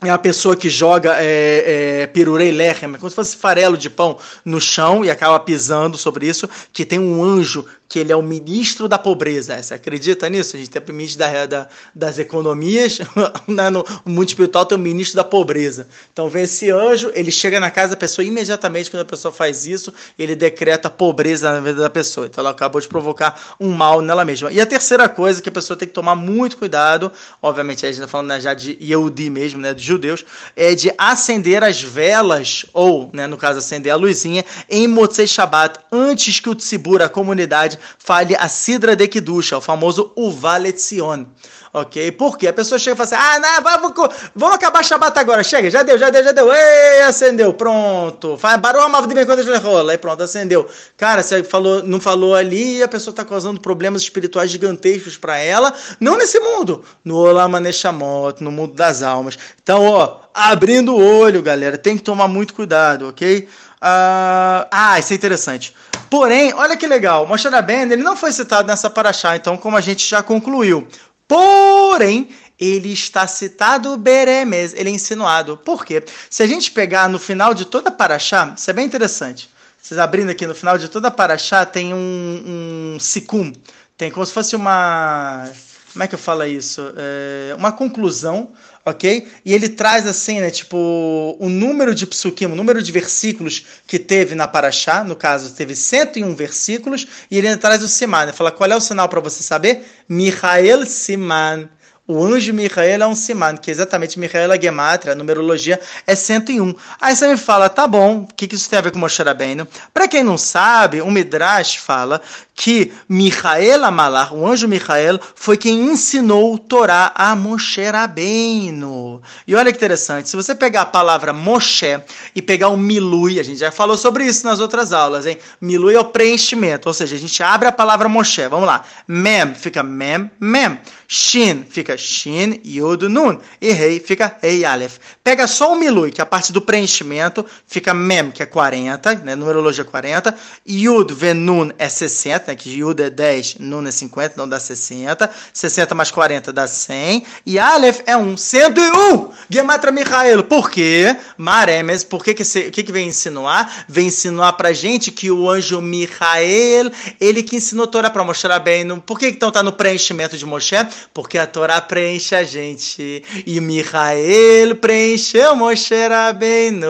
é 0.00 0.10
a 0.10 0.18
pessoa 0.18 0.54
que 0.54 0.70
joga 0.70 1.16
é, 1.18 2.02
é, 2.02 2.06
pirurei 2.06 2.52
lechem, 2.52 2.92
como 2.94 3.10
se 3.10 3.16
fosse 3.16 3.36
farelo 3.36 3.76
de 3.76 3.90
pão 3.90 4.16
no 4.44 4.60
chão 4.60 5.04
e 5.04 5.10
acaba 5.10 5.40
pisando 5.40 5.98
sobre 5.98 6.28
isso, 6.28 6.48
que 6.72 6.84
tem 6.84 7.00
um 7.00 7.22
anjo 7.22 7.66
que 7.88 7.98
ele 7.98 8.12
é 8.12 8.16
o 8.16 8.22
ministro 8.22 8.86
da 8.86 8.98
pobreza. 8.98 9.60
Você 9.60 9.74
acredita 9.74 10.28
nisso? 10.28 10.56
A 10.56 10.58
gente 10.58 10.70
tem 10.70 10.82
o 10.86 10.92
ministro 10.92 11.18
da, 11.20 11.46
da, 11.46 11.68
das 11.94 12.18
economias, 12.18 12.98
né? 13.48 13.70
no 13.70 13.84
mundo 14.04 14.28
espiritual 14.28 14.66
tem 14.66 14.76
o 14.76 14.80
ministro 14.80 15.16
da 15.16 15.24
pobreza. 15.24 15.88
Então 16.12 16.28
vem 16.28 16.42
esse 16.42 16.70
anjo, 16.70 17.10
ele 17.14 17.30
chega 17.30 17.58
na 17.58 17.70
casa 17.70 17.90
da 17.90 17.96
pessoa 17.96 18.24
imediatamente 18.24 18.90
quando 18.90 19.00
a 19.00 19.06
pessoa 19.06 19.32
faz 19.32 19.66
isso, 19.66 19.92
ele 20.18 20.36
decreta 20.36 20.90
pobreza 20.90 21.50
na 21.50 21.60
vida 21.60 21.80
da 21.80 21.90
pessoa. 21.90 22.26
Então 22.26 22.42
ela 22.42 22.50
acabou 22.50 22.80
de 22.80 22.86
provocar 22.86 23.56
um 23.58 23.70
mal 23.70 24.02
nela 24.02 24.24
mesma. 24.24 24.52
E 24.52 24.60
a 24.60 24.66
terceira 24.66 25.08
coisa 25.08 25.40
que 25.40 25.48
a 25.48 25.52
pessoa 25.52 25.76
tem 25.76 25.88
que 25.88 25.94
tomar 25.94 26.14
muito 26.14 26.58
cuidado, 26.58 27.10
obviamente 27.40 27.86
a 27.86 27.88
gente 27.88 28.00
está 28.00 28.08
falando 28.08 28.28
né, 28.28 28.40
já 28.40 28.52
de 28.52 28.76
Yehudi 28.80 29.30
mesmo, 29.30 29.60
né, 29.60 29.72
de 29.72 29.82
judeus, 29.88 30.24
é 30.54 30.74
de 30.74 30.92
acender 30.96 31.64
as 31.64 31.82
velas, 31.82 32.64
ou, 32.72 33.10
né, 33.12 33.26
no 33.26 33.36
caso, 33.36 33.58
acender 33.58 33.92
a 33.92 33.96
luzinha, 33.96 34.44
em 34.68 34.86
Motzei 34.86 35.26
Shabbat, 35.26 35.80
antes 35.90 36.38
que 36.38 36.48
o 36.48 36.54
tzibur, 36.54 37.02
a 37.02 37.08
comunidade, 37.08 37.78
fale 37.98 38.36
a 38.36 38.48
Sidra 38.48 38.94
de 38.94 39.08
Kidusha, 39.08 39.58
o 39.58 39.60
famoso 39.60 40.12
Uvaletzion. 40.14 41.26
Ok? 41.72 42.12
Porque 42.12 42.48
a 42.48 42.52
pessoa 42.52 42.78
chega 42.78 42.94
e 42.94 43.06
fala 43.06 43.22
assim: 43.22 43.36
ah, 43.36 43.40
não, 43.40 43.62
vamos, 43.62 44.14
vamos 44.34 44.56
acabar 44.56 44.84
Shabbat 44.84 45.18
agora. 45.18 45.42
Chega, 45.42 45.70
já 45.70 45.82
deu, 45.82 45.98
já 45.98 46.10
deu, 46.10 46.24
já 46.24 46.32
deu. 46.32 46.52
Ei, 46.52 47.02
acendeu, 47.02 47.52
pronto. 47.52 48.38
Barou 48.60 48.82
a 48.82 49.00
de 49.06 49.26
quando 49.26 49.40
ele 49.40 49.58
rola. 49.58 49.92
Aí 49.92 49.98
pronto, 49.98 50.22
acendeu. 50.22 50.68
Cara, 50.96 51.22
você 51.22 51.42
falou, 51.44 51.82
não 51.82 52.00
falou 52.00 52.34
ali 52.34 52.82
a 52.82 52.88
pessoa 52.88 53.12
está 53.12 53.24
causando 53.24 53.60
problemas 53.60 54.02
espirituais 54.02 54.50
gigantescos 54.50 55.16
para 55.16 55.38
ela. 55.38 55.72
Não 56.00 56.16
nesse 56.16 56.40
mundo, 56.40 56.84
no 57.04 57.16
Olamaneshamot, 57.16 58.42
no 58.42 58.50
mundo 58.50 58.74
das 58.74 59.02
almas. 59.02 59.38
Então, 59.62 59.84
ó, 59.84 60.20
abrindo 60.34 60.94
o 60.94 61.20
olho, 61.20 61.42
galera, 61.42 61.76
tem 61.76 61.96
que 61.96 62.02
tomar 62.02 62.28
muito 62.28 62.54
cuidado, 62.54 63.08
ok? 63.08 63.48
Uh, 63.80 64.66
ah, 64.70 64.96
isso 64.98 65.12
é 65.12 65.16
interessante. 65.16 65.74
Porém, 66.10 66.52
olha 66.54 66.76
que 66.76 66.86
legal, 66.86 67.26
Moshe 67.26 67.48
Rabbeinu, 67.48 67.92
ele 67.92 68.02
não 68.02 68.16
foi 68.16 68.32
citado 68.32 68.66
nessa 68.66 68.88
paraxá, 68.88 69.36
então 69.36 69.56
como 69.56 69.76
a 69.76 69.80
gente 69.80 70.08
já 70.08 70.22
concluiu. 70.22 70.88
Porém, 71.28 72.30
ele 72.58 72.92
está 72.92 73.26
citado 73.26 73.96
Beremes, 73.96 74.72
ele 74.74 74.88
é 74.88 74.92
insinuado. 74.92 75.56
Por 75.58 75.84
quê? 75.84 76.02
Se 76.28 76.42
a 76.42 76.46
gente 76.46 76.70
pegar 76.70 77.08
no 77.08 77.18
final 77.18 77.54
de 77.54 77.64
toda 77.64 77.90
paraxá, 77.90 78.54
isso 78.56 78.68
é 78.70 78.72
bem 78.72 78.86
interessante. 78.86 79.48
Vocês 79.80 79.98
abrindo 79.98 80.30
aqui 80.30 80.46
no 80.46 80.54
final 80.54 80.76
de 80.76 80.88
toda 80.88 81.10
paraxá 81.10 81.64
tem 81.64 81.94
um, 81.94 82.94
um 82.94 83.00
sicum, 83.00 83.52
tem 83.96 84.10
como 84.10 84.26
se 84.26 84.32
fosse 84.32 84.56
uma 84.56 85.48
como 85.92 86.04
é 86.04 86.06
que 86.06 86.14
eu 86.14 86.18
falo 86.18 86.44
isso? 86.44 86.92
É 86.96 87.54
uma 87.54 87.72
conclusão, 87.72 88.52
ok? 88.90 89.28
E 89.44 89.54
ele 89.54 89.68
traz 89.68 90.06
assim, 90.06 90.40
né, 90.40 90.50
tipo, 90.50 91.36
o 91.38 91.48
número 91.48 91.94
de 91.94 92.06
psukim, 92.06 92.46
o 92.46 92.54
número 92.54 92.82
de 92.82 92.90
versículos 92.90 93.64
que 93.86 93.98
teve 93.98 94.34
na 94.34 94.48
Paraxá, 94.48 95.04
no 95.04 95.16
caso, 95.16 95.54
teve 95.54 95.74
101 95.74 96.34
versículos, 96.34 97.06
e 97.30 97.38
ele 97.38 97.56
traz 97.56 97.82
o 97.82 97.88
Siman, 97.88 98.24
ele 98.24 98.32
fala, 98.32 98.50
qual 98.50 98.70
é 98.70 98.76
o 98.76 98.80
sinal 98.80 99.08
para 99.08 99.20
você 99.20 99.42
saber? 99.42 99.84
Michael 100.08 100.86
Siman. 100.86 101.68
O 102.10 102.24
anjo 102.24 102.54
Michael 102.54 103.02
é 103.02 103.06
um 103.06 103.14
siman, 103.14 103.54
que 103.58 103.70
é 103.70 103.74
exatamente 103.74 104.18
Michael 104.18 104.50
a 104.50 104.58
Gematria, 104.58 105.12
a 105.12 105.14
numerologia 105.14 105.78
é 106.06 106.14
101. 106.14 106.74
Aí 106.98 107.14
você 107.14 107.28
me 107.28 107.36
fala, 107.36 107.68
tá 107.68 107.86
bom, 107.86 108.22
o 108.22 108.34
que, 108.34 108.48
que 108.48 108.54
isso 108.54 108.70
tem 108.70 108.78
a 108.78 108.82
ver 108.82 108.92
com 108.92 108.98
Moshe 108.98 109.22
Rabbeinu? 109.22 109.68
Para 109.92 110.08
quem 110.08 110.24
não 110.24 110.38
sabe, 110.38 111.02
o 111.02 111.10
Midrash 111.10 111.76
fala 111.76 112.22
que 112.54 112.94
Michael 113.06 113.84
Amalar, 113.84 114.34
o 114.34 114.46
anjo 114.46 114.66
Michael, 114.66 115.20
foi 115.34 115.58
quem 115.58 115.92
ensinou 115.92 116.54
o 116.54 116.58
Torá 116.58 117.12
a 117.14 117.36
Moshe 117.36 117.84
Rabbeinu. 117.84 119.20
E 119.46 119.54
olha 119.54 119.70
que 119.70 119.76
interessante, 119.76 120.30
se 120.30 120.36
você 120.36 120.54
pegar 120.54 120.80
a 120.80 120.86
palavra 120.86 121.34
Moshe 121.34 122.00
e 122.34 122.40
pegar 122.40 122.68
o 122.68 122.76
Milui, 122.78 123.38
a 123.38 123.42
gente 123.42 123.58
já 123.58 123.70
falou 123.70 123.98
sobre 123.98 124.24
isso 124.24 124.46
nas 124.46 124.60
outras 124.60 124.94
aulas, 124.94 125.26
hein? 125.26 125.36
Milui 125.60 125.94
é 125.94 126.00
o 126.00 126.06
preenchimento, 126.06 126.88
ou 126.88 126.94
seja, 126.94 127.16
a 127.16 127.18
gente 127.18 127.42
abre 127.42 127.68
a 127.68 127.72
palavra 127.72 128.08
Moshe, 128.08 128.48
vamos 128.48 128.66
lá. 128.66 128.82
Mem 129.06 129.54
fica 129.54 129.82
Mem, 129.82 130.30
Mem. 130.40 130.80
Shin 131.10 131.64
fica 131.64 131.96
Shin, 131.96 132.60
Yud, 132.62 133.08
Nun. 133.08 133.38
E 133.62 133.72
Rei 133.72 133.98
fica 133.98 134.36
Rei, 134.42 134.62
Aleph. 134.62 134.98
Pega 135.24 135.46
só 135.46 135.72
o 135.72 135.76
Milui, 135.76 136.12
que 136.12 136.20
é 136.20 136.22
a 136.22 136.26
parte 136.26 136.52
do 136.52 136.60
preenchimento, 136.60 137.46
fica 137.66 137.94
Mem, 137.94 138.30
que 138.30 138.42
é 138.42 138.46
40, 138.46 139.14
né? 139.14 139.34
Numerologia 139.34 139.86
40. 139.86 140.36
Yud, 140.68 141.14
Venun 141.14 141.70
é 141.78 141.88
60, 141.88 142.52
né? 142.52 142.56
Que 142.56 142.78
Yud 142.78 143.02
é 143.02 143.08
10, 143.08 143.56
Nun 143.58 143.86
é 143.86 143.90
50, 143.90 144.34
não 144.36 144.46
dá 144.46 144.60
60. 144.60 145.30
60 145.50 145.94
mais 145.94 146.10
40 146.10 146.52
dá 146.52 146.68
100. 146.68 147.24
E 147.46 147.58
Aleph 147.58 148.00
é 148.04 148.14
1, 148.14 148.36
101! 148.36 149.30
Gematra 149.48 149.90
Michael. 149.90 150.44
Por 150.44 150.70
quê? 150.70 151.16
Maremes, 151.38 152.04
por 152.04 152.22
que 152.22 152.34
que, 152.34 152.44
se, 152.44 152.70
que 152.70 152.82
que 152.82 152.92
vem 152.92 153.08
insinuar? 153.08 153.86
Vem 153.88 154.08
insinuar 154.08 154.52
pra 154.58 154.74
gente 154.74 155.10
que 155.10 155.30
o 155.30 155.48
anjo 155.48 155.80
Michael, 155.80 156.92
ele 157.18 157.42
que 157.42 157.56
ensinou 157.56 157.86
Torá 157.86 158.10
pra 158.10 158.22
mostrar 158.22 158.58
bem. 158.58 158.86
Por 159.00 159.18
que 159.18 159.28
então 159.28 159.50
tá 159.50 159.62
no 159.62 159.72
preenchimento 159.72 160.36
de 160.36 160.44
Moshe? 160.44 160.76
Porque 161.12 161.38
a 161.38 161.46
Torá 161.46 161.80
preenche 161.80 162.34
a 162.34 162.44
gente. 162.44 163.24
E 163.46 163.60
Michael 163.60 164.76
preencheu 164.76 165.56
Moshe 165.56 166.06
Rabbeinu. 166.06 166.88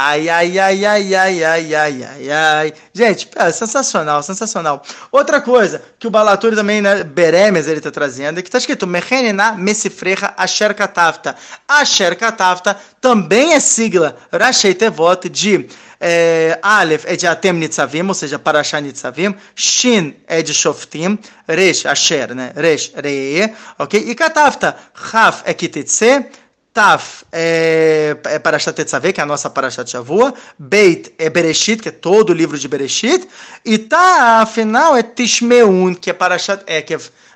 Ai, 0.00 0.28
ai, 0.28 0.56
ai, 0.60 0.84
ai, 0.84 1.14
ai, 1.16 1.44
ai, 1.44 1.74
ai, 1.74 2.04
ai, 2.04 2.30
ai. 2.30 2.72
Gente, 2.94 3.28
é 3.34 3.50
sensacional, 3.50 4.22
sensacional. 4.22 4.80
Outra 5.10 5.40
coisa 5.40 5.82
que 5.98 6.06
o 6.06 6.10
Balaturi 6.10 6.54
também, 6.54 6.80
né, 6.80 7.02
Beremes, 7.02 7.66
ele 7.66 7.80
tá 7.80 7.90
trazendo, 7.90 8.38
é 8.38 8.42
que 8.42 8.48
tá 8.48 8.58
escrito 8.58 8.86
Mechenina 8.86 9.54
Messifrecha 9.54 10.32
Asher 10.36 10.72
Katavta. 10.72 11.34
Asher 11.66 12.16
Katavta 12.16 12.76
também 13.00 13.54
é 13.54 13.58
sigla 13.58 14.16
Rashei 14.32 14.72
Tevot 14.72 15.28
de 15.28 15.66
é, 16.00 16.58
Aleph 16.62 17.04
é 17.06 17.16
de 17.16 17.26
Atem 17.26 17.52
Nitzavim, 17.52 18.06
ou 18.06 18.14
seja, 18.14 18.38
Parashah 18.38 18.80
Nitzavim. 18.80 19.34
Shin 19.54 20.14
é 20.26 20.42
de 20.42 20.54
Shoftim. 20.54 21.18
Resh, 21.46 21.86
Asher, 21.86 22.34
né? 22.34 22.52
Resh, 22.54 22.92
Ree. 22.94 23.52
Ok? 23.78 24.04
E 24.06 24.14
Katavta, 24.14 24.76
Chaf 24.94 25.42
é 25.44 25.54
Kititse. 25.54 26.26
Taf 26.72 27.24
é, 27.32 28.16
é 28.24 28.38
Parashat 28.38 28.76
Tetzaveh, 28.76 29.12
que 29.12 29.20
é 29.20 29.24
a 29.24 29.26
nossa 29.26 29.50
Parashat 29.50 29.90
Shavua. 29.90 30.32
Beit 30.56 31.12
é 31.18 31.28
Bereshit, 31.28 31.82
que 31.82 31.88
é 31.88 31.92
todo 31.92 32.30
o 32.30 32.32
livro 32.32 32.56
de 32.56 32.68
Bereshit. 32.68 33.26
E 33.64 33.78
tá, 33.78 34.42
afinal, 34.42 34.96
é 34.96 35.02
Tishmeun, 35.02 35.94
que 35.94 36.10
é 36.10 36.12
Parashat 36.12 36.62
Ekev. 36.66 36.78
Ekev 36.78 37.10
Tishmeun. 37.10 37.27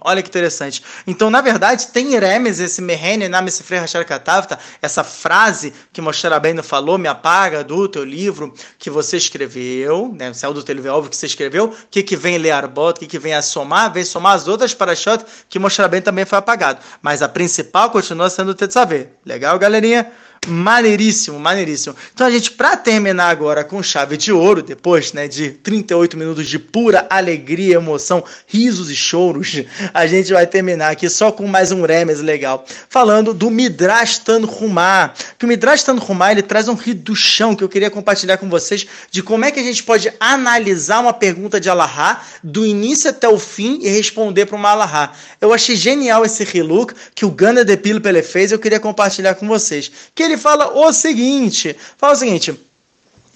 Olha 0.00 0.22
que 0.22 0.28
interessante. 0.30 0.82
Então, 1.06 1.28
na 1.28 1.42
verdade, 1.42 1.88
tem 1.88 2.14
Iremes, 2.14 2.58
esse 2.58 2.80
Mehene, 2.80 3.28
na 3.28 3.42
Mesifrei 3.42 3.78
Hashar 3.78 4.06
Katavta, 4.06 4.58
essa 4.80 5.04
frase 5.04 5.74
que 5.92 6.00
Moshe 6.00 6.26
Rabbeinu 6.26 6.62
falou, 6.62 6.96
me 6.96 7.06
apaga 7.06 7.62
do 7.62 7.86
teu 7.86 8.04
livro 8.04 8.54
que 8.78 8.88
você 8.88 9.18
escreveu, 9.18 10.14
né? 10.18 10.32
Saiu 10.32 10.54
do 10.54 10.62
teu 10.62 10.74
livro, 10.74 10.90
é 10.90 11.08
que 11.08 11.16
você 11.16 11.26
escreveu. 11.26 11.66
O 11.66 11.74
que, 11.90 12.02
que 12.02 12.16
vem 12.16 12.38
Learbot, 12.38 12.96
o 12.96 13.00
que, 13.00 13.06
que 13.06 13.18
vem 13.18 13.34
a 13.34 13.42
somar? 13.42 13.92
Vem 13.92 14.04
somar 14.04 14.34
as 14.34 14.48
outras 14.48 14.72
parashot 14.72 15.24
que 15.48 15.58
Moshe 15.58 15.80
Rabbeinu 15.82 16.04
também 16.04 16.24
foi 16.24 16.38
apagado. 16.38 16.80
Mas 17.02 17.20
a 17.20 17.28
principal 17.28 17.90
continua 17.90 18.30
sendo 18.30 18.52
o 18.52 18.54
Tetzaveh. 18.54 19.10
Legal, 19.24 19.58
galerinha? 19.58 20.10
Maneiríssimo, 20.46 21.38
maneiríssimo. 21.38 21.94
Então 22.14 22.26
a 22.26 22.30
gente, 22.30 22.52
para 22.52 22.76
terminar 22.76 23.28
agora 23.28 23.64
com 23.64 23.82
chave 23.82 24.16
de 24.16 24.32
ouro, 24.32 24.62
depois 24.62 25.12
né, 25.12 25.28
de 25.28 25.50
38 25.50 26.16
minutos 26.16 26.48
de 26.48 26.58
pura 26.58 27.06
alegria, 27.10 27.74
emoção, 27.74 28.24
risos 28.46 28.90
e 28.90 28.96
choros, 28.96 29.62
a 29.92 30.06
gente 30.06 30.32
vai 30.32 30.46
terminar 30.46 30.90
aqui 30.90 31.08
só 31.10 31.30
com 31.30 31.46
mais 31.46 31.70
um 31.70 31.82
remes 31.84 32.20
legal, 32.20 32.64
falando 32.88 33.34
do 33.34 33.50
Midrash 33.50 34.18
Tanhumá. 34.20 35.12
Que 35.38 35.44
o 35.44 35.48
Midrash 35.48 35.82
Tanhumá, 35.82 36.32
ele 36.32 36.42
traz 36.42 36.68
um 36.68 36.74
rio 36.74 36.94
do 36.94 37.14
chão 37.14 37.54
que 37.54 37.62
eu 37.62 37.68
queria 37.68 37.90
compartilhar 37.90 38.38
com 38.38 38.48
vocês 38.48 38.86
de 39.10 39.22
como 39.22 39.44
é 39.44 39.50
que 39.50 39.60
a 39.60 39.62
gente 39.62 39.82
pode 39.82 40.10
analisar 40.18 41.00
uma 41.00 41.12
pergunta 41.12 41.60
de 41.60 41.68
Alahá 41.68 42.22
do 42.42 42.64
início 42.64 43.10
até 43.10 43.28
o 43.28 43.38
fim 43.38 43.80
e 43.82 43.88
responder 43.88 44.46
para 44.46 44.56
uma 44.56 44.70
Alahá. 44.70 45.12
Eu 45.40 45.52
achei 45.52 45.76
genial 45.76 46.24
esse 46.24 46.42
Hiluk 46.56 46.94
que 47.14 47.26
o 47.26 47.30
Gana 47.30 47.64
de 47.64 47.76
Pilpele 47.76 48.22
fez, 48.22 48.50
eu 48.50 48.58
queria 48.58 48.80
compartilhar 48.80 49.34
com 49.34 49.46
vocês. 49.46 49.90
Que 50.14 50.22
ele 50.22 50.37
fala 50.38 50.68
o 50.68 50.92
seguinte: 50.92 51.76
fala 51.96 52.12
o 52.14 52.16
seguinte. 52.16 52.58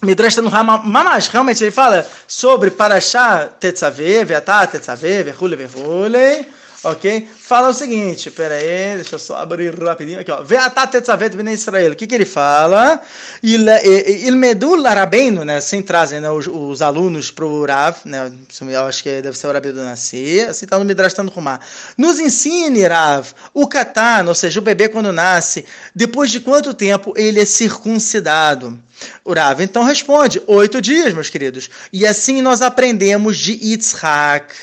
Midrash 0.02 0.36
no 0.38 0.50
Mamash, 0.50 1.28
realmente 1.28 1.62
ele 1.62 1.70
fala 1.70 2.04
sobre 2.26 2.72
Parashá 2.72 3.46
Tetzaveh, 3.46 4.24
Veatá 4.24 4.66
Tetzaveh, 4.66 5.22
Verhule 5.22 5.54
Verhule, 5.54 6.48
ok? 6.82 7.28
Fala 7.52 7.68
o 7.68 7.74
seguinte, 7.74 8.30
pera 8.30 8.54
aí, 8.54 8.94
deixa 8.94 9.16
eu 9.16 9.18
só 9.18 9.36
abrir 9.36 9.78
rapidinho 9.78 10.18
aqui, 10.18 10.30
ó. 10.30 10.42
Veatá 10.42 10.86
Tetzavet 10.86 11.36
Bnei 11.36 11.52
Israel, 11.52 11.92
o 11.92 11.94
que 11.94 12.06
que 12.06 12.14
ele 12.14 12.24
fala? 12.24 12.98
Il 13.42 14.36
Medul 14.36 14.86
Arabeino, 14.86 15.44
né, 15.44 15.58
assim 15.58 15.82
trazem 15.82 16.18
né, 16.18 16.30
os, 16.30 16.46
os 16.46 16.80
alunos 16.80 17.30
para 17.30 17.44
o 17.44 17.66
Rav, 17.66 17.98
né, 18.06 18.32
eu 18.58 18.86
acho 18.86 19.02
que 19.02 19.20
deve 19.20 19.36
ser 19.36 19.48
o 19.48 19.52
Rabi 19.52 19.70
do 19.70 19.84
Nasci, 19.84 20.40
assim 20.40 20.64
tá 20.64 20.78
no 20.78 20.86
Midrash 20.86 21.12
Tanhumá. 21.12 21.60
Nos 21.98 22.18
ensine, 22.18 22.86
Rav, 22.86 23.34
o 23.52 23.68
Katan, 23.68 24.24
ou 24.28 24.34
seja, 24.34 24.58
o 24.58 24.62
bebê 24.62 24.88
quando 24.88 25.12
nasce, 25.12 25.66
depois 25.94 26.30
de 26.30 26.40
quanto 26.40 26.72
tempo 26.72 27.12
ele 27.18 27.38
é 27.38 27.44
circuncidado? 27.44 28.80
O 29.22 29.34
Rav 29.34 29.60
então 29.60 29.84
responde: 29.84 30.40
oito 30.46 30.80
dias, 30.80 31.12
meus 31.12 31.28
queridos. 31.28 31.68
E 31.92 32.06
assim 32.06 32.40
nós 32.40 32.62
aprendemos 32.62 33.36
de 33.36 33.58
Yitzhak. 33.62 34.54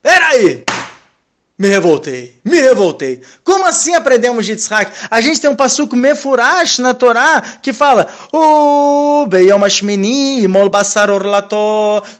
Peraí! 0.00 0.64
Me 1.58 1.68
revoltei, 1.68 2.38
me 2.44 2.60
revoltei. 2.60 3.22
Como 3.42 3.64
assim 3.66 3.94
aprendemos 3.94 4.44
de 4.44 4.52
Yitzhak? 4.52 4.92
A 5.10 5.22
gente 5.22 5.40
tem 5.40 5.48
um 5.48 5.56
passuco 5.56 5.96
mefurash 5.96 6.80
na 6.80 6.92
Torá 6.92 7.42
que 7.62 7.72
fala 7.72 8.06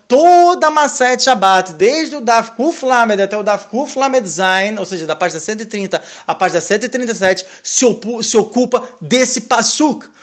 toda 0.08 0.70
Maset 0.70 1.22
Shabbat, 1.22 1.74
desde 1.74 2.16
o 2.16 2.22
Daf 2.22 2.52
Kuf 2.52 2.82
Lamed 2.82 3.20
até 3.20 3.36
o 3.36 3.42
Daf 3.42 3.66
Kuf 3.66 3.98
Lamed 3.98 4.26
Zain, 4.26 4.78
ou 4.78 4.86
seja, 4.86 5.04
da 5.06 5.14
página 5.14 5.38
130 5.38 6.02
à 6.26 6.34
página 6.34 6.62
137, 6.62 7.44
se, 7.62 7.84
se 8.22 8.36
ocupa 8.38 8.88
desse 9.02 9.42
passuco 9.42 10.15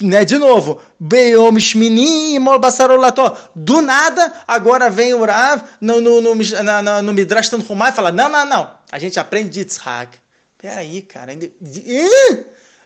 né, 0.00 0.24
de 0.24 0.38
novo. 0.38 0.80
Do 3.54 3.80
nada, 3.80 4.32
agora 4.46 4.90
vem 4.90 5.14
o 5.14 5.24
Rav 5.24 5.62
no, 5.80 6.00
no, 6.00 6.20
no, 6.20 6.34
no, 6.34 7.02
no 7.02 7.12
Midrash 7.12 7.50
e 7.52 7.92
fala: 7.92 8.12
não, 8.12 8.28
não, 8.28 8.46
não, 8.46 8.70
a 8.90 8.98
gente 8.98 9.18
aprende 9.18 9.50
de 9.50 9.60
Yitzhak. 9.60 10.18
Peraí, 10.58 11.02
cara, 11.02 11.32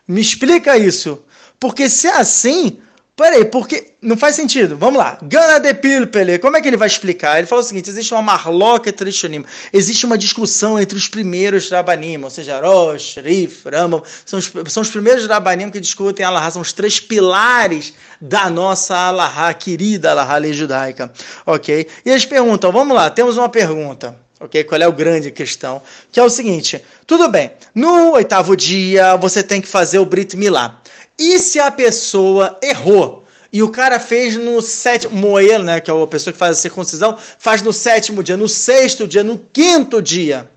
me 0.07 0.21
explica 0.21 0.77
isso. 0.77 1.25
Porque 1.59 1.89
se 1.89 2.09
é 2.09 2.17
assim, 2.17 2.81
Peraí, 3.21 3.45
porque 3.45 3.93
não 4.01 4.17
faz 4.17 4.35
sentido. 4.35 4.79
Vamos 4.79 4.99
lá. 4.99 5.19
Gana 5.21 5.59
de 5.59 5.75
Pilpele, 5.75 6.39
como 6.39 6.57
é 6.57 6.63
que 6.63 6.69
ele 6.69 6.79
vai 6.79 6.89
explicar? 6.89 7.37
Ele 7.37 7.47
fala 7.47 7.61
o 7.61 7.65
seguinte: 7.65 7.91
existe 7.91 8.15
uma 8.15 8.23
marloca 8.23 8.91
trishonim, 8.91 9.45
existe 9.75 10.07
uma 10.07 10.17
discussão 10.17 10.81
entre 10.81 10.97
os 10.97 11.07
primeiros 11.07 11.69
rabanim, 11.69 12.25
ou 12.25 12.31
seja, 12.31 12.59
Rosh, 12.63 13.17
Rif, 13.23 13.69
Rambam, 13.69 14.03
são 14.25 14.39
os, 14.39 14.51
são 14.69 14.83
os 14.83 14.89
primeiros 14.89 15.27
rabanim 15.27 15.69
que 15.69 15.79
discutem 15.79 16.25
Alahá, 16.25 16.51
são 16.51 16.63
os 16.63 16.73
três 16.73 16.99
pilares 16.99 17.93
da 18.19 18.49
nossa 18.49 18.97
Alahá, 18.97 19.53
querida 19.53 20.13
Alahá 20.13 20.39
lei 20.39 20.55
judaica. 20.55 21.13
Ok? 21.45 21.87
E 22.07 22.11
eles 22.11 22.25
perguntam: 22.25 22.73
vamos 22.73 22.97
lá, 22.97 23.11
temos 23.11 23.37
uma 23.37 23.51
pergunta. 23.51 24.17
Ok? 24.41 24.65
Qual 24.65 24.81
é 24.81 24.85
a 24.87 24.91
grande 24.91 25.31
questão? 25.31 25.83
Que 26.11 26.19
é 26.19 26.23
o 26.23 26.31
seguinte: 26.31 26.83
tudo 27.07 27.29
bem, 27.29 27.51
no 27.75 28.13
oitavo 28.13 28.57
dia 28.57 29.15
você 29.17 29.43
tem 29.43 29.61
que 29.61 29.69
fazer 29.69 29.99
o 29.99 30.07
Brit 30.07 30.39
Milá. 30.39 30.80
E 31.21 31.39
se 31.39 31.61
a 31.61 31.71
pessoa 31.71 32.59
errou? 32.63 33.23
E 33.53 33.63
o 33.63 33.69
cara 33.69 34.01
fez 34.01 34.37
no 34.37 34.63
sétimo, 34.63 35.15
Moel, 35.15 35.63
né, 35.63 35.79
que 35.79 35.91
é 35.91 36.03
a 36.03 36.07
pessoa 36.07 36.33
que 36.33 36.39
faz 36.39 36.57
a 36.57 36.61
circuncisão, 36.61 37.19
faz 37.39 37.61
no 37.61 37.75
sétimo 37.75 38.23
dia, 38.23 38.39
no 38.39 38.49
sexto 38.49 39.07
dia, 39.07 39.23
no 39.23 39.39
quinto 39.53 40.01
dia. 40.01 40.49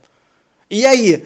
E 0.70 0.86
aí, 0.86 1.26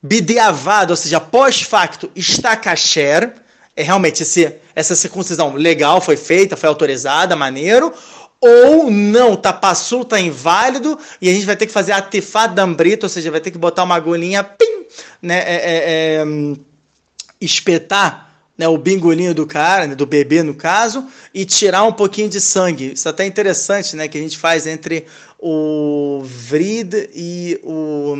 bideavado, 0.00 0.92
ou 0.92 0.96
seja, 0.96 1.18
pós-facto, 1.18 2.12
está 2.14 2.54
kasher, 2.54 3.32
é 3.74 3.82
realmente 3.82 4.22
esse, 4.22 4.54
essa 4.72 4.94
circuncisão 4.94 5.54
legal, 5.54 6.00
foi 6.00 6.16
feita, 6.16 6.56
foi 6.56 6.68
autorizada, 6.68 7.34
maneiro, 7.34 7.92
ou 8.40 8.88
não, 8.88 9.34
tá 9.34 9.52
passou, 9.52 10.04
tá 10.04 10.20
inválido, 10.20 10.96
e 11.20 11.28
a 11.28 11.32
gente 11.32 11.46
vai 11.46 11.56
ter 11.56 11.66
que 11.66 11.72
fazer 11.72 11.90
a 11.90 12.00
tefadambrita, 12.00 13.06
ou 13.06 13.10
seja, 13.10 13.32
vai 13.32 13.40
ter 13.40 13.50
que 13.50 13.58
botar 13.58 13.82
uma 13.82 13.96
agulhinha, 13.96 14.44
pim, 14.44 14.86
né, 15.20 15.38
é, 15.38 15.54
é, 15.54 16.22
é, 16.22 16.24
espetar 17.40 18.29
né, 18.60 18.68
o 18.68 18.76
bingolinho 18.76 19.34
do 19.34 19.46
cara, 19.46 19.86
né, 19.86 19.94
do 19.94 20.04
bebê 20.04 20.42
no 20.42 20.54
caso, 20.54 21.06
e 21.32 21.46
tirar 21.46 21.82
um 21.84 21.92
pouquinho 21.94 22.28
de 22.28 22.42
sangue. 22.42 22.92
Isso 22.92 23.08
é 23.08 23.10
até 23.10 23.24
interessante, 23.24 23.96
né, 23.96 24.06
que 24.06 24.18
a 24.18 24.20
gente 24.20 24.36
faz 24.36 24.66
entre 24.66 25.06
o 25.38 26.22
vrid 26.22 27.08
e 27.14 27.58
o 27.64 28.14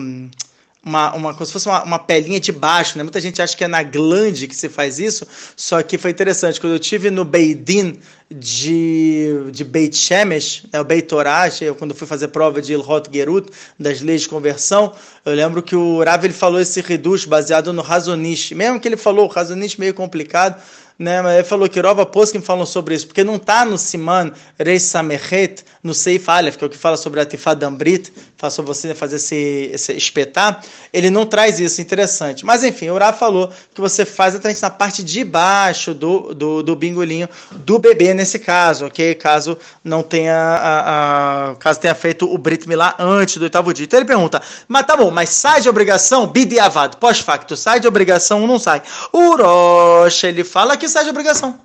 uma, 0.85 1.15
uma 1.15 1.35
como 1.35 1.45
se 1.45 1.53
fosse 1.53 1.69
uma, 1.69 1.83
uma 1.83 1.99
pelinha 1.99 2.41
de 2.41 2.53
baixo, 2.53 2.97
né? 2.97 3.05
Muita 3.05 3.21
gente 3.21 3.41
acha 3.43 3.57
que 3.57 3.65
é 3.65 3.69
na 3.69 3.83
glande 3.83 4.49
que 4.49 4.57
se 4.57 4.69
faz 4.69 4.99
isso, 4.99 5.27
só 5.57 5.83
que 5.83 5.99
foi 5.99 6.11
interessante. 6.11 6.61
Quando 6.61 6.73
eu 6.73 6.79
tive 6.79 7.11
no 7.11 7.25
Beidin 7.25 7.99
de, 8.31 9.51
de 9.51 9.65
Beit 9.65 9.97
Shemesh, 9.97 10.65
né, 10.73 10.81
o 10.81 10.85
Beit 10.85 11.07
Torah, 11.07 11.51
eu, 11.61 11.75
quando 11.75 11.95
fui 11.95 12.07
fazer 12.07 12.29
prova 12.29 12.63
de 12.63 12.73
Ilhot 12.73 13.11
Gerut, 13.13 13.51
das 13.79 14.01
leis 14.01 14.23
de 14.23 14.29
conversão, 14.29 14.95
eu 15.25 15.35
lembro 15.35 15.63
que 15.63 15.77
o 15.77 16.03
Rav 16.03 16.25
ele 16.25 16.33
falou 16.33 16.61
esse 16.61 16.81
reduz 16.81 17.25
baseado 17.25 17.73
no 17.73 17.83
Razonish. 17.83 18.53
Mesmo 18.53 18.81
que 18.81 18.89
ele 18.89 18.97
falou 18.97 19.27
o 19.27 19.29
Razonish 19.29 19.77
meio 19.77 19.93
complicado, 19.93 20.63
né? 21.01 21.23
Mas 21.23 21.35
ele 21.35 21.45
falou 21.45 21.67
que 21.67 21.81
Rova 21.81 22.05
Poskim 22.05 22.43
falam 22.43 22.67
sobre 22.67 22.95
isso, 22.95 23.07
porque 23.07 23.25
não 23.25 23.37
está 23.37 23.65
no 23.65 23.79
Siman 23.79 24.31
Reis 24.59 24.83
Samechet, 24.83 25.65
no 25.83 25.95
Seif 25.95 26.29
Aleph, 26.29 26.57
que 26.57 26.65
é 26.65 26.67
o 26.67 26.71
que 26.71 26.77
fala 26.77 26.99
sobre 26.99 27.21
a 27.21 27.25
Tifadambrit, 27.25 28.13
sobre 28.49 28.69
você 28.69 28.95
fazer 28.95 29.17
esse, 29.17 29.71
esse 29.73 29.93
espetar, 29.93 30.65
ele 30.93 31.11
não 31.11 31.27
traz 31.27 31.59
isso, 31.59 31.81
interessante. 31.81 32.47
Mas 32.47 32.65
enfim, 32.65 32.89
o 32.89 32.99
falou 33.13 33.53
que 33.75 33.81
você 33.81 34.05
faz 34.05 34.35
exatamente 34.35 34.63
na 34.63 34.71
parte 34.71 35.03
de 35.03 35.25
baixo 35.25 35.93
do, 35.93 36.33
do, 36.33 36.63
do 36.63 36.77
bingolinho 36.77 37.29
do 37.51 37.79
bebê 37.79 38.15
nesse 38.15 38.39
caso, 38.39 38.87
ok? 38.87 39.15
Caso 39.17 39.59
não 39.83 40.03
tenha, 40.03 40.37
a, 40.37 41.51
a, 41.51 41.57
caso 41.57 41.81
tenha 41.81 41.95
feito 41.95 42.33
o 42.33 42.39
Brit 42.39 42.69
Milá 42.69 42.95
antes 42.99 43.37
do 43.37 43.43
oitavo 43.43 43.75
dia. 43.75 43.85
Então 43.85 43.99
ele 43.99 44.07
pergunta, 44.07 44.41
mas 44.69 44.87
tá 44.87 44.97
bom, 44.97 45.11
mas 45.11 45.31
sai 45.31 45.61
de 45.61 45.69
obrigação, 45.69 46.27
bidiavado, 46.27 46.97
pós-facto, 46.97 47.57
sai 47.57 47.81
de 47.81 47.89
obrigação 47.89 48.43
ou 48.43 48.47
não 48.47 48.59
sai? 48.59 48.83
O 49.13 49.37
Rocha, 49.37 50.29
ele 50.29 50.45
fala 50.45 50.77
que 50.77 50.89
sai 50.89 51.05
de 51.05 51.11
obrigação. 51.11 51.59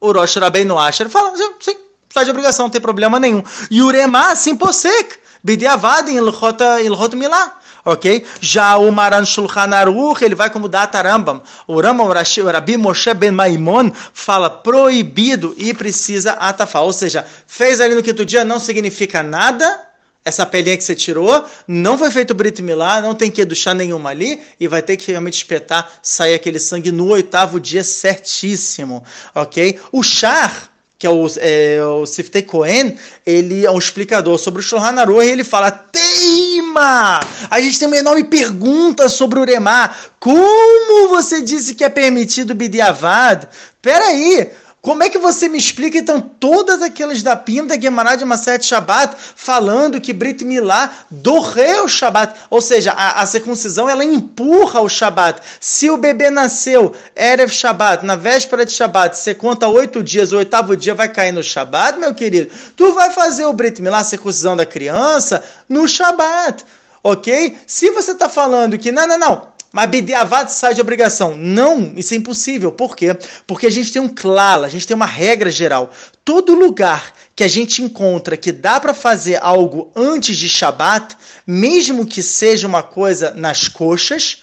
O 0.00 0.12
Rosh 0.12 0.36
Rabbeinu 0.36 0.78
Asher 0.78 1.08
fala, 1.08 1.32
sim, 1.60 1.76
sai 2.08 2.24
de 2.24 2.30
obrigação, 2.30 2.66
não 2.66 2.70
tem 2.70 2.80
problema 2.80 3.18
nenhum. 3.18 3.42
E 3.70 3.82
o 3.82 3.90
sim, 4.36 4.54
posek, 4.54 5.16
bidiavad 5.42 6.08
em 6.10 6.16
Ilhot 6.16 7.16
Milá. 7.16 7.58
Ok? 7.84 8.26
Já 8.40 8.76
o 8.76 8.90
Maran 8.92 9.24
Shulchan 9.24 9.74
Aruch, 9.74 10.22
ele 10.22 10.34
vai 10.34 10.50
como 10.50 10.68
data 10.68 11.00
Rambam. 11.00 11.40
O 11.66 11.80
Rambam, 11.80 12.08
Rabi 12.08 12.76
Moshe 12.76 13.14
Ben 13.14 13.30
Maimon, 13.30 13.90
fala 14.12 14.50
proibido 14.50 15.54
e 15.56 15.72
precisa 15.72 16.32
atafar. 16.32 16.82
Ou 16.82 16.92
seja, 16.92 17.24
fez 17.46 17.80
ali 17.80 17.94
no 17.94 18.02
quinto 18.02 18.26
dia 18.26 18.44
não 18.44 18.60
significa 18.60 19.22
nada, 19.22 19.88
essa 20.28 20.44
pelinha 20.44 20.76
que 20.76 20.84
você 20.84 20.94
tirou, 20.94 21.44
não 21.66 21.96
foi 21.96 22.10
feito 22.10 22.34
Brit 22.34 22.60
Milá, 22.62 23.00
não 23.00 23.14
tem 23.14 23.30
que 23.30 23.40
educhar 23.40 23.74
nenhuma 23.74 24.10
ali, 24.10 24.42
e 24.60 24.68
vai 24.68 24.82
ter 24.82 24.96
que 24.96 25.10
realmente 25.10 25.38
espetar, 25.38 25.90
sair 26.02 26.34
aquele 26.34 26.58
sangue 26.58 26.92
no 26.92 27.08
oitavo 27.08 27.58
dia 27.58 27.82
certíssimo, 27.82 29.02
ok? 29.34 29.80
O 29.90 30.02
char, 30.02 30.67
que 30.98 31.06
é 31.06 31.10
o, 31.10 31.26
é, 31.36 31.80
o 31.84 32.04
Siftei 32.04 32.42
Cohen, 32.42 32.98
ele 33.24 33.64
é 33.64 33.70
um 33.70 33.78
explicador 33.78 34.36
sobre 34.36 34.60
o 34.60 34.62
Shulchan 34.62 34.98
Aruch, 35.00 35.24
e 35.24 35.30
ele 35.30 35.44
fala, 35.44 35.70
teima! 35.70 37.20
A 37.48 37.60
gente 37.60 37.78
tem 37.78 37.86
uma 37.86 37.96
enorme 37.96 38.24
pergunta 38.24 39.08
sobre 39.08 39.38
o 39.38 39.42
Uremá. 39.42 39.94
Como 40.18 41.08
você 41.08 41.40
disse 41.40 41.74
que 41.76 41.84
é 41.84 41.88
permitido 41.88 42.54
Bidiavad? 42.54 43.46
Peraí, 43.80 44.50
como 44.80 45.02
é 45.02 45.10
que 45.10 45.18
você 45.18 45.48
me 45.48 45.58
explica 45.58 45.98
então 45.98 46.20
todas 46.20 46.80
aquelas 46.82 47.20
da 47.20 47.34
Pinta 47.34 47.78
Gemara 47.80 48.16
de 48.16 48.24
Maset 48.24 48.64
Shabbat 48.64 49.16
falando 49.34 50.00
que 50.00 50.12
Brit 50.12 50.44
Milá 50.44 50.90
dorreu 51.10 51.84
o 51.84 51.88
Shabbat? 51.88 52.38
Ou 52.48 52.60
seja, 52.60 52.92
a, 52.92 53.20
a, 53.20 53.26
circuncisão 53.26 53.88
ela 53.88 54.04
empurra 54.04 54.80
o 54.80 54.88
Shabbat. 54.88 55.40
Se 55.60 55.90
o 55.90 55.96
bebê 55.96 56.30
nasceu 56.30 56.94
Erev 57.16 57.50
Shabbat, 57.50 58.06
na 58.06 58.14
véspera 58.14 58.64
de 58.64 58.70
Shabbat, 58.70 59.18
você 59.18 59.34
conta 59.34 59.66
oito 59.66 60.00
dias, 60.02 60.32
o 60.32 60.38
oitavo 60.38 60.76
dia 60.76 60.94
vai 60.94 61.08
cair 61.08 61.32
no 61.32 61.42
Shabbat, 61.42 61.98
meu 61.98 62.14
querido. 62.14 62.54
Tu 62.76 62.94
vai 62.94 63.10
fazer 63.10 63.46
o 63.46 63.52
Brit 63.52 63.82
Milá, 63.82 63.98
a 63.98 64.04
circuncisão 64.04 64.56
da 64.56 64.64
criança, 64.64 65.42
no 65.68 65.88
Shabbat. 65.88 66.64
Ok? 67.02 67.58
Se 67.66 67.90
você 67.90 68.12
está 68.12 68.28
falando 68.28 68.78
que 68.78 68.92
não, 68.92 69.08
não, 69.08 69.18
não 69.18 69.57
mas 69.72 69.90
Bidiavad 69.90 70.50
sai 70.50 70.74
de 70.74 70.80
obrigação. 70.80 71.36
Não, 71.36 71.92
isso 71.96 72.14
é 72.14 72.16
impossível. 72.16 72.72
Por 72.72 72.96
quê? 72.96 73.16
Porque 73.46 73.66
a 73.66 73.70
gente 73.70 73.92
tem 73.92 74.00
um 74.00 74.08
claro, 74.08 74.64
a 74.64 74.68
gente 74.68 74.86
tem 74.86 74.94
uma 74.94 75.06
regra 75.06 75.50
geral. 75.50 75.92
Todo 76.24 76.54
lugar 76.54 77.12
que 77.36 77.44
a 77.44 77.48
gente 77.48 77.82
encontra 77.82 78.36
que 78.36 78.50
dá 78.50 78.80
para 78.80 78.94
fazer 78.94 79.38
algo 79.42 79.92
antes 79.94 80.36
de 80.36 80.48
Shabat, 80.48 81.16
mesmo 81.46 82.06
que 82.06 82.22
seja 82.22 82.66
uma 82.66 82.82
coisa 82.82 83.32
nas 83.32 83.68
coxas, 83.68 84.42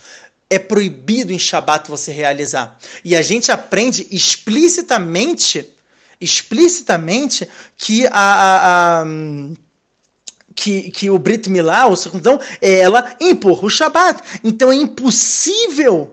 é 0.49 0.59
proibido 0.59 1.33
em 1.33 1.39
Shabat 1.39 1.89
você 1.89 2.11
realizar. 2.11 2.77
E 3.03 3.15
a 3.15 3.21
gente 3.21 3.51
aprende 3.51 4.07
explicitamente, 4.11 5.67
explicitamente 6.21 7.49
que 7.75 8.05
a, 8.07 8.11
a, 8.11 9.01
a 9.01 9.05
que, 10.55 10.89
que 10.91 11.09
o 11.09 11.19
Brit 11.19 11.49
Milá, 11.49 11.85
ou 11.85 11.95
circuncisão, 11.95 12.39
ela 12.61 13.15
empurra 13.19 13.65
o 13.65 13.69
Shabat. 13.69 14.21
Então 14.43 14.71
é 14.71 14.75
impossível 14.75 16.11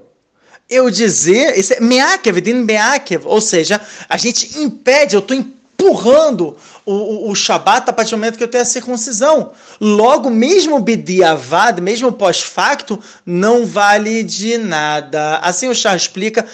eu 0.68 0.90
dizer, 0.90 1.58
isso 1.58 1.74
é 1.74 1.80
meakev, 1.80 2.40
din 2.40 2.54
meakev, 2.54 3.26
ou 3.26 3.40
seja, 3.40 3.80
a 4.08 4.16
gente 4.16 4.58
impede, 4.58 5.14
eu 5.14 5.20
estou 5.20 5.36
empurrando 5.36 6.56
o, 6.84 7.30
o, 7.30 7.34
Shabat 7.34 7.88
a 7.88 7.92
partir 7.92 8.10
do 8.10 8.18
momento 8.18 8.36
que 8.36 8.42
eu 8.42 8.48
tenho 8.48 8.62
a 8.62 8.66
circuncisão. 8.66 9.52
Logo, 9.80 10.28
mesmo 10.30 10.80
Bidiavad, 10.80 11.80
mesmo 11.80 12.12
pós-facto, 12.12 12.98
não 13.24 13.64
vale 13.64 14.22
de 14.22 14.58
nada. 14.58 15.38
Assim 15.38 15.68
o 15.68 15.74
Shah 15.74 15.94
explica, 15.94 16.44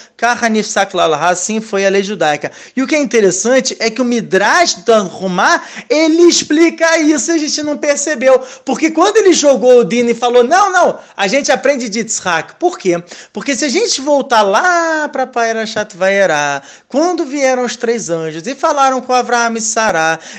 assim 1.21 1.61
foi 1.61 1.87
a 1.87 1.91
lei 1.91 2.03
judaica. 2.03 2.53
E 2.77 2.83
o 2.83 2.87
que 2.87 2.95
é 2.95 2.99
interessante 2.99 3.77
é 3.81 3.91
que 3.91 4.03
o 4.03 4.05
Midrash 4.05 4.75
Tanhumá, 4.85 5.63
ele 5.89 6.23
explica 6.23 6.99
isso 6.99 7.31
e 7.31 7.35
a 7.35 7.39
gente 7.39 7.63
não 7.63 7.79
percebeu. 7.79 8.43
Porque 8.65 8.91
quando 8.91 9.17
ele 9.17 9.33
jogou 9.33 9.81
o 9.81 9.85
Dino 9.85 10.11
e 10.11 10.15
falou, 10.15 10.45
não, 10.45 10.71
não, 10.71 10.99
a 11.17 11.27
gente 11.27 11.51
aprende 11.51 11.89
de 11.89 12.01
Yitzhak. 12.01 12.57
Por 12.57 12.79
quê? 12.79 13.03
Porque 13.33 13.57
se 13.57 13.65
a 13.65 13.69
gente 13.69 14.01
voltar 14.01 14.43
lá 14.43 15.09
para 15.09 15.27
Pairashat 15.27 15.97
Vaerá, 15.97 16.63
quando 16.87 17.25
vieram 17.25 17.65
os 17.65 17.77
três 17.77 18.11
anjos 18.11 18.47
e 18.47 18.55
falaram 18.55 19.01
com 19.01 19.13
Avraham 19.13 19.57
e 19.57 19.61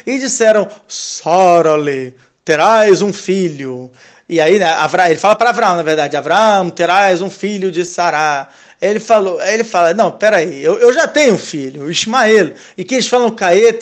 E 0.06 0.18
disseram: 0.20 0.68
Sorale, 0.88 2.16
terás 2.44 3.02
um 3.02 3.14
filho. 3.14 3.92
E 4.28 4.40
aí, 4.40 4.60
né, 4.60 4.74
ele 5.10 5.20
fala 5.20 5.36
para 5.36 5.50
Abraão, 5.50 5.76
na 5.76 5.84
verdade: 5.84 6.16
Abraão, 6.16 6.70
terás 6.70 7.22
um 7.22 7.30
filho 7.30 7.72
de 7.72 7.86
Sará. 7.86 8.50
Ele 8.82 9.00
falou, 9.00 9.42
ele 9.42 9.66
fala, 9.66 9.94
não, 9.94 10.10
peraí, 10.10 10.64
eu, 10.64 10.80
eu 10.80 10.94
já 10.94 11.06
tenho 11.06 11.34
um 11.34 11.38
filho, 11.38 11.92
Ismael. 11.92 12.54
E 12.78 12.86
que 12.86 12.96
eles 12.96 13.10
falam 13.10 13.30
Kaet 13.30 13.80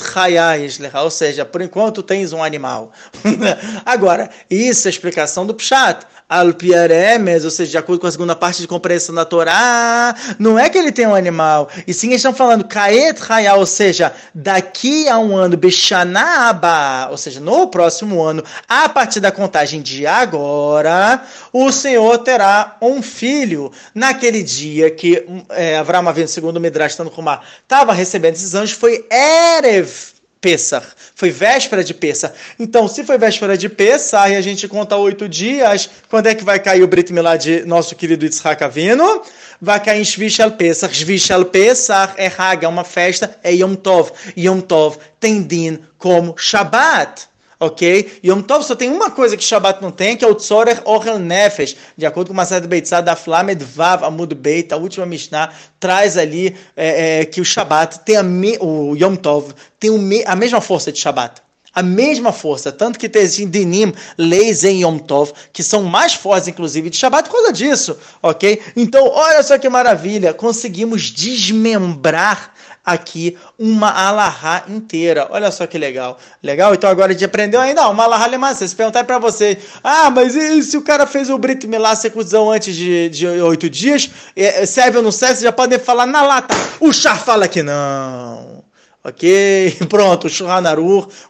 ou 1.03 1.11
seja, 1.11 1.45
por 1.45 1.61
enquanto 1.61 2.01
tens 2.01 2.33
um 2.33 2.43
animal. 2.43 2.91
Agora, 3.85 4.27
isso 4.49 4.87
é 4.87 4.89
a 4.89 4.91
explicação 4.91 5.45
do 5.45 5.53
Pshat 5.53 6.03
al 6.29 6.53
piaremes, 6.53 7.45
ou 7.45 7.51
seja, 7.51 7.71
de 7.71 7.77
acordo 7.77 8.01
com 8.01 8.07
a 8.07 8.11
segunda 8.11 8.35
parte 8.35 8.61
de 8.61 8.67
compreensão 8.67 9.15
da 9.15 9.23
Torá, 9.23 10.13
não 10.37 10.59
é 10.59 10.69
que 10.69 10.77
ele 10.77 10.91
tem 10.91 11.07
um 11.07 11.15
animal, 11.15 11.69
e 11.87 11.93
sim 11.93 12.07
eles 12.07 12.19
estão 12.19 12.33
falando 12.33 12.65
kaet 12.65 13.17
ou 13.55 13.65
seja, 13.65 14.13
daqui 14.33 15.07
a 15.07 15.17
um 15.17 15.35
ano, 15.35 15.55
bechanaba, 15.55 17.07
ou 17.09 17.17
seja, 17.17 17.39
no 17.39 17.67
próximo 17.67 18.21
ano, 18.21 18.43
a 18.67 18.89
partir 18.89 19.19
da 19.19 19.31
contagem 19.31 19.81
de 19.81 20.05
agora, 20.05 21.23
o 21.53 21.71
Senhor 21.71 22.17
terá 22.19 22.77
um 22.81 23.01
filho. 23.01 23.71
Naquele 23.93 24.43
dia 24.43 24.91
que 24.91 25.25
é, 25.49 25.77
Avram, 25.77 26.03
segundo 26.27 26.57
o 26.57 26.59
Midrash 26.59 26.95
Tanhumá, 26.95 27.41
estava 27.63 27.93
recebendo 27.93 28.35
esses 28.35 28.53
anjos, 28.53 28.71
foi 28.77 29.05
Erev 29.09 30.16
Pessah. 30.47 30.81
Foi 31.13 31.29
véspera 31.29 31.83
de 31.83 31.93
Pessah. 31.93 32.31
Então, 32.57 32.87
se 32.87 33.03
foi 33.03 33.17
véspera 33.17 33.57
de 33.57 33.67
Pessah 33.67 34.29
e 34.29 34.35
a 34.37 34.39
gente 34.39 34.65
conta 34.65 34.95
oito 34.95 35.27
dias, 35.27 35.89
quando 36.09 36.27
é 36.27 36.35
que 36.35 36.41
vai 36.41 36.57
cair 36.57 36.81
o 36.83 36.87
Brit 36.87 37.11
Milá 37.11 37.35
de 37.35 37.65
nosso 37.65 37.93
querido 37.97 38.23
Yitzhak 38.23 38.63
Avino? 38.63 39.23
Vai 39.61 39.83
cair 39.83 39.99
em 39.99 40.05
Shvishal 40.05 40.51
Pesach. 40.51 40.95
Shvishal 40.95 41.43
Pesach 41.43 42.13
é 42.15 42.31
Haga, 42.37 42.69
uma 42.69 42.85
festa, 42.85 43.37
é 43.43 43.53
Yom 43.53 43.75
Tov. 43.75 44.13
Yom 44.37 44.61
Tov 44.61 44.99
tem 45.19 45.43
din 45.43 45.79
como 45.97 46.33
Shabbat 46.37 47.27
ok? 47.59 48.19
Yom 48.23 48.41
Tov 48.41 48.63
só 48.63 48.75
tem 48.75 48.89
uma 48.89 49.09
coisa 49.09 49.35
que 49.35 49.43
Shabbat 49.43 49.81
não 49.81 49.91
tem, 49.91 50.15
que 50.15 50.23
é 50.23 50.27
o 50.27 50.35
Tzorech 50.35 50.81
Ochel 50.85 51.19
Nefesh. 51.19 51.75
De 51.97 52.05
acordo 52.05 52.27
com 52.27 52.33
o 52.33 52.37
Masad 52.37 52.65
Beitzad 52.67 53.05
da 53.05 53.15
Flamed 53.15 53.63
Vav 53.63 54.03
Amud 54.03 54.33
Beit, 54.35 54.73
a 54.73 54.77
última 54.77 55.05
Mishnah, 55.05 55.51
traz 55.79 56.17
ali 56.17 56.55
é, 56.75 57.21
é, 57.21 57.25
que 57.25 57.41
o 57.41 57.45
Shabbat 57.45 57.99
tem 57.99 58.17
a 58.17 58.23
me, 58.23 58.57
o 58.59 58.95
Yom 58.95 59.15
Tov 59.15 59.53
tem 59.79 59.91
me, 59.97 60.23
a 60.25 60.35
mesma 60.35 60.61
força 60.61 60.91
de 60.91 60.99
Shabbat. 60.99 61.41
A 61.77 61.83
mesma 61.83 62.31
força, 62.31 62.71
tanto 62.71 62.97
que 62.97 63.07
tem 63.07 63.27
dinim, 63.47 63.93
leis 64.17 64.63
em 64.63 64.81
Yom 64.81 64.97
Tov, 64.97 65.31
que 65.53 65.61
são 65.61 65.83
mais 65.83 66.15
fortes, 66.15 66.47
inclusive, 66.47 66.89
de 66.89 66.97
Shabbat 66.97 67.29
por 67.29 67.35
causa 67.35 67.53
disso, 67.53 67.95
ok? 68.23 68.59
Então, 68.75 69.07
olha 69.07 69.43
só 69.43 69.59
que 69.59 69.69
maravilha, 69.69 70.33
conseguimos 70.33 71.11
desmembrar 71.11 72.51
aqui 72.87 73.37
uma 73.59 73.91
alahá 73.91 74.63
inteira. 74.69 75.27
Olha 75.29 75.51
só 75.51 75.67
que 75.67 75.77
legal. 75.77 76.17
Legal? 76.41 76.73
Então 76.73 76.89
agora 76.89 77.11
a 77.11 77.13
gente 77.13 77.25
aprendeu 77.25 77.59
ainda 77.59 77.85
uma 77.89 78.05
alahá 78.05 78.25
lemassa. 78.25 78.65
Se 78.65 78.73
perguntar 78.73 79.03
para 79.03 79.19
você, 79.19 79.57
ah, 79.83 80.09
mas 80.09 80.33
e 80.35 80.63
se 80.63 80.77
o 80.77 80.81
cara 80.81 81.05
fez 81.05 81.29
o 81.29 81.37
Brit 81.37 81.67
Milá 81.67 81.93
secusão 81.97 82.49
antes 82.49 82.73
de 82.73 83.27
oito 83.27 83.69
dias, 83.69 84.09
é, 84.35 84.65
serve 84.65 84.97
ou 84.97 85.03
não 85.03 85.11
serve? 85.11 85.27
Vocês 85.27 85.43
já 85.43 85.51
podem 85.51 85.77
falar 85.77 86.05
na 86.05 86.21
lata. 86.21 86.55
O 86.79 86.93
chá 86.93 87.15
fala 87.15 87.49
que 87.49 87.61
não. 87.61 88.63
Ok? 89.03 89.77
Pronto, 89.89 90.27
o 90.27 90.29
Shulchan 90.29 90.63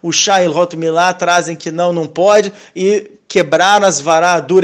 o 0.01 0.12
Shah 0.12 0.43
e 0.43 0.47
o 0.47 0.68
Milá 0.78 1.12
trazem 1.14 1.55
que 1.55 1.72
não, 1.72 1.91
não 1.91 2.05
pode. 2.05 2.53
E 2.76 3.16
quebraram 3.38 3.85
as 3.85 4.01
vará 4.01 4.39
do 4.39 4.55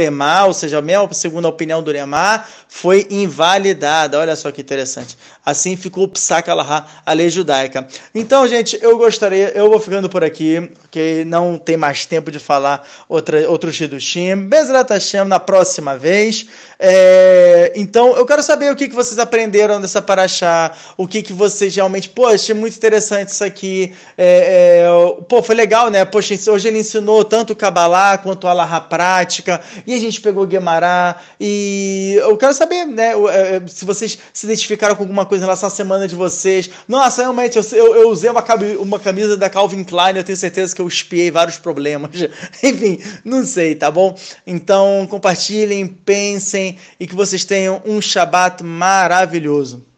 ou 0.47 0.53
seja, 0.53 0.79
a 0.79 0.81
mesma 0.81 1.13
segundo 1.13 1.45
a 1.45 1.49
opinião 1.49 1.83
do 1.83 1.89
Uremá, 1.89 2.43
foi 2.67 3.05
invalidada. 3.11 4.17
Olha 4.19 4.35
só 4.35 4.51
que 4.51 4.61
interessante. 4.61 5.15
Assim 5.45 5.77
ficou 5.77 6.05
o 6.05 6.07
Psak 6.07 6.49
a 6.49 7.13
lei 7.13 7.29
judaica. 7.29 7.87
Então, 8.15 8.47
gente, 8.47 8.79
eu 8.81 8.97
gostaria, 8.97 9.49
eu 9.49 9.69
vou 9.69 9.79
ficando 9.79 10.09
por 10.09 10.23
aqui, 10.23 10.71
porque 10.81 11.23
não 11.27 11.57
tem 11.57 11.77
mais 11.77 12.05
tempo 12.05 12.31
de 12.31 12.39
falar 12.39 12.87
outra, 13.07 13.47
outros 13.47 13.79
Hidushim. 13.79 14.47
Bezrat 14.47 14.89
Hashem 14.89 15.25
na 15.25 15.39
próxima 15.39 15.95
vez. 15.95 16.47
É, 16.79 17.73
então, 17.75 18.15
eu 18.15 18.25
quero 18.25 18.41
saber 18.41 18.71
o 18.71 18.75
que, 18.75 18.87
que 18.87 18.95
vocês 18.95 19.19
aprenderam 19.19 19.79
dessa 19.79 20.01
paraxá, 20.01 20.71
o 20.97 21.07
que, 21.07 21.21
que 21.21 21.33
vocês 21.33 21.75
realmente, 21.75 22.09
pô, 22.09 22.25
achei 22.25 22.55
muito 22.55 22.75
interessante 22.75 23.29
isso 23.29 23.43
aqui. 23.43 23.93
É, 24.17 24.85
é, 24.87 25.23
pô, 25.29 25.43
foi 25.43 25.53
legal, 25.55 25.91
né? 25.91 26.03
Poxa, 26.05 26.33
hoje 26.49 26.67
ele 26.69 26.79
ensinou 26.79 27.23
tanto 27.23 27.53
o 27.53 27.55
Kabbalah 27.55 28.17
quanto 28.17 28.47
a 28.47 28.53
Alaha 28.63 28.81
prática, 28.81 29.61
e 29.85 29.93
a 29.93 29.99
gente 29.99 30.21
pegou 30.21 30.47
Guemará, 30.47 31.21
e 31.39 32.15
eu 32.19 32.35
quero 32.37 32.53
saber, 32.53 32.85
né, 32.85 33.11
é, 33.13 33.55
é, 33.57 33.67
se 33.67 33.85
vocês 33.85 34.17
se 34.33 34.45
identificaram 34.45 34.95
com 34.95 35.03
alguma 35.03 35.25
coisa 35.25 35.51
à 35.51 35.69
semana 35.69 36.07
de 36.07 36.15
vocês. 36.15 36.69
Nossa, 36.87 37.21
realmente, 37.21 37.57
eu, 37.57 37.63
eu, 37.71 37.95
eu 37.95 38.09
usei 38.09 38.29
uma, 38.29 38.43
uma 38.79 38.99
camisa 38.99 39.37
da 39.37 39.49
Calvin 39.49 39.83
Klein, 39.83 40.15
eu 40.15 40.23
tenho 40.23 40.37
certeza 40.37 40.75
que 40.75 40.81
eu 40.81 40.87
espiei 40.87 41.29
vários 41.29 41.57
problemas. 41.57 42.11
Enfim, 42.63 42.99
não 43.23 43.45
sei, 43.45 43.75
tá 43.75 43.91
bom? 43.91 44.17
Então, 44.47 45.05
compartilhem, 45.09 45.87
pensem, 45.87 46.77
e 46.99 47.05
que 47.05 47.15
vocês 47.15 47.43
tenham 47.45 47.81
um 47.85 48.01
Shabat 48.01 48.63
maravilhoso. 48.63 49.92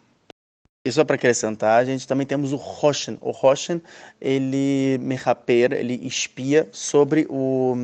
E 0.86 0.92
só 0.92 1.04
para 1.04 1.16
acrescentar, 1.16 1.82
a 1.82 1.84
gente 1.84 2.06
também 2.06 2.24
temos 2.24 2.52
o 2.52 2.56
Roshen. 2.56 3.18
O 3.20 3.32
Roshen, 3.32 3.82
ele 4.20 4.96
mechaper, 5.00 5.72
ele 5.72 5.98
espia 6.06 6.68
sobre 6.70 7.26
o 7.28 7.74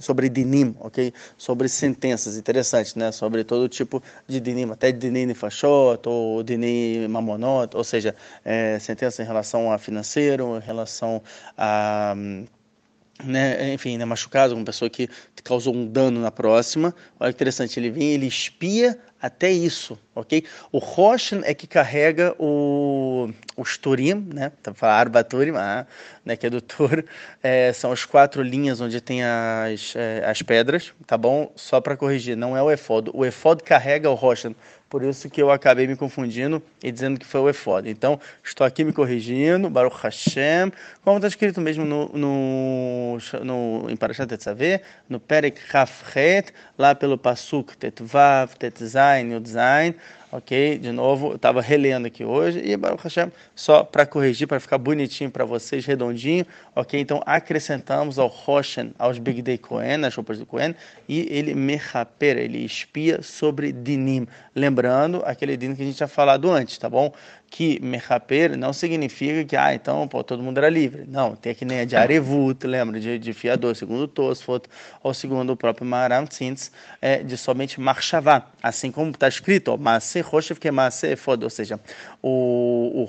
sobre 0.00 0.28
dinim, 0.28 0.74
ok? 0.80 1.14
Sobre 1.36 1.68
sentenças, 1.68 2.36
interessante, 2.36 2.98
né? 2.98 3.12
Sobre 3.12 3.44
todo 3.44 3.68
tipo 3.68 4.02
de 4.26 4.40
dinim, 4.40 4.68
até 4.72 4.90
dinim 4.90 5.32
fachot, 5.34 6.08
ou 6.08 6.42
dinim 6.42 7.06
mamonot, 7.06 7.76
ou 7.76 7.84
seja, 7.84 8.12
é, 8.44 8.76
sentença 8.80 9.22
em 9.22 9.24
relação 9.24 9.70
a 9.70 9.78
financeiro, 9.78 10.56
em 10.56 10.60
relação 10.60 11.22
a 11.56 12.16
né, 13.24 13.72
enfim, 13.74 13.96
né, 13.98 14.04
machucado, 14.04 14.54
uma 14.54 14.64
pessoa 14.64 14.88
que 14.90 15.08
causou 15.44 15.74
um 15.74 15.86
dano 15.86 16.20
na 16.20 16.30
próxima. 16.30 16.94
Olha 17.18 17.32
que 17.32 17.36
interessante, 17.36 17.78
ele 17.78 17.90
vem, 17.90 18.14
ele 18.14 18.26
espia 18.26 18.98
até 19.20 19.50
isso, 19.50 19.98
ok? 20.14 20.44
O 20.70 20.78
Roshan 20.78 21.40
é 21.44 21.52
que 21.52 21.66
carrega 21.66 22.34
o, 22.38 23.30
o 23.56 23.64
Sturim, 23.64 24.28
né? 24.32 24.52
Tá 24.62 24.72
Arba 24.86 25.24
Turim, 25.24 25.52
ah, 25.56 25.86
né? 26.24 26.36
Que 26.36 26.46
é 26.46 26.50
do 26.50 26.60
touro. 26.60 27.04
É, 27.40 27.72
são 27.72 27.92
as 27.92 28.04
quatro 28.04 28.42
linhas 28.42 28.80
onde 28.80 29.00
tem 29.00 29.22
as, 29.22 29.94
é, 29.94 30.24
as 30.26 30.42
pedras, 30.42 30.92
tá 31.06 31.16
bom? 31.16 31.52
Só 31.54 31.80
para 31.80 31.96
corrigir, 31.96 32.36
não 32.36 32.56
é 32.56 32.62
o 32.62 32.70
Efod. 32.70 33.10
O 33.14 33.24
Efod 33.24 33.62
carrega 33.62 34.10
o 34.10 34.14
Roshan. 34.14 34.54
Por 34.88 35.02
isso 35.02 35.28
que 35.28 35.42
eu 35.42 35.50
acabei 35.50 35.86
me 35.86 35.94
confundindo 35.94 36.62
e 36.82 36.90
dizendo 36.90 37.20
que 37.20 37.26
foi 37.26 37.40
o 37.42 37.48
Efod. 37.50 37.90
Então, 37.90 38.18
estou 38.42 38.66
aqui 38.66 38.82
me 38.84 38.92
corrigindo, 38.92 39.68
Baruch 39.68 39.98
Hashem, 40.02 40.72
como 41.02 41.18
está 41.18 41.28
escrito 41.28 41.60
mesmo 41.60 41.84
no, 41.84 42.08
no, 42.08 43.18
no, 43.44 43.90
em 43.90 43.96
Parashat 43.96 44.26
Tetzaveh, 44.26 44.80
no 45.06 45.20
Perek 45.20 45.60
Chafret, 45.70 46.54
lá 46.78 46.94
pelo 46.94 47.18
Pasuk 47.18 47.76
Tetvav, 47.76 48.56
Tetzain, 48.56 49.30
Yudzain, 49.32 49.94
ok? 50.32 50.78
De 50.78 50.90
novo, 50.90 51.32
eu 51.32 51.36
estava 51.36 51.60
relendo 51.60 52.06
aqui 52.06 52.24
hoje 52.24 52.58
e 52.64 52.74
Baruch 52.74 53.02
Hashem, 53.02 53.30
só 53.54 53.84
para 53.84 54.06
corrigir, 54.06 54.46
para 54.46 54.58
ficar 54.58 54.78
bonitinho 54.78 55.30
para 55.30 55.44
vocês, 55.44 55.84
redondinho, 55.84 56.46
ok? 56.78 57.00
Então 57.00 57.20
acrescentamos 57.26 58.20
ao 58.20 58.28
Roshen, 58.28 58.92
aos 58.98 59.18
Big 59.18 59.42
Day 59.42 59.58
Cohen, 59.58 60.04
as 60.04 60.14
roupas 60.14 60.38
do 60.38 60.46
Cohen, 60.46 60.76
e 61.08 61.26
ele 61.28 61.52
mechaper, 61.52 62.38
ele 62.38 62.64
espia 62.64 63.20
sobre 63.20 63.72
Dinim. 63.72 64.28
Lembrando 64.54 65.20
aquele 65.24 65.56
Dinim 65.56 65.74
que 65.74 65.82
a 65.82 65.84
gente 65.84 65.96
tinha 65.96 66.08
falado 66.08 66.48
antes, 66.48 66.78
tá 66.78 66.88
bom? 66.88 67.12
que 67.50 67.80
mechaper 67.80 68.56
não 68.56 68.72
significa 68.72 69.44
que, 69.44 69.56
ah, 69.56 69.74
então 69.74 70.06
pô, 70.06 70.22
todo 70.22 70.42
mundo 70.42 70.58
era 70.58 70.68
livre. 70.68 71.04
Não, 71.08 71.34
tem 71.34 71.54
que 71.54 71.64
nem 71.64 71.80
a 71.80 71.84
de 71.84 71.96
Arevut, 71.96 72.66
lembra, 72.66 73.00
de, 73.00 73.18
de 73.18 73.32
fiador, 73.32 73.74
segundo 73.74 74.06
Tosfot, 74.06 74.68
ou 75.02 75.14
segundo 75.14 75.52
o 75.52 75.56
próprio 75.56 75.86
Maram 75.86 76.26
Tzintz, 76.26 76.70
é 77.00 77.22
de 77.22 77.36
somente 77.36 77.80
marchavá. 77.80 78.46
Assim 78.62 78.90
como 78.90 79.10
está 79.10 79.28
escrito, 79.28 79.76
Maase 79.78 80.20
Roshev 80.20 80.58
que 80.58 80.70
Maase 80.70 81.16
Fod, 81.16 81.42
ou 81.42 81.50
seja, 81.50 81.80
o, 82.22 83.04
o 83.04 83.08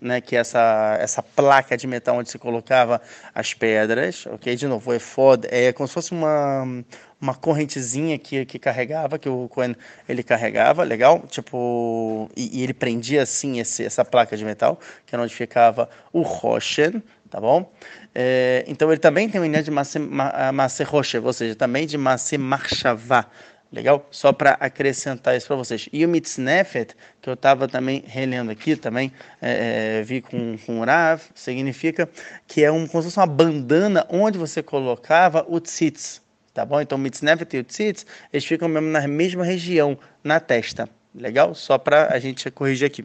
né, 0.00 0.20
que 0.20 0.36
é 0.36 0.40
essa, 0.40 0.96
essa 1.00 1.22
placa 1.22 1.76
de 1.76 1.86
metal 1.86 2.16
onde 2.16 2.30
se 2.30 2.37
colocava 2.38 3.00
as 3.34 3.54
pedras, 3.54 4.26
ok? 4.26 4.54
De 4.56 4.66
novo, 4.66 4.90
o 4.90 4.94
Efod 4.94 5.46
é 5.50 5.72
como 5.72 5.86
se 5.86 5.94
fosse 5.94 6.12
uma 6.12 6.84
uma 7.20 7.34
correntezinha 7.34 8.16
que, 8.18 8.44
que 8.46 8.58
carregava, 8.58 9.18
que 9.18 9.28
o 9.28 9.48
Cohen 9.48 9.74
ele 10.08 10.22
carregava, 10.22 10.84
legal? 10.84 11.24
Tipo, 11.28 12.30
e, 12.36 12.60
e 12.60 12.62
ele 12.62 12.72
prendia 12.72 13.22
assim 13.22 13.58
esse, 13.58 13.84
essa 13.84 14.04
placa 14.04 14.36
de 14.36 14.44
metal, 14.44 14.78
que 15.04 15.14
é 15.14 15.18
onde 15.18 15.34
ficava 15.34 15.88
o 16.12 16.22
Roshen, 16.22 17.02
tá 17.28 17.40
bom? 17.40 17.70
É, 18.14 18.64
então 18.68 18.90
ele 18.90 19.00
também 19.00 19.28
tem 19.28 19.40
uma 19.40 19.46
ideia 19.46 19.64
de 19.64 19.70
Masse 19.70 20.82
Roshev, 20.84 21.26
ou 21.26 21.32
seja, 21.32 21.54
também 21.54 21.86
de 21.86 21.98
Masse 21.98 22.38
Marchavá. 22.38 23.26
Legal? 23.70 24.06
Só 24.10 24.32
para 24.32 24.52
acrescentar 24.52 25.36
isso 25.36 25.46
para 25.46 25.56
vocês. 25.56 25.88
E 25.92 26.04
o 26.04 26.08
Mitznefet, 26.08 26.94
que 27.20 27.28
eu 27.28 27.34
estava 27.34 27.68
também 27.68 28.02
relendo 28.06 28.50
aqui, 28.50 28.76
também 28.76 29.12
é, 29.42 29.98
é, 29.98 30.02
vi 30.02 30.22
com, 30.22 30.56
com 30.64 30.80
o 30.80 30.84
Rav, 30.84 31.20
significa 31.34 32.08
que 32.46 32.64
é 32.64 32.72
um, 32.72 32.86
como 32.86 33.02
se 33.02 33.08
fosse 33.08 33.18
uma 33.18 33.26
bandana 33.26 34.06
onde 34.08 34.38
você 34.38 34.62
colocava 34.62 35.44
o 35.48 35.60
tzitz 35.60 36.22
tá 36.58 36.64
bom? 36.64 36.80
Então, 36.80 36.98
Mitznefet 36.98 37.56
e 37.56 37.60
o 37.60 37.64
Tzitz, 37.64 38.04
eles 38.32 38.44
ficam 38.44 38.68
mesmo 38.68 38.88
na 38.88 39.06
mesma 39.06 39.44
região, 39.44 39.96
na 40.24 40.40
testa, 40.40 40.88
legal? 41.14 41.54
Só 41.54 41.78
para 41.78 42.12
a 42.12 42.18
gente 42.18 42.50
corrigir 42.50 42.84
aqui. 42.84 43.04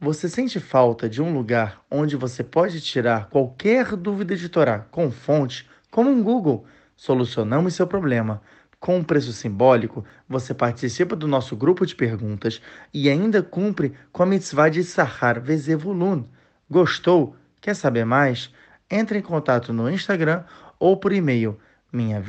Você 0.00 0.26
sente 0.26 0.58
falta 0.58 1.06
de 1.06 1.20
um 1.20 1.34
lugar 1.34 1.82
onde 1.90 2.16
você 2.16 2.42
pode 2.42 2.80
tirar 2.80 3.28
qualquer 3.28 3.94
dúvida 3.94 4.34
de 4.34 4.48
Torá 4.48 4.80
com 4.90 5.10
fonte, 5.10 5.68
como 5.90 6.08
um 6.08 6.22
Google? 6.22 6.64
Solucionamos 6.96 7.74
seu 7.74 7.86
problema. 7.86 8.40
Com 8.82 8.96
um 8.96 9.04
preço 9.04 9.32
simbólico, 9.32 10.04
você 10.28 10.52
participa 10.52 11.14
do 11.14 11.28
nosso 11.28 11.54
grupo 11.56 11.86
de 11.86 11.94
perguntas 11.94 12.60
e 12.92 13.08
ainda 13.08 13.40
cumpre 13.40 13.92
com 14.10 14.24
a 14.24 14.26
mitzvah 14.26 14.68
de 14.68 14.82
Sahar 14.82 15.40
Vezevulun. 15.40 16.24
Gostou? 16.68 17.36
Quer 17.60 17.76
saber 17.76 18.04
mais? 18.04 18.52
Entre 18.90 19.16
em 19.16 19.22
contato 19.22 19.72
no 19.72 19.88
Instagram 19.88 20.42
ou 20.80 20.96
por 20.96 21.12
e-mail 21.12 21.56
minha 21.92 22.20